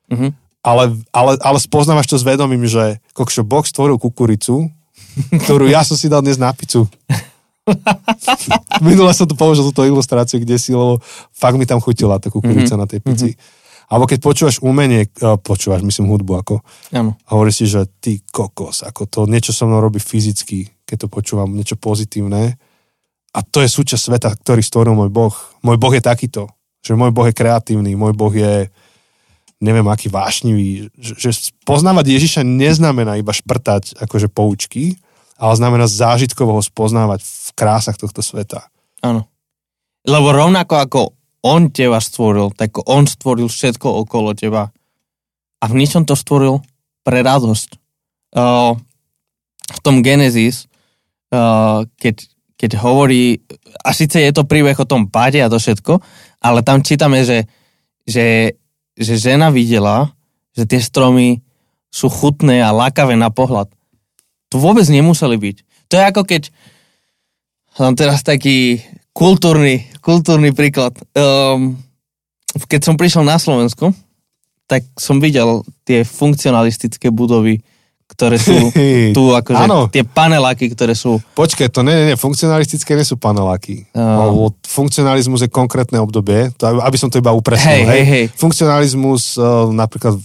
Mm-hmm. 0.07 0.31
Ale, 0.65 0.83
ale, 1.11 1.31
ale 1.43 1.57
spoznávaš 1.59 2.07
to 2.07 2.17
s 2.17 2.23
vedomím, 2.25 2.65
že 2.65 3.03
kokšo, 3.11 3.43
Boh 3.43 3.65
stvoril 3.65 3.99
kukuricu, 3.99 4.71
ktorú 5.43 5.67
ja 5.67 5.83
som 5.83 5.99
si 5.99 6.07
dal 6.07 6.23
dnes 6.23 6.39
na 6.39 6.55
pizzu. 6.55 6.87
Minule 8.85 9.11
som 9.17 9.25
to 9.25 9.33
použil 9.33 9.65
túto 9.65 9.85
ilustráciu, 9.85 10.37
kde 10.41 10.55
si, 10.61 10.71
lebo 10.71 11.01
fakt 11.33 11.57
mi 11.57 11.65
tam 11.65 11.81
chutila 11.81 12.21
tá 12.21 12.29
kukurica 12.29 12.77
mm-hmm. 12.77 12.81
na 12.81 12.85
tej 12.85 12.99
pici. 13.01 13.29
Mm-hmm. 13.33 13.63
Alebo 13.85 14.05
keď 14.09 14.19
počúvaš 14.21 14.57
umenie, 14.65 15.05
e, 15.05 15.29
počúvaš, 15.37 15.85
myslím, 15.85 16.09
hudbu, 16.09 16.31
ako. 16.41 16.55
Ano. 16.89 17.17
A 17.29 17.29
hovoríš 17.37 17.55
si, 17.61 17.65
že 17.69 17.85
ty 18.01 18.21
kokos, 18.33 18.81
ako 18.81 19.05
to 19.05 19.19
niečo 19.29 19.53
so 19.53 19.69
mnou 19.69 19.77
robí 19.77 20.01
fyzicky, 20.01 20.85
keď 20.89 21.05
to 21.05 21.07
počúvam, 21.09 21.53
niečo 21.53 21.77
pozitívne. 21.77 22.57
A 23.35 23.39
to 23.45 23.61
je 23.61 23.69
súčasť 23.69 24.09
sveta, 24.09 24.29
ktorý 24.41 24.61
stvoril 24.65 24.97
môj 24.97 25.11
Boh. 25.13 25.35
Môj 25.61 25.77
Boh 25.77 25.93
je 25.93 26.01
takýto. 26.01 26.49
Že 26.81 26.97
môj 26.97 27.11
Boh 27.13 27.29
je 27.29 27.37
kreatívny, 27.37 27.93
môj 27.93 28.17
Boh 28.17 28.33
je 28.33 28.69
neviem, 29.61 29.85
aký 29.87 30.11
vášnivý. 30.11 30.91
Že, 30.97 31.13
že 31.17 31.29
poznávať 31.63 32.15
Ježiša 32.15 32.41
neznamená 32.45 33.17
iba 33.19 33.33
šprtať 33.33 33.97
akože 34.01 34.27
poučky, 34.31 34.99
ale 35.35 35.53
znamená 35.55 35.85
zážitkovo 35.87 36.59
ho 36.59 36.63
spoznávať 36.63 37.23
v 37.23 37.49
krásach 37.55 37.99
tohto 37.99 38.23
sveta. 38.23 38.71
Áno. 39.03 39.27
Lebo 40.07 40.31
rovnako 40.31 40.73
ako 40.79 40.99
on 41.45 41.69
teba 41.69 42.01
stvoril, 42.01 42.49
tak 42.55 42.73
on 42.89 43.05
stvoril 43.05 43.45
všetko 43.45 43.85
okolo 44.05 44.33
teba. 44.33 44.73
A 45.61 45.65
v 45.69 45.77
ničom 45.77 46.07
to 46.07 46.17
stvoril 46.17 46.61
pre 47.05 47.21
radosť. 47.21 47.69
Uh, 48.35 48.73
v 49.65 49.79
tom 49.85 50.01
Genesis, 50.01 50.65
uh, 51.33 51.85
keď, 52.01 52.25
keď 52.57 52.71
hovorí, 52.81 53.45
a 53.85 53.93
síce 53.93 54.17
je 54.17 54.33
to 54.33 54.49
príbeh 54.49 54.77
o 54.77 54.89
tom 54.89 55.05
páde 55.09 55.41
a 55.41 55.51
to 55.51 55.61
všetko, 55.61 56.01
ale 56.41 56.65
tam 56.65 56.81
čítame, 56.81 57.21
že, 57.21 57.45
že, 58.05 58.57
že 58.97 59.13
žena 59.17 59.53
videla, 59.53 60.13
že 60.57 60.65
tie 60.65 60.81
stromy 60.81 61.45
sú 61.93 62.09
chutné 62.09 62.61
a 62.61 62.73
lákavé 62.75 63.13
na 63.17 63.29
pohľad. 63.29 63.71
To 64.55 64.63
vôbec 64.63 64.87
nemuseli 64.87 65.35
byť. 65.35 65.55
To 65.91 65.93
je 65.99 66.03
ako 66.07 66.21
keď, 66.23 66.47
mám 67.75 67.99
teraz 67.99 68.23
taký 68.23 68.79
kultúrny, 69.11 69.83
kultúrny 69.99 70.55
príklad. 70.55 70.95
Um, 71.11 71.75
keď 72.71 72.87
som 72.87 72.95
prišiel 72.95 73.27
na 73.27 73.35
Slovensko, 73.35 73.91
tak 74.63 74.87
som 74.95 75.19
videl 75.19 75.59
tie 75.83 76.07
funkcionalistické 76.07 77.11
budovy, 77.11 77.59
ktoré 78.07 78.39
sú 78.39 78.55
tu, 79.17 79.35
akože 79.35 79.65
ano. 79.67 79.91
tie 79.91 80.07
paneláky, 80.07 80.71
ktoré 80.71 80.95
sú... 80.95 81.19
Počkaj, 81.35 81.67
to 81.67 81.83
nie, 81.83 81.91
nie, 81.91 82.05
nie, 82.13 82.17
funkcionalistické 82.17 82.95
nie 82.95 83.03
sú 83.03 83.19
paneláky. 83.19 83.91
Uh, 83.91 84.47
funkcionalizmus 84.63 85.43
je 85.43 85.51
konkrétne 85.51 85.99
obdobie, 85.99 86.47
to, 86.55 86.79
aby 86.79 86.95
som 86.95 87.11
to 87.11 87.19
iba 87.19 87.35
upresnil. 87.35 87.83
Hej, 87.83 87.83
hej, 87.91 88.03
hej. 88.07 88.25
Funkcionalizmus 88.39 89.35
uh, 89.35 89.67
napríklad 89.67 90.15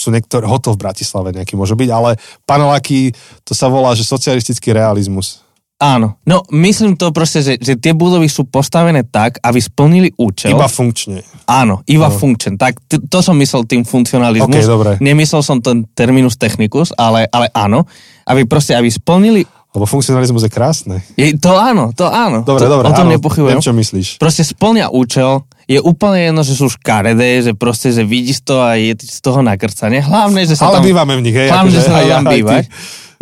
sú 0.00 0.12
niektoré, 0.12 0.44
hotel 0.44 0.76
v 0.76 0.82
Bratislave 0.84 1.32
nejaký 1.32 1.56
môže 1.56 1.76
byť, 1.76 1.88
ale 1.88 2.20
paneláky, 2.44 3.16
to 3.44 3.56
sa 3.56 3.72
volá, 3.72 3.96
že 3.96 4.04
socialistický 4.04 4.76
realizmus. 4.76 5.44
Áno. 5.80 6.20
No, 6.28 6.44
myslím 6.52 6.92
to 6.92 7.08
proste, 7.08 7.40
že, 7.40 7.56
že 7.56 7.72
tie 7.80 7.96
budovy 7.96 8.28
sú 8.28 8.44
postavené 8.44 9.00
tak, 9.00 9.40
aby 9.40 9.56
splnili 9.56 10.12
účel. 10.20 10.52
Iba 10.52 10.68
funkčne. 10.68 11.24
Áno, 11.48 11.80
iba 11.88 12.12
no. 12.12 12.16
funkčne. 12.20 12.60
Tak 12.60 12.84
t- 12.84 13.00
to 13.00 13.24
som 13.24 13.32
myslel 13.40 13.64
tým 13.64 13.88
funkcionalizmus. 13.88 14.60
Okay, 14.60 14.68
dobre. 14.68 15.00
Nemyslel 15.00 15.40
som 15.40 15.64
ten 15.64 15.88
terminus 15.96 16.36
technicus, 16.36 16.92
ale, 17.00 17.24
ale 17.32 17.48
áno. 17.56 17.88
Aby 18.28 18.44
proste, 18.44 18.76
aby 18.76 18.92
splnili 18.92 19.48
lebo 19.70 19.86
funkcionalizmus 19.86 20.42
je 20.46 20.50
krásne. 20.50 20.96
Je, 21.14 21.30
to 21.38 21.54
áno, 21.54 21.94
to 21.94 22.10
áno. 22.10 22.42
Dobre, 22.42 22.66
to, 22.66 22.70
dobre, 22.70 22.84
o 22.90 22.92
tom 22.92 23.06
áno, 23.06 23.14
nepochybujem. 23.14 23.62
Viem, 23.62 23.62
čo 23.62 23.74
myslíš. 23.74 24.08
Proste 24.18 24.42
splňa 24.42 24.90
účel, 24.90 25.46
je 25.70 25.78
úplne 25.78 26.26
jedno, 26.26 26.42
že 26.42 26.58
sú 26.58 26.66
škaredé, 26.66 27.46
že 27.46 27.52
proste, 27.54 27.94
že 27.94 28.02
vidíš 28.02 28.42
to 28.42 28.58
a 28.58 28.74
je 28.74 28.98
z 28.98 29.18
toho 29.22 29.38
nakrcanie. 29.46 30.02
Hlavne, 30.02 30.42
že 30.42 30.58
sa 30.58 30.74
Ale 30.74 30.82
tam... 30.82 30.90
bývame 30.90 31.14
v 31.14 31.22
nich, 31.22 31.36
hej. 31.38 31.46
Hlavne, 31.54 31.70
akože, 31.70 31.78
že 31.78 31.86
sa 31.86 32.02
tam 32.02 32.26
bývať. 32.34 32.64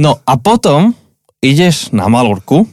No 0.01 0.17
a 0.25 0.33
potom 0.41 0.97
ideš 1.45 1.93
na 1.93 2.09
Malorku 2.09 2.65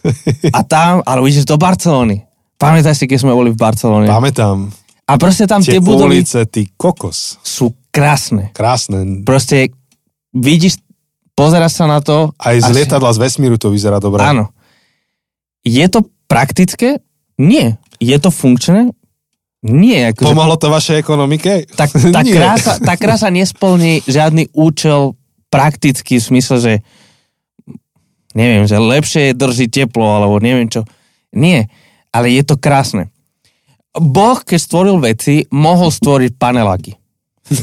a 0.56 0.60
tam, 0.64 1.04
ale 1.04 1.20
ideš 1.28 1.44
do 1.44 1.60
Barcelony. 1.60 2.24
Pamätáš 2.56 3.04
si, 3.04 3.06
keď 3.06 3.28
sme 3.28 3.36
boli 3.36 3.52
v 3.52 3.60
Barcelone? 3.60 4.08
Pamätám. 4.08 4.72
A 5.08 5.12
proste 5.20 5.44
tam 5.44 5.60
tie, 5.60 5.76
tie 5.76 5.80
budovy... 5.84 6.24
ulice, 6.24 6.48
ty 6.48 6.68
kokos. 6.80 7.36
Sú 7.44 7.76
krásne. 7.92 8.50
Krásne. 8.56 9.24
Proste 9.28 9.72
vidíš, 10.32 10.80
pozeráš 11.38 11.78
sa 11.78 11.86
na 11.86 12.02
to... 12.02 12.34
Aj 12.34 12.58
z 12.58 12.66
lietadla 12.74 13.14
z 13.14 13.22
vesmíru 13.22 13.54
to 13.54 13.70
vyzerá 13.70 14.02
dobre. 14.02 14.26
Áno. 14.26 14.50
Je 15.62 15.86
to 15.86 16.10
praktické? 16.26 16.98
Nie. 17.38 17.78
Je 18.02 18.18
to 18.18 18.34
funkčné? 18.34 18.90
Nie. 19.62 20.10
Ako, 20.10 20.34
Pomohlo 20.34 20.58
to 20.58 20.70
vašej 20.70 20.98
ekonomike? 20.98 21.70
Tak, 21.70 21.94
tá, 22.16 22.22
krása, 22.26 22.72
tá 22.82 22.94
krása 22.98 23.30
nesplní 23.30 24.02
žiadny 24.02 24.50
účel 24.50 25.14
praktický 25.48 26.18
v 26.18 26.26
smysle, 26.34 26.56
že 26.58 26.74
neviem, 28.34 28.66
že 28.66 28.76
lepšie 28.78 29.32
je 29.32 29.38
držiť 29.38 29.70
teplo, 29.70 30.04
alebo 30.04 30.42
neviem 30.42 30.66
čo. 30.66 30.82
Nie, 31.32 31.70
ale 32.10 32.34
je 32.34 32.42
to 32.42 32.58
krásne. 32.58 33.10
Boh, 33.96 34.38
keď 34.44 34.58
stvoril 34.60 34.98
veci, 35.00 35.48
mohol 35.50 35.90
stvoriť 35.90 36.32
paneláky. 36.38 36.94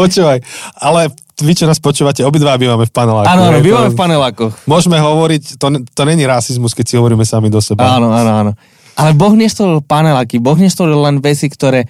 Počúvaj, 0.00 0.38
ale 0.78 1.12
vy, 1.40 1.52
čo 1.56 1.64
nás 1.64 1.80
počúvate, 1.80 2.20
obidva 2.26 2.60
bývame 2.60 2.84
v 2.84 2.92
panelákoch. 2.92 3.32
Áno, 3.32 3.48
áno, 3.48 3.58
bývame 3.64 3.88
v 3.88 3.96
panelákoch. 3.96 4.52
Môžeme 4.68 5.00
hovoriť, 5.00 5.56
to, 5.56 5.80
to 5.80 6.02
není 6.04 6.28
rasizmus, 6.28 6.76
keď 6.76 6.84
si 6.84 6.94
hovoríme 7.00 7.24
sami 7.24 7.48
do 7.48 7.62
seba. 7.64 7.96
Áno, 7.96 8.12
áno, 8.12 8.32
áno. 8.44 8.52
Ale 9.00 9.16
Boh 9.16 9.32
nestvoril 9.32 9.80
paneláky, 9.80 10.36
Boh 10.36 10.58
nestvoril 10.60 11.00
len 11.00 11.24
veci, 11.24 11.48
ktoré 11.48 11.88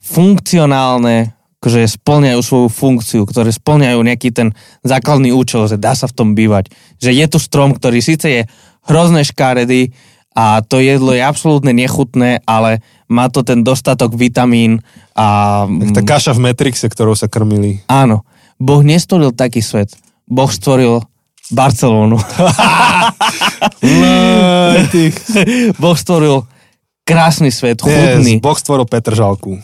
funkcionálne 0.00 1.36
akože 1.60 2.00
splňajú 2.00 2.40
svoju 2.40 2.68
funkciu, 2.72 3.22
ktoré 3.28 3.52
splňajú 3.52 4.00
nejaký 4.00 4.32
ten 4.32 4.56
základný 4.80 5.28
účel, 5.36 5.68
že 5.68 5.76
dá 5.76 5.92
sa 5.92 6.08
v 6.08 6.16
tom 6.16 6.28
bývať. 6.32 6.72
Že 6.96 7.10
je 7.20 7.26
tu 7.28 7.36
strom, 7.36 7.76
ktorý 7.76 8.00
síce 8.00 8.26
je 8.32 8.42
hrozné 8.88 9.28
škaredy 9.28 9.92
a 10.32 10.64
to 10.64 10.80
jedlo 10.80 11.12
je 11.12 11.20
absolútne 11.20 11.76
nechutné, 11.76 12.40
ale 12.48 12.80
má 13.12 13.28
to 13.28 13.44
ten 13.44 13.60
dostatok 13.60 14.16
vitamín 14.16 14.80
a... 15.12 15.68
Tak 15.68 16.00
tá 16.00 16.02
kaša 16.16 16.32
v 16.32 16.48
Matrixe, 16.48 16.88
ktorou 16.88 17.12
sa 17.12 17.28
krmili. 17.28 17.84
Áno. 17.92 18.24
Boh 18.60 18.84
nestvoril 18.84 19.32
taký 19.32 19.64
svet. 19.64 19.96
Boh 20.28 20.52
stvoril 20.52 21.00
Barcelónu. 21.50 22.20
no, 23.82 24.70
boh 25.82 25.96
stvoril 25.98 26.46
krásny 27.02 27.50
svet, 27.50 27.82
chudný. 27.82 28.38
Yes, 28.38 28.44
boh 28.44 28.54
stvoril 28.54 28.86
Petržalku 28.86 29.58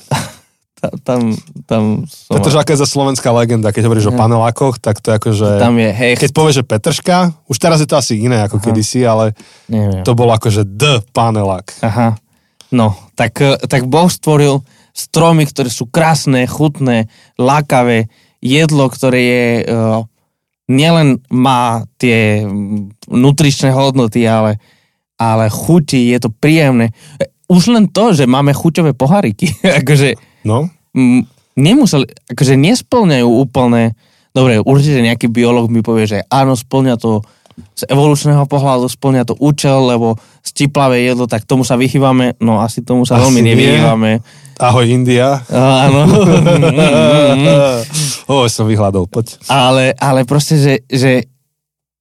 tam, 1.03 1.35
tam 1.67 1.83
som... 2.07 2.37
Petržalka 2.39 2.75
je 2.75 2.83
za 2.85 2.89
slovenská 2.89 3.31
legenda, 3.33 3.73
keď 3.73 3.89
hovoríš 3.89 4.07
ja. 4.09 4.13
o 4.13 4.19
panelákoch, 4.19 4.79
tak 4.79 5.01
to 5.01 5.13
je 5.13 5.15
ako, 5.17 5.31
že... 5.33 5.49
Tam 5.59 5.75
je, 5.77 5.91
hej... 5.91 6.13
Keď 6.21 6.31
povieš, 6.37 6.57
že 6.63 6.65
Petržka, 6.69 7.17
už 7.49 7.57
teraz 7.57 7.79
je 7.83 7.89
to 7.89 7.97
asi 7.99 8.21
iné 8.21 8.45
ako 8.45 8.61
Aha. 8.61 8.65
kedysi, 8.71 9.01
ale 9.03 9.33
Neviem. 9.67 10.05
to 10.05 10.13
bolo 10.13 10.37
ako, 10.37 10.49
že 10.53 10.63
D 10.69 11.03
panelák. 11.11 11.67
Aha. 11.83 12.21
No, 12.71 12.95
tak, 13.15 13.39
eh, 13.41 13.57
tak 13.67 13.87
Boh 13.87 14.11
stvoril 14.11 14.63
stromy, 14.97 15.45
ktoré 15.49 15.69
sú 15.69 15.89
krásne, 15.89 16.45
chutné, 16.49 17.09
lákavé, 17.37 18.09
jedlo, 18.43 18.91
ktoré 18.91 19.21
je... 19.21 19.47
Uh, 19.71 20.03
nielen 20.67 21.23
má 21.31 21.87
tie 21.95 22.43
nutričné 23.07 23.71
hodnoty, 23.71 24.27
ale, 24.27 24.59
ale 25.15 25.47
chutí, 25.47 26.11
je 26.11 26.27
to 26.27 26.35
príjemné. 26.35 26.91
Už 27.47 27.71
len 27.71 27.87
to, 27.87 28.11
že 28.11 28.27
máme 28.27 28.51
chuťové 28.51 28.91
poháriky, 28.91 29.47
akože 29.87 30.19
No? 30.47 30.71
M- 30.95 31.27
nemuseli, 31.59 32.07
akože 32.31 32.55
nesplňajú 32.55 33.27
úplne, 33.27 33.99
dobre, 34.31 34.63
určite 34.63 35.03
nejaký 35.03 35.27
biolog 35.27 35.67
mi 35.67 35.83
povie, 35.83 36.07
že 36.07 36.19
áno, 36.31 36.55
splňa 36.55 36.95
to 37.03 37.27
z 37.73 37.89
evolučného 37.89 38.45
pohľadu 38.45 38.85
splňa 38.85 39.25
to 39.25 39.33
účel, 39.41 39.89
lebo 39.89 40.21
stiplavé 40.45 41.09
jedlo, 41.09 41.25
tak 41.25 41.49
tomu 41.49 41.65
sa 41.65 41.81
vychývame, 41.81 42.37
no 42.45 42.61
asi 42.61 42.85
tomu 42.85 43.09
sa 43.09 43.17
asi 43.17 43.25
veľmi 43.25 43.41
nevyhývame. 43.41 44.21
Ahoj 44.61 44.85
India. 44.85 45.41
Áno. 45.49 46.05
o, 48.27 48.47
som 48.47 48.67
vyhľadol, 48.67 49.07
poď. 49.07 49.39
Ale, 49.51 49.95
ale 49.99 50.27
proste, 50.27 50.59
že, 50.59 50.75
že, 50.87 51.27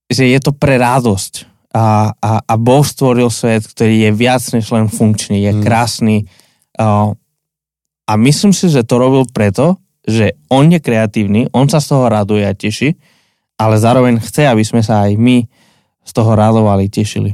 že 0.10 0.24
je 0.30 0.40
to 0.42 0.52
pre 0.54 0.78
radosť. 0.78 1.54
A, 1.76 2.16
a, 2.16 2.32
a 2.40 2.54
Boh 2.56 2.86
stvoril 2.88 3.28
svet, 3.28 3.68
ktorý 3.68 4.08
je 4.08 4.12
viac 4.16 4.44
než 4.56 4.72
len 4.72 4.88
funkčný, 4.88 5.44
je 5.44 5.52
hmm. 5.52 5.64
krásny. 5.64 6.24
Uh, 6.80 7.12
a 8.08 8.14
myslím 8.16 8.56
si, 8.56 8.72
že 8.72 8.88
to 8.88 8.96
robil 9.02 9.28
preto, 9.28 9.82
že 10.06 10.38
on 10.54 10.70
je 10.70 10.80
kreatívny, 10.80 11.50
on 11.52 11.66
sa 11.66 11.82
z 11.82 11.92
toho 11.92 12.06
raduje 12.06 12.46
a 12.46 12.54
teší, 12.54 12.94
ale 13.58 13.82
zároveň 13.82 14.22
chce, 14.22 14.46
aby 14.46 14.62
sme 14.62 14.86
sa 14.86 15.10
aj 15.10 15.18
my 15.18 15.50
z 16.06 16.12
toho 16.14 16.32
radovali, 16.38 16.86
tešili. 16.88 17.34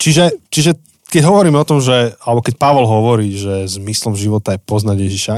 Čiže, 0.00 0.48
čiže 0.48 0.80
keď 1.12 1.22
hovoríme 1.28 1.60
o 1.60 1.68
tom, 1.68 1.78
že, 1.78 2.16
alebo 2.24 2.40
keď 2.40 2.54
Pavol 2.56 2.88
hovorí, 2.88 3.36
že 3.36 3.68
zmyslom 3.68 4.16
života 4.16 4.56
je 4.56 4.64
poznať 4.64 4.96
Ježiša, 4.96 5.36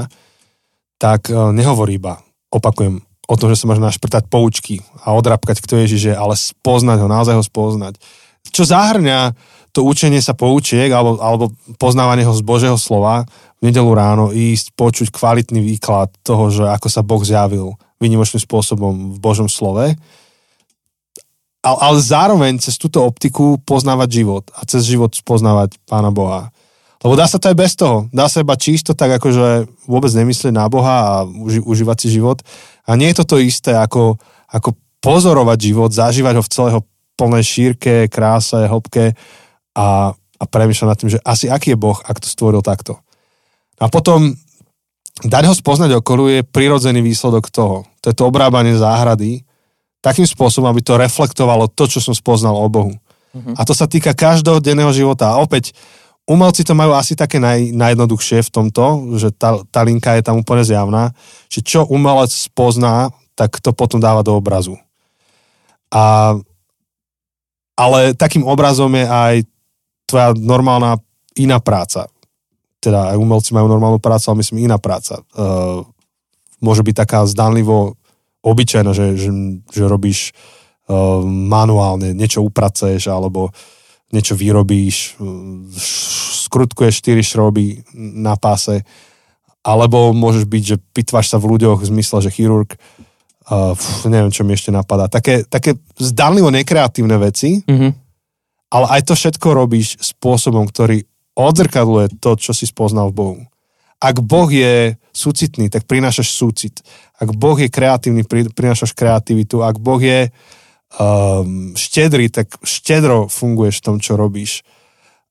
tak 0.99 1.31
e, 1.31 1.35
nehovorí 1.55 1.99
iba, 1.99 2.23
opakujem, 2.49 3.01
o 3.29 3.35
tom, 3.37 3.53
že 3.53 3.61
sa 3.61 3.69
máš 3.69 3.81
našprtať 3.81 4.25
poučky 4.25 4.81
a 5.05 5.13
odrapkať, 5.13 5.61
kto 5.61 5.85
Ježiš 5.85 6.01
je, 6.11 6.15
ale 6.17 6.33
spoznať 6.33 6.97
ho, 7.05 7.07
naozaj 7.07 7.37
ho 7.37 7.43
spoznať. 7.45 8.01
Čo 8.49 8.65
zahrňa 8.65 9.37
to 9.69 9.85
učenie 9.85 10.17
sa 10.17 10.33
poučiek 10.33 10.89
alebo, 10.89 11.21
alebo 11.21 11.53
poznávanie 11.77 12.25
ho 12.25 12.33
z 12.33 12.41
Božieho 12.41 12.77
slova, 12.81 13.29
v 13.61 13.69
nedelu 13.69 13.91
ráno 13.93 14.31
ísť, 14.33 14.73
počuť 14.73 15.07
kvalitný 15.13 15.61
výklad 15.61 16.09
toho, 16.25 16.49
že 16.49 16.65
ako 16.65 16.87
sa 16.89 17.05
Boh 17.05 17.21
zjavil 17.21 17.75
výnimočným 17.99 18.41
spôsobom 18.41 19.13
v 19.13 19.17
Božom 19.19 19.51
slove, 19.51 19.93
ale, 21.59 21.77
ale 21.83 21.97
zároveň 21.99 22.57
cez 22.63 22.79
túto 22.79 23.03
optiku 23.03 23.59
poznávať 23.67 24.23
život 24.23 24.43
a 24.55 24.63
cez 24.63 24.87
život 24.87 25.11
spoznávať 25.11 25.75
Pána 25.83 26.09
Boha. 26.09 26.55
Lebo 26.99 27.15
dá 27.15 27.25
sa 27.31 27.39
to 27.39 27.47
aj 27.47 27.55
bez 27.55 27.79
toho. 27.79 28.11
Dá 28.11 28.27
sa 28.27 28.43
iba 28.43 28.59
čisto 28.59 28.91
tak, 28.91 29.19
akože 29.23 29.71
vôbec 29.87 30.11
nemyslieť 30.11 30.51
na 30.51 30.67
Boha 30.67 30.95
a 30.99 31.13
uži, 31.23 31.63
užívať 31.63 31.97
si 31.99 32.07
život. 32.19 32.43
A 32.83 32.99
nie 32.99 33.07
je 33.11 33.23
to 33.23 33.35
to 33.35 33.37
isté, 33.39 33.71
ako, 33.71 34.19
ako 34.51 34.75
pozorovať 34.99 35.57
život, 35.71 35.95
zažívať 35.95 36.33
ho 36.39 36.43
v 36.43 36.51
celého 36.51 36.79
plnej 37.15 37.43
šírke, 37.43 37.93
kráse, 38.11 38.67
hĺbke 38.67 39.15
a, 39.75 40.11
a 40.15 40.43
premýšľať 40.43 40.87
nad 40.87 40.99
tým, 40.99 41.11
že 41.11 41.19
asi 41.23 41.47
aký 41.47 41.75
je 41.75 41.79
Boh, 41.79 41.95
ak 42.03 42.19
to 42.19 42.27
stvoril 42.27 42.59
takto. 42.59 42.99
A 43.79 43.87
potom 43.87 44.35
dať 45.23 45.43
ho 45.47 45.55
spoznať 45.55 46.03
okolo 46.03 46.27
je 46.31 46.43
prirodzený 46.43 46.99
výsledok 46.99 47.47
toho. 47.47 47.87
To 48.03 48.05
je 48.11 48.15
to 48.15 48.27
obrábanie 48.27 48.75
záhrady 48.75 49.47
takým 49.99 50.27
spôsobom, 50.27 50.71
aby 50.71 50.79
to 50.79 50.99
reflektovalo 50.99 51.67
to, 51.71 51.87
čo 51.87 51.99
som 51.99 52.15
spoznal 52.15 52.55
o 52.55 52.67
Bohu. 52.71 52.95
Uh-huh. 53.35 53.53
A 53.55 53.67
to 53.67 53.75
sa 53.75 53.87
týka 53.87 54.15
každodenného 54.15 54.91
života. 54.95 55.35
A 55.35 55.43
opäť, 55.43 55.75
umelci 56.29 56.61
to 56.61 56.77
majú 56.77 56.93
asi 56.93 57.17
také 57.17 57.41
naj, 57.41 57.73
najjednoduchšie 57.73 58.45
v 58.45 58.53
tomto, 58.53 59.17
že 59.17 59.33
tá, 59.33 59.59
tá 59.73 59.81
linka 59.81 60.13
je 60.13 60.23
tam 60.23 60.37
úplne 60.37 60.61
zjavná, 60.61 61.11
že 61.49 61.65
čo 61.65 61.89
umelec 61.89 62.29
spozná, 62.29 63.09
tak 63.33 63.57
to 63.59 63.73
potom 63.73 63.97
dáva 63.97 64.21
do 64.21 64.37
obrazu. 64.37 64.77
A, 65.89 66.37
ale 67.73 68.13
takým 68.13 68.45
obrazom 68.45 68.93
je 68.93 69.09
aj 69.09 69.35
tvoja 70.05 70.37
normálna 70.37 71.01
iná 71.33 71.57
práca 71.57 72.05
teda 72.79 73.13
aj 73.13 73.17
umelci 73.19 73.51
majú 73.51 73.67
normálnu 73.67 73.99
prácu, 73.99 74.31
ale 74.31 74.39
myslím 74.41 74.65
iná 74.65 74.79
práca. 74.79 75.19
Uh, 75.35 75.83
môže 76.63 76.83
byť 76.83 76.95
taká 76.95 77.27
zdanlivo 77.27 77.99
obyčajná, 78.39 78.95
že, 78.95 79.19
že, 79.19 79.31
že 79.67 79.83
robíš 79.83 80.31
uh, 80.87 81.19
manuálne, 81.27 82.15
niečo 82.15 82.39
upracuješ 82.39 83.11
alebo 83.11 83.51
niečo 84.09 84.33
vyrobíš, 84.33 85.19
skrutkuješ 86.49 87.05
4 87.05 87.21
šroby 87.21 87.85
na 87.95 88.33
páse, 88.35 88.81
alebo 89.61 90.15
môžeš 90.17 90.49
byť, 90.49 90.63
že 90.65 90.75
pitváš 90.95 91.29
sa 91.29 91.37
v 91.37 91.55
ľuďoch 91.55 91.85
v 91.85 91.89
zmysle, 91.93 92.25
že 92.25 92.33
chirurg, 92.33 92.73
uh, 92.73 93.77
pf, 93.77 94.09
neviem, 94.09 94.33
čo 94.33 94.41
mi 94.41 94.57
ešte 94.57 94.73
napadá. 94.73 95.05
Také, 95.11 95.45
také 95.45 95.77
zdanlivo 96.01 96.49
nekreatívne 96.49 97.21
veci, 97.21 97.61
mm-hmm. 97.61 97.91
ale 98.73 98.85
aj 98.97 99.01
to 99.05 99.13
všetko 99.13 99.47
robíš 99.53 100.01
spôsobom, 100.01 100.65
ktorý 100.65 101.05
odzrkadluje 101.37 102.17
to, 102.17 102.35
čo 102.35 102.51
si 102.51 102.65
spoznal 102.65 103.13
v 103.13 103.17
Bohu. 103.17 103.41
Ak 103.99 104.23
Boh 104.23 104.47
je 104.47 104.95
súcitný, 105.11 105.67
tak 105.67 105.83
prinášaš 105.83 106.31
súcit. 106.31 106.79
Ak 107.19 107.35
Boh 107.35 107.59
je 107.59 107.67
kreatívny, 107.67 108.23
prinášaš 108.27 108.95
kreativitu. 108.95 109.59
Ak 109.59 109.75
Boh 109.75 109.99
je 109.99 110.31
um, 110.97 111.77
štedrý, 111.77 112.33
tak 112.33 112.57
štedro 112.65 113.29
funguješ 113.29 113.81
v 113.81 113.85
tom, 113.85 113.97
čo 114.01 114.17
robíš. 114.17 114.65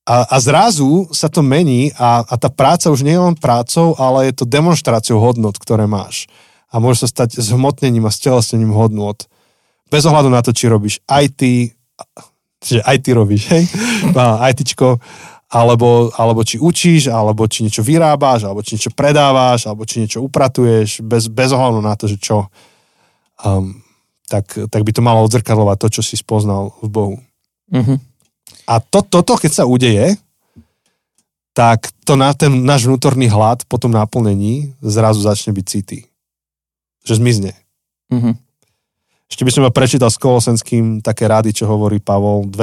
A, 0.09 0.25
a 0.25 0.37
zrazu 0.41 1.11
sa 1.13 1.29
to 1.29 1.45
mení 1.45 1.93
a, 2.01 2.25
a 2.25 2.35
tá 2.41 2.49
práca 2.49 2.89
už 2.89 3.05
nie 3.05 3.13
je 3.13 3.25
len 3.29 3.37
prácou, 3.37 3.93
ale 4.01 4.33
je 4.33 4.41
to 4.41 4.49
demonstráciou 4.49 5.21
hodnot, 5.21 5.61
ktoré 5.61 5.85
máš. 5.85 6.31
A 6.73 6.81
môže 6.81 7.05
sa 7.05 7.09
stať 7.09 7.37
zhmotnením 7.41 8.09
a 8.09 8.13
stelesnením 8.13 8.73
hodnot. 8.73 9.29
Bez 9.93 10.09
ohľadu 10.09 10.33
na 10.33 10.41
to, 10.41 10.57
či 10.57 10.69
robíš 10.69 11.01
IT, 11.05 11.41
že 12.65 12.81
IT 12.81 13.07
robíš, 13.13 13.53
hej? 13.53 13.65
ITčko, 14.53 14.97
alebo, 15.49 16.13
alebo 16.13 16.45
či 16.45 16.61
učíš, 16.61 17.09
alebo 17.09 17.49
či 17.49 17.65
niečo 17.65 17.81
vyrábaš, 17.81 18.45
alebo 18.45 18.61
či 18.61 18.77
niečo 18.77 18.93
predávaš, 18.93 19.65
alebo 19.69 19.89
či 19.89 20.05
niečo 20.05 20.21
upratuješ, 20.25 21.05
bez, 21.05 21.33
bez 21.33 21.53
ohľadu 21.53 21.81
na 21.81 21.97
to, 21.97 22.05
že 22.05 22.21
čo. 22.21 22.49
Um, 23.41 23.81
tak, 24.29 24.47
tak 24.69 24.81
by 24.85 24.91
to 24.93 25.01
malo 25.01 25.25
odzrkadlovať 25.25 25.77
to, 25.81 25.89
čo 25.99 26.03
si 26.05 26.15
spoznal 26.21 26.77
v 26.85 26.89
Bohu. 26.89 27.17
Mm-hmm. 27.73 27.99
A 28.69 28.75
to, 28.85 29.01
toto, 29.01 29.41
keď 29.41 29.53
sa 29.53 29.65
udeje, 29.65 30.17
tak 31.57 31.91
to 32.07 32.15
na 32.15 32.31
ten 32.37 32.63
náš 32.63 32.87
vnútorný 32.87 33.27
hlad 33.27 33.67
po 33.67 33.81
tom 33.81 33.91
naplnení 33.91 34.79
zrazu 34.85 35.25
začne 35.25 35.57
byť 35.57 35.67
city. 35.67 35.99
Že 37.03 37.19
zmizne. 37.19 37.53
Mm-hmm. 38.13 38.35
Ešte 39.29 39.45
by 39.45 39.51
som 39.53 39.63
ma 39.67 39.73
prečítal 39.73 40.09
s 40.09 40.17
Kolosenským 40.17 41.05
také 41.05 41.29
rady, 41.29 41.53
čo 41.53 41.69
hovorí 41.69 42.01
Pavol 42.01 42.49
2, 42.49 42.57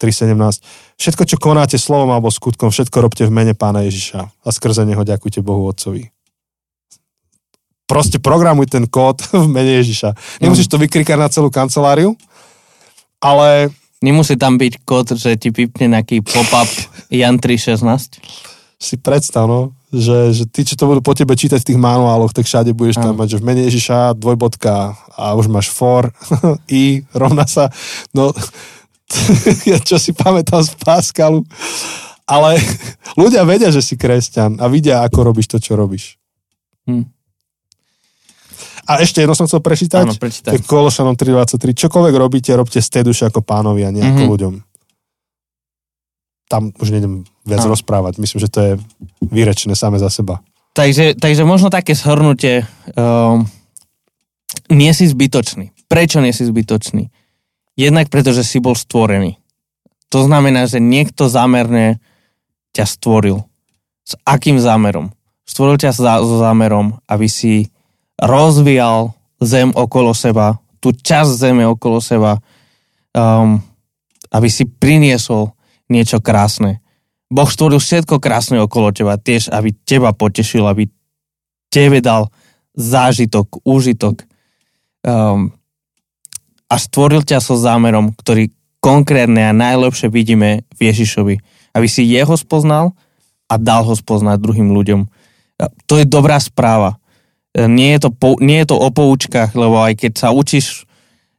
3.17. 0.00 0.34
Všetko, 0.98 1.22
čo 1.22 1.36
konáte 1.38 1.78
slovom 1.78 2.10
alebo 2.10 2.34
skutkom, 2.34 2.74
všetko 2.74 2.96
robte 2.98 3.22
v 3.22 3.34
mene 3.34 3.54
pána 3.54 3.86
Ježiša 3.86 4.20
a 4.42 4.48
skrze 4.50 4.82
neho 4.82 5.06
ďakujte 5.06 5.38
Bohu 5.44 5.70
Otcovi. 5.70 6.10
Proste 7.90 8.22
programuj 8.22 8.70
ten 8.70 8.86
kód 8.86 9.18
v 9.34 9.50
mene 9.50 9.82
Ježiša. 9.82 10.14
Nemusíš 10.38 10.70
to 10.70 10.78
vykrikať 10.78 11.18
na 11.18 11.26
celú 11.26 11.50
kanceláriu, 11.50 12.14
ale... 13.18 13.74
Nemusí 14.00 14.32
tam 14.40 14.56
byť 14.56 14.80
kód, 14.88 15.12
že 15.12 15.36
ti 15.36 15.52
vypne 15.52 15.92
nejaký 15.92 16.24
pop-up 16.24 16.70
Jan 17.12 17.36
316? 17.36 18.16
Si 18.80 18.96
predstav, 18.96 19.44
no, 19.44 19.76
že, 19.92 20.32
že 20.32 20.48
ty, 20.48 20.64
čo 20.64 20.72
to 20.72 20.88
budú 20.88 21.04
po 21.04 21.12
tebe 21.12 21.36
čítať 21.36 21.60
v 21.60 21.68
tých 21.68 21.76
manuáloch, 21.76 22.32
tak 22.32 22.48
všade 22.48 22.72
budeš 22.72 22.96
tam 22.96 23.12
mať, 23.12 23.36
že 23.36 23.40
v 23.42 23.44
mene 23.44 23.62
Ježiša 23.68 24.16
dvojbodka 24.16 24.96
a 25.20 25.36
už 25.36 25.52
máš 25.52 25.68
for, 25.68 26.08
i 26.72 27.04
rovná 27.12 27.44
sa, 27.44 27.68
no 28.16 28.32
čo 29.84 29.98
si 29.98 30.14
pamätám 30.14 30.62
z 30.62 30.72
Pascalu. 30.78 31.42
Ale 32.30 32.62
ľudia 33.18 33.42
vedia, 33.42 33.74
že 33.74 33.82
si 33.82 33.98
kresťan 33.98 34.62
a 34.62 34.70
vidia, 34.70 35.02
ako 35.02 35.34
robíš 35.34 35.50
to, 35.50 35.58
čo 35.58 35.74
robíš. 35.74 36.14
Hm. 36.86 37.10
A 38.88 39.02
ešte 39.04 39.20
jedno 39.24 39.36
som 39.36 39.44
chcel 39.44 39.60
prečítať. 39.60 40.04
Áno, 40.06 40.16
prečítaj. 40.16 40.64
Kološanom 40.64 41.16
3.23. 41.18 41.76
Čokoľvek 41.76 42.14
robíte, 42.16 42.50
robte 42.56 42.80
z 42.80 42.88
tej 42.88 43.02
duše 43.08 43.28
ako 43.28 43.44
pánovi 43.44 43.84
a 43.84 43.90
nie 43.92 44.00
ako 44.00 44.12
mm-hmm. 44.12 44.32
ľuďom. 44.32 44.54
Tam 46.50 46.62
už 46.74 46.88
nejdem 46.90 47.22
viac 47.46 47.62
Áno. 47.62 47.72
rozprávať. 47.74 48.18
Myslím, 48.18 48.40
že 48.42 48.50
to 48.50 48.58
je 48.60 48.72
výrečné 49.22 49.78
same 49.78 50.00
za 50.00 50.10
seba. 50.10 50.42
Takže, 50.74 51.18
takže 51.18 51.42
možno 51.46 51.70
také 51.70 51.94
shrnutie. 51.94 52.66
Um, 52.94 53.46
nie 54.70 54.90
si 54.94 55.06
zbytočný. 55.06 55.74
Prečo 55.90 56.22
nie 56.22 56.30
si 56.30 56.46
zbytočný? 56.46 57.10
Jednak 57.74 58.10
preto, 58.10 58.30
že 58.30 58.46
si 58.46 58.62
bol 58.62 58.74
stvorený. 58.74 59.38
To 60.10 60.26
znamená, 60.26 60.66
že 60.66 60.82
niekto 60.82 61.30
zámerne 61.30 62.02
ťa 62.74 62.86
stvoril. 62.86 63.46
S 64.06 64.18
akým 64.26 64.58
zámerom? 64.58 65.14
Stvoril 65.46 65.78
ťa 65.78 65.94
so 65.94 66.36
zámerom, 66.38 66.98
aby 67.06 67.26
si 67.30 67.70
rozvíjal 68.20 69.16
zem 69.40 69.72
okolo 69.72 70.12
seba, 70.12 70.60
tú 70.78 70.92
časť 70.92 71.30
zeme 71.48 71.64
okolo 71.64 72.00
seba, 72.04 72.36
um, 73.16 73.56
aby 74.30 74.48
si 74.52 74.68
priniesol 74.68 75.56
niečo 75.88 76.20
krásne. 76.20 76.84
Boh 77.32 77.48
stvoril 77.48 77.80
všetko 77.80 78.20
krásne 78.20 78.60
okolo 78.60 78.92
teba, 78.92 79.16
tiež 79.16 79.48
aby 79.50 79.72
teba 79.86 80.12
potešil, 80.12 80.68
aby 80.68 80.92
tebe 81.72 82.04
dal 82.04 82.28
zážitok, 82.76 83.64
úžitok. 83.64 84.28
Um, 85.00 85.56
a 86.70 86.76
stvoril 86.78 87.26
ťa 87.26 87.42
so 87.42 87.58
zámerom, 87.58 88.14
ktorý 88.14 88.54
konkrétne 88.78 89.50
a 89.50 89.56
najlepšie 89.56 90.06
vidíme 90.12 90.62
v 90.76 90.80
Ježišovi. 90.92 91.34
Aby 91.74 91.86
si 91.90 92.06
jeho 92.06 92.34
spoznal 92.38 92.94
a 93.50 93.58
dal 93.58 93.82
ho 93.82 93.94
spoznať 93.94 94.38
druhým 94.38 94.70
ľuďom. 94.70 95.00
To 95.90 95.94
je 95.98 96.06
dobrá 96.06 96.38
správa. 96.38 96.99
E, 97.50 97.66
nie 97.66 97.98
je 97.98 98.06
to, 98.06 98.10
po, 98.14 98.38
nie 98.38 98.62
je 98.62 98.70
to 98.70 98.76
o 98.78 98.88
poučkách, 98.94 99.50
lebo 99.58 99.82
aj 99.82 99.98
keď 99.98 100.12
sa 100.14 100.28
učíš, 100.30 100.86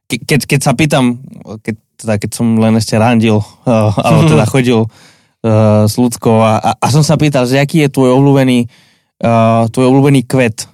ke, 0.04 0.20
keď, 0.20 0.40
keď 0.44 0.60
sa 0.60 0.72
pýtam, 0.76 1.24
keď, 1.64 1.74
teda 1.96 2.14
keď 2.20 2.30
som 2.36 2.46
len 2.60 2.76
ešte 2.76 3.00
randil, 3.00 3.40
uh, 3.40 3.92
alebo 3.96 4.26
teda 4.32 4.44
chodil 4.44 4.84
uh, 4.84 5.88
s 5.88 5.94
ľudskou 5.96 6.36
a, 6.42 6.60
a, 6.60 6.70
a 6.76 6.86
som 6.92 7.00
sa 7.00 7.16
pýtal, 7.16 7.48
že 7.48 7.56
aký 7.56 7.88
je 7.88 7.94
tvoj 7.94 8.12
obľúbený, 8.20 8.68
uh, 9.24 9.64
tvoj 9.72 9.86
obľúbený 9.88 10.28
kvet, 10.28 10.68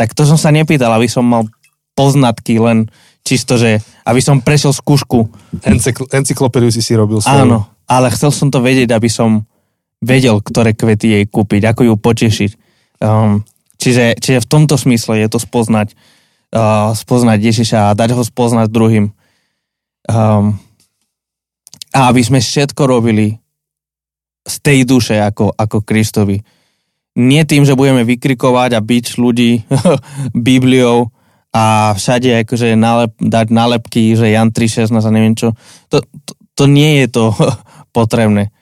tak 0.00 0.16
to 0.16 0.24
som 0.24 0.40
sa 0.40 0.48
nepýtal, 0.48 0.88
aby 0.96 1.12
som 1.12 1.28
mal 1.28 1.44
poznatky, 1.92 2.56
len 2.56 2.88
čisto, 3.20 3.60
že 3.60 3.84
aby 4.08 4.24
som 4.24 4.40
prešiel 4.40 4.72
skúšku. 4.72 5.28
Encykl- 5.60 6.08
encyklopédiu 6.08 6.72
si 6.72 6.80
si 6.80 6.96
robil 6.96 7.20
svoju. 7.20 7.36
Áno, 7.36 7.68
ale 7.84 8.08
chcel 8.16 8.32
som 8.32 8.48
to 8.48 8.64
vedieť, 8.64 8.96
aby 8.96 9.12
som 9.12 9.44
vedel, 10.00 10.40
ktoré 10.40 10.72
kvety 10.72 11.20
jej 11.20 11.24
kúpiť, 11.28 11.68
ako 11.68 11.82
ju 11.84 11.94
potešiť. 12.00 12.50
Um, 13.04 13.44
Čiže, 13.80 14.20
čiže 14.20 14.44
v 14.44 14.50
tomto 14.50 14.76
smysle 14.76 15.24
je 15.24 15.28
to 15.32 15.40
spoznať, 15.40 15.96
uh, 16.52 16.92
spoznať 16.92 17.38
Ježiša 17.40 17.78
a 17.90 17.96
dať 17.96 18.12
ho 18.12 18.20
spoznať 18.20 18.68
druhým. 18.68 19.08
Um, 20.04 20.60
a 21.90 22.12
aby 22.12 22.20
sme 22.20 22.44
všetko 22.44 22.82
robili 22.84 23.40
z 24.44 24.54
tej 24.60 24.78
duše 24.84 25.16
ako, 25.16 25.56
ako 25.56 25.80
Kristovi. 25.80 26.40
Nie 27.18 27.42
tým, 27.48 27.66
že 27.66 27.76
budeme 27.76 28.06
vykrikovať 28.06 28.70
a 28.76 28.80
byť 28.80 29.06
ľudí 29.18 29.64
Bibliou 30.46 31.10
a 31.50 31.96
všade 31.98 32.46
akože 32.46 32.78
nalep, 32.78 33.10
dať 33.18 33.46
nálepky, 33.50 34.14
že 34.14 34.30
Jan 34.30 34.54
3.16 34.54 34.94
a 34.94 35.10
neviem 35.10 35.34
čo. 35.34 35.56
To, 35.90 35.98
to, 36.04 36.32
to 36.54 36.64
nie 36.70 37.02
je 37.02 37.06
to 37.10 37.24
potrebné. 37.96 38.54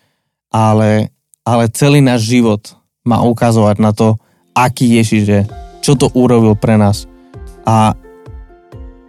Ale, 0.49 1.13
ale 1.45 1.65
celý 1.75 2.01
náš 2.01 2.25
život 2.25 2.73
má 3.05 3.21
ukazovať 3.21 3.77
na 3.83 3.93
to, 3.93 4.17
aký 4.67 4.99
Ježiš 4.99 5.23
je, 5.23 5.43
čo 5.85 5.95
to 5.95 6.11
urobil 6.19 6.59
pre 6.59 6.75
nás. 6.75 7.07
A, 7.63 7.95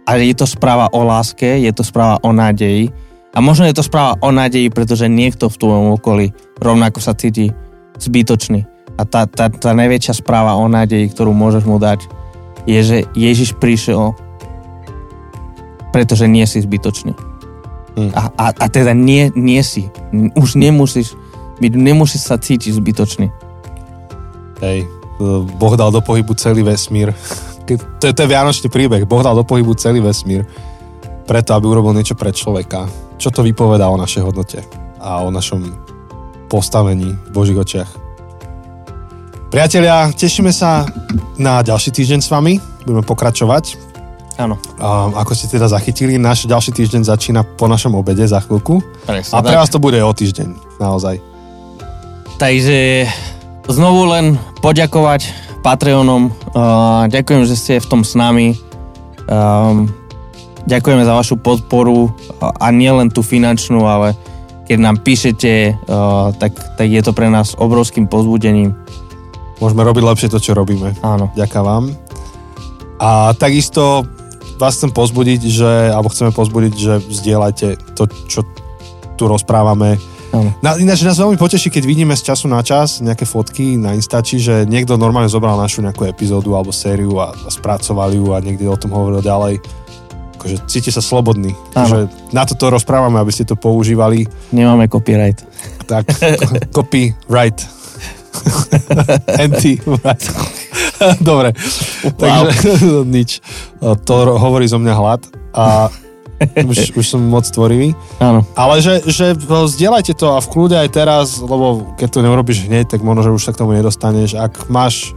a 0.06 0.10
je 0.14 0.34
to 0.36 0.46
správa 0.46 0.86
o 0.94 1.02
láske, 1.02 1.58
je 1.58 1.72
to 1.74 1.82
správa 1.82 2.22
o 2.22 2.30
nádeji, 2.30 2.92
a 3.30 3.38
možno 3.38 3.66
je 3.70 3.78
to 3.78 3.86
správa 3.86 4.18
o 4.18 4.30
nádeji, 4.34 4.74
pretože 4.74 5.06
niekto 5.06 5.46
v 5.46 5.58
tvojom 5.58 5.86
okolí 5.94 6.34
rovnako 6.58 6.98
sa 6.98 7.14
cíti 7.14 7.54
zbytočný. 8.02 8.66
A 8.98 9.06
tá, 9.06 9.24
tá, 9.30 9.46
tá 9.46 9.70
najväčšia 9.70 10.18
správa 10.18 10.58
o 10.58 10.66
nádeji, 10.66 11.14
ktorú 11.14 11.30
môžeš 11.30 11.62
mu 11.62 11.78
dať, 11.78 12.10
je, 12.66 12.80
že 12.82 12.98
Ježiš 13.14 13.54
prišiel, 13.56 14.18
pretože 15.94 16.26
nie 16.26 16.42
si 16.42 16.58
zbytočný. 16.58 17.14
Hmm. 17.94 18.10
A, 18.18 18.22
a, 18.34 18.46
a 18.50 18.66
teda 18.66 18.98
nie, 18.98 19.30
nie 19.38 19.62
si. 19.62 19.86
Už 20.34 20.58
nemusíš 20.58 21.14
byť, 21.62 21.72
nemusíš 21.78 22.26
sa 22.26 22.36
cítiť 22.36 22.74
zbytočný. 22.74 23.30
Hej, 24.60 24.90
Boh 25.56 25.74
dal 25.76 25.92
do 25.92 26.00
pohybu 26.00 26.32
celý 26.34 26.64
vesmír. 26.64 27.12
To 27.68 28.04
je, 28.08 28.12
to 28.16 28.20
je 28.24 28.28
vianočný 28.28 28.72
príbeh. 28.72 29.04
Boh 29.04 29.20
dal 29.20 29.36
do 29.36 29.44
pohybu 29.44 29.76
celý 29.76 30.00
vesmír 30.00 30.48
preto, 31.28 31.54
aby 31.54 31.68
urobil 31.70 31.94
niečo 31.94 32.18
pre 32.18 32.34
človeka 32.34 32.90
čo 33.20 33.28
to 33.28 33.44
vypovedá 33.44 33.92
o 33.92 34.00
našej 34.00 34.24
hodnote 34.24 34.64
a 34.96 35.20
o 35.20 35.28
našom 35.28 35.76
postavení 36.48 37.12
v 37.12 37.30
Božích 37.30 37.60
očiach. 37.60 37.90
Priatelia, 39.52 40.08
tešíme 40.16 40.48
sa 40.56 40.88
na 41.36 41.60
ďalší 41.60 41.92
týždeň 41.92 42.20
s 42.24 42.32
vami. 42.32 42.56
Budeme 42.88 43.04
pokračovať. 43.04 43.76
Áno. 44.40 44.56
Ako 45.20 45.36
ste 45.36 45.52
teda 45.52 45.68
zachytili, 45.68 46.16
náš 46.16 46.48
ďalší 46.48 46.72
týždeň 46.72 47.04
začína 47.04 47.44
po 47.44 47.68
našom 47.68 47.92
obede 47.92 48.24
za 48.24 48.40
chvíľku. 48.40 48.80
Presne, 49.04 49.36
a 49.36 49.44
pre 49.44 49.58
vás 49.58 49.68
to 49.68 49.76
bude 49.76 50.00
o 50.00 50.12
týždeň, 50.16 50.80
naozaj. 50.80 51.20
Takže 52.40 53.04
znovu 53.68 54.08
len 54.08 54.40
poďakovať 54.64 55.28
Patreonom. 55.60 56.32
Uh, 56.56 57.04
ďakujem, 57.12 57.42
že 57.44 57.58
ste 57.58 57.82
v 57.82 57.86
tom 57.90 58.00
s 58.06 58.16
nami. 58.16 58.56
Um, 59.28 59.92
Ďakujeme 60.60 61.08
za 61.08 61.16
vašu 61.16 61.40
podporu 61.40 62.12
a 62.38 62.68
nie 62.68 62.92
len 62.92 63.08
tú 63.08 63.24
finančnú, 63.24 63.80
ale 63.88 64.12
keď 64.68 64.78
nám 64.78 65.00
píšete, 65.00 65.72
tak, 66.36 66.52
tak 66.52 66.86
je 66.86 67.00
to 67.02 67.16
pre 67.16 67.32
nás 67.32 67.56
obrovským 67.56 68.06
pozbudením. 68.06 68.76
Môžeme 69.58 69.82
robiť 69.82 70.04
lepšie 70.04 70.28
to, 70.28 70.38
čo 70.38 70.52
robíme. 70.52 70.94
Áno. 71.00 71.32
Ďakujem 71.32 71.64
vám. 71.64 71.84
A 73.00 73.32
takisto 73.34 74.04
vás 74.60 74.76
chcem 74.76 74.92
pozbudiť, 74.92 75.40
že, 75.48 75.72
alebo 75.90 76.12
chceme 76.12 76.30
pozbudiť, 76.30 76.72
že 76.76 76.94
vzdielajte 77.08 77.96
to, 77.96 78.04
čo 78.28 78.44
tu 79.16 79.24
rozprávame. 79.26 79.96
Na, 80.62 80.78
ináč 80.78 81.02
nás 81.02 81.18
veľmi 81.18 81.34
poteší, 81.34 81.74
keď 81.74 81.82
vidíme 81.88 82.14
z 82.14 82.30
času 82.30 82.46
na 82.46 82.62
čas 82.62 83.02
nejaké 83.02 83.26
fotky 83.26 83.74
na 83.74 83.98
Instači, 83.98 84.38
že 84.38 84.62
niekto 84.62 84.94
normálne 84.94 85.26
zobral 85.26 85.58
našu 85.58 85.82
nejakú 85.82 86.06
epizódu 86.06 86.54
alebo 86.54 86.70
sériu 86.70 87.18
a, 87.18 87.34
a 87.34 87.48
spracovali 87.50 88.20
ju 88.20 88.30
a 88.30 88.38
niekde 88.38 88.70
o 88.70 88.78
tom 88.78 88.94
hovoril 88.94 89.24
ďalej 89.24 89.58
akože 90.40 90.56
cíte 90.72 90.88
sa 90.88 91.04
slobodný. 91.04 91.52
Že 91.76 92.08
na 92.32 92.48
toto 92.48 92.72
rozprávame, 92.72 93.20
aby 93.20 93.28
ste 93.28 93.44
to 93.44 93.60
používali. 93.60 94.24
Nemáme 94.56 94.88
copyright. 94.88 95.44
Tak, 95.84 96.08
copyright. 96.76 97.60
Anti-right. 99.44 100.24
Dobre, 101.20 101.52
wow. 101.52 102.48
takže 102.48 102.72
nič. 103.20 103.44
To 104.08 104.14
hovorí 104.40 104.64
zo 104.64 104.80
mňa 104.80 104.94
hlad 104.96 105.20
a 105.52 105.92
už, 106.70 106.96
už 106.96 107.04
som 107.04 107.20
moc 107.20 107.44
tvorivý. 107.44 107.92
Áno. 108.18 108.44
Ale 108.56 108.80
že, 108.80 109.04
že 109.04 109.36
zdieľajte 109.36 110.16
to 110.16 110.36
a 110.36 110.40
v 110.40 110.50
kľude 110.50 110.76
aj 110.76 110.88
teraz, 110.92 111.26
lebo 111.40 111.96
keď 112.00 112.08
to 112.08 112.24
neurobíš 112.24 112.64
hneď, 112.66 112.96
tak 112.96 113.04
možno, 113.04 113.28
že 113.28 113.34
už 113.36 113.42
sa 113.44 113.52
k 113.52 113.60
tomu 113.60 113.76
nedostaneš. 113.76 114.40
Ak 114.40 114.68
máš 114.72 115.12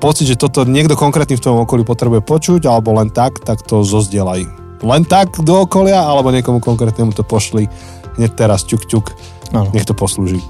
pocit, 0.00 0.28
že 0.28 0.40
toto 0.40 0.64
niekto 0.64 0.96
konkrétny 0.96 1.36
v 1.36 1.42
tvojom 1.44 1.64
okolí 1.64 1.82
potrebuje 1.84 2.20
počuť, 2.24 2.68
alebo 2.68 2.96
len 2.96 3.12
tak, 3.12 3.40
tak 3.44 3.60
to 3.64 3.84
zozdielaj. 3.84 4.44
Len 4.84 5.02
tak 5.08 5.40
do 5.40 5.64
okolia, 5.64 6.04
alebo 6.04 6.28
niekomu 6.28 6.60
konkrétnemu 6.60 7.16
to 7.16 7.24
pošli 7.24 7.68
hneď 8.20 8.36
teraz 8.36 8.68
ťuk 8.68 8.84
ťuk, 8.84 9.06
ano. 9.56 9.72
nech 9.72 9.88
to 9.88 9.96
poslúži. 9.96 10.44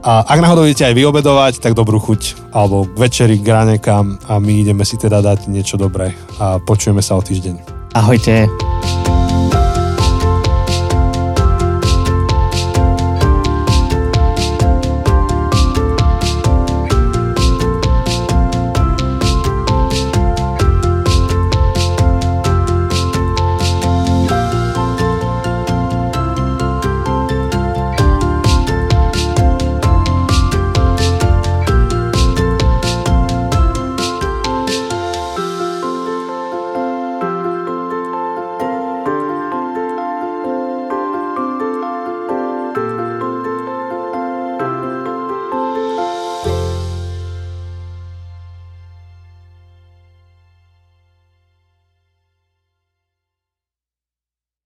A 0.00 0.24
ak 0.24 0.40
náhodou 0.40 0.64
idete 0.64 0.88
aj 0.88 0.96
vyobedovať, 0.96 1.60
tak 1.60 1.76
dobrú 1.76 2.00
chuť, 2.00 2.52
alebo 2.56 2.88
večeri, 2.96 3.36
k 3.36 3.52
ranekám 3.52 4.32
a 4.32 4.40
my 4.40 4.64
ideme 4.64 4.84
si 4.88 4.96
teda 4.96 5.20
dať 5.20 5.52
niečo 5.52 5.76
dobré 5.76 6.16
a 6.40 6.56
počujeme 6.56 7.04
sa 7.04 7.20
o 7.20 7.24
týždeň. 7.24 7.79
Ahojte. 7.94 8.48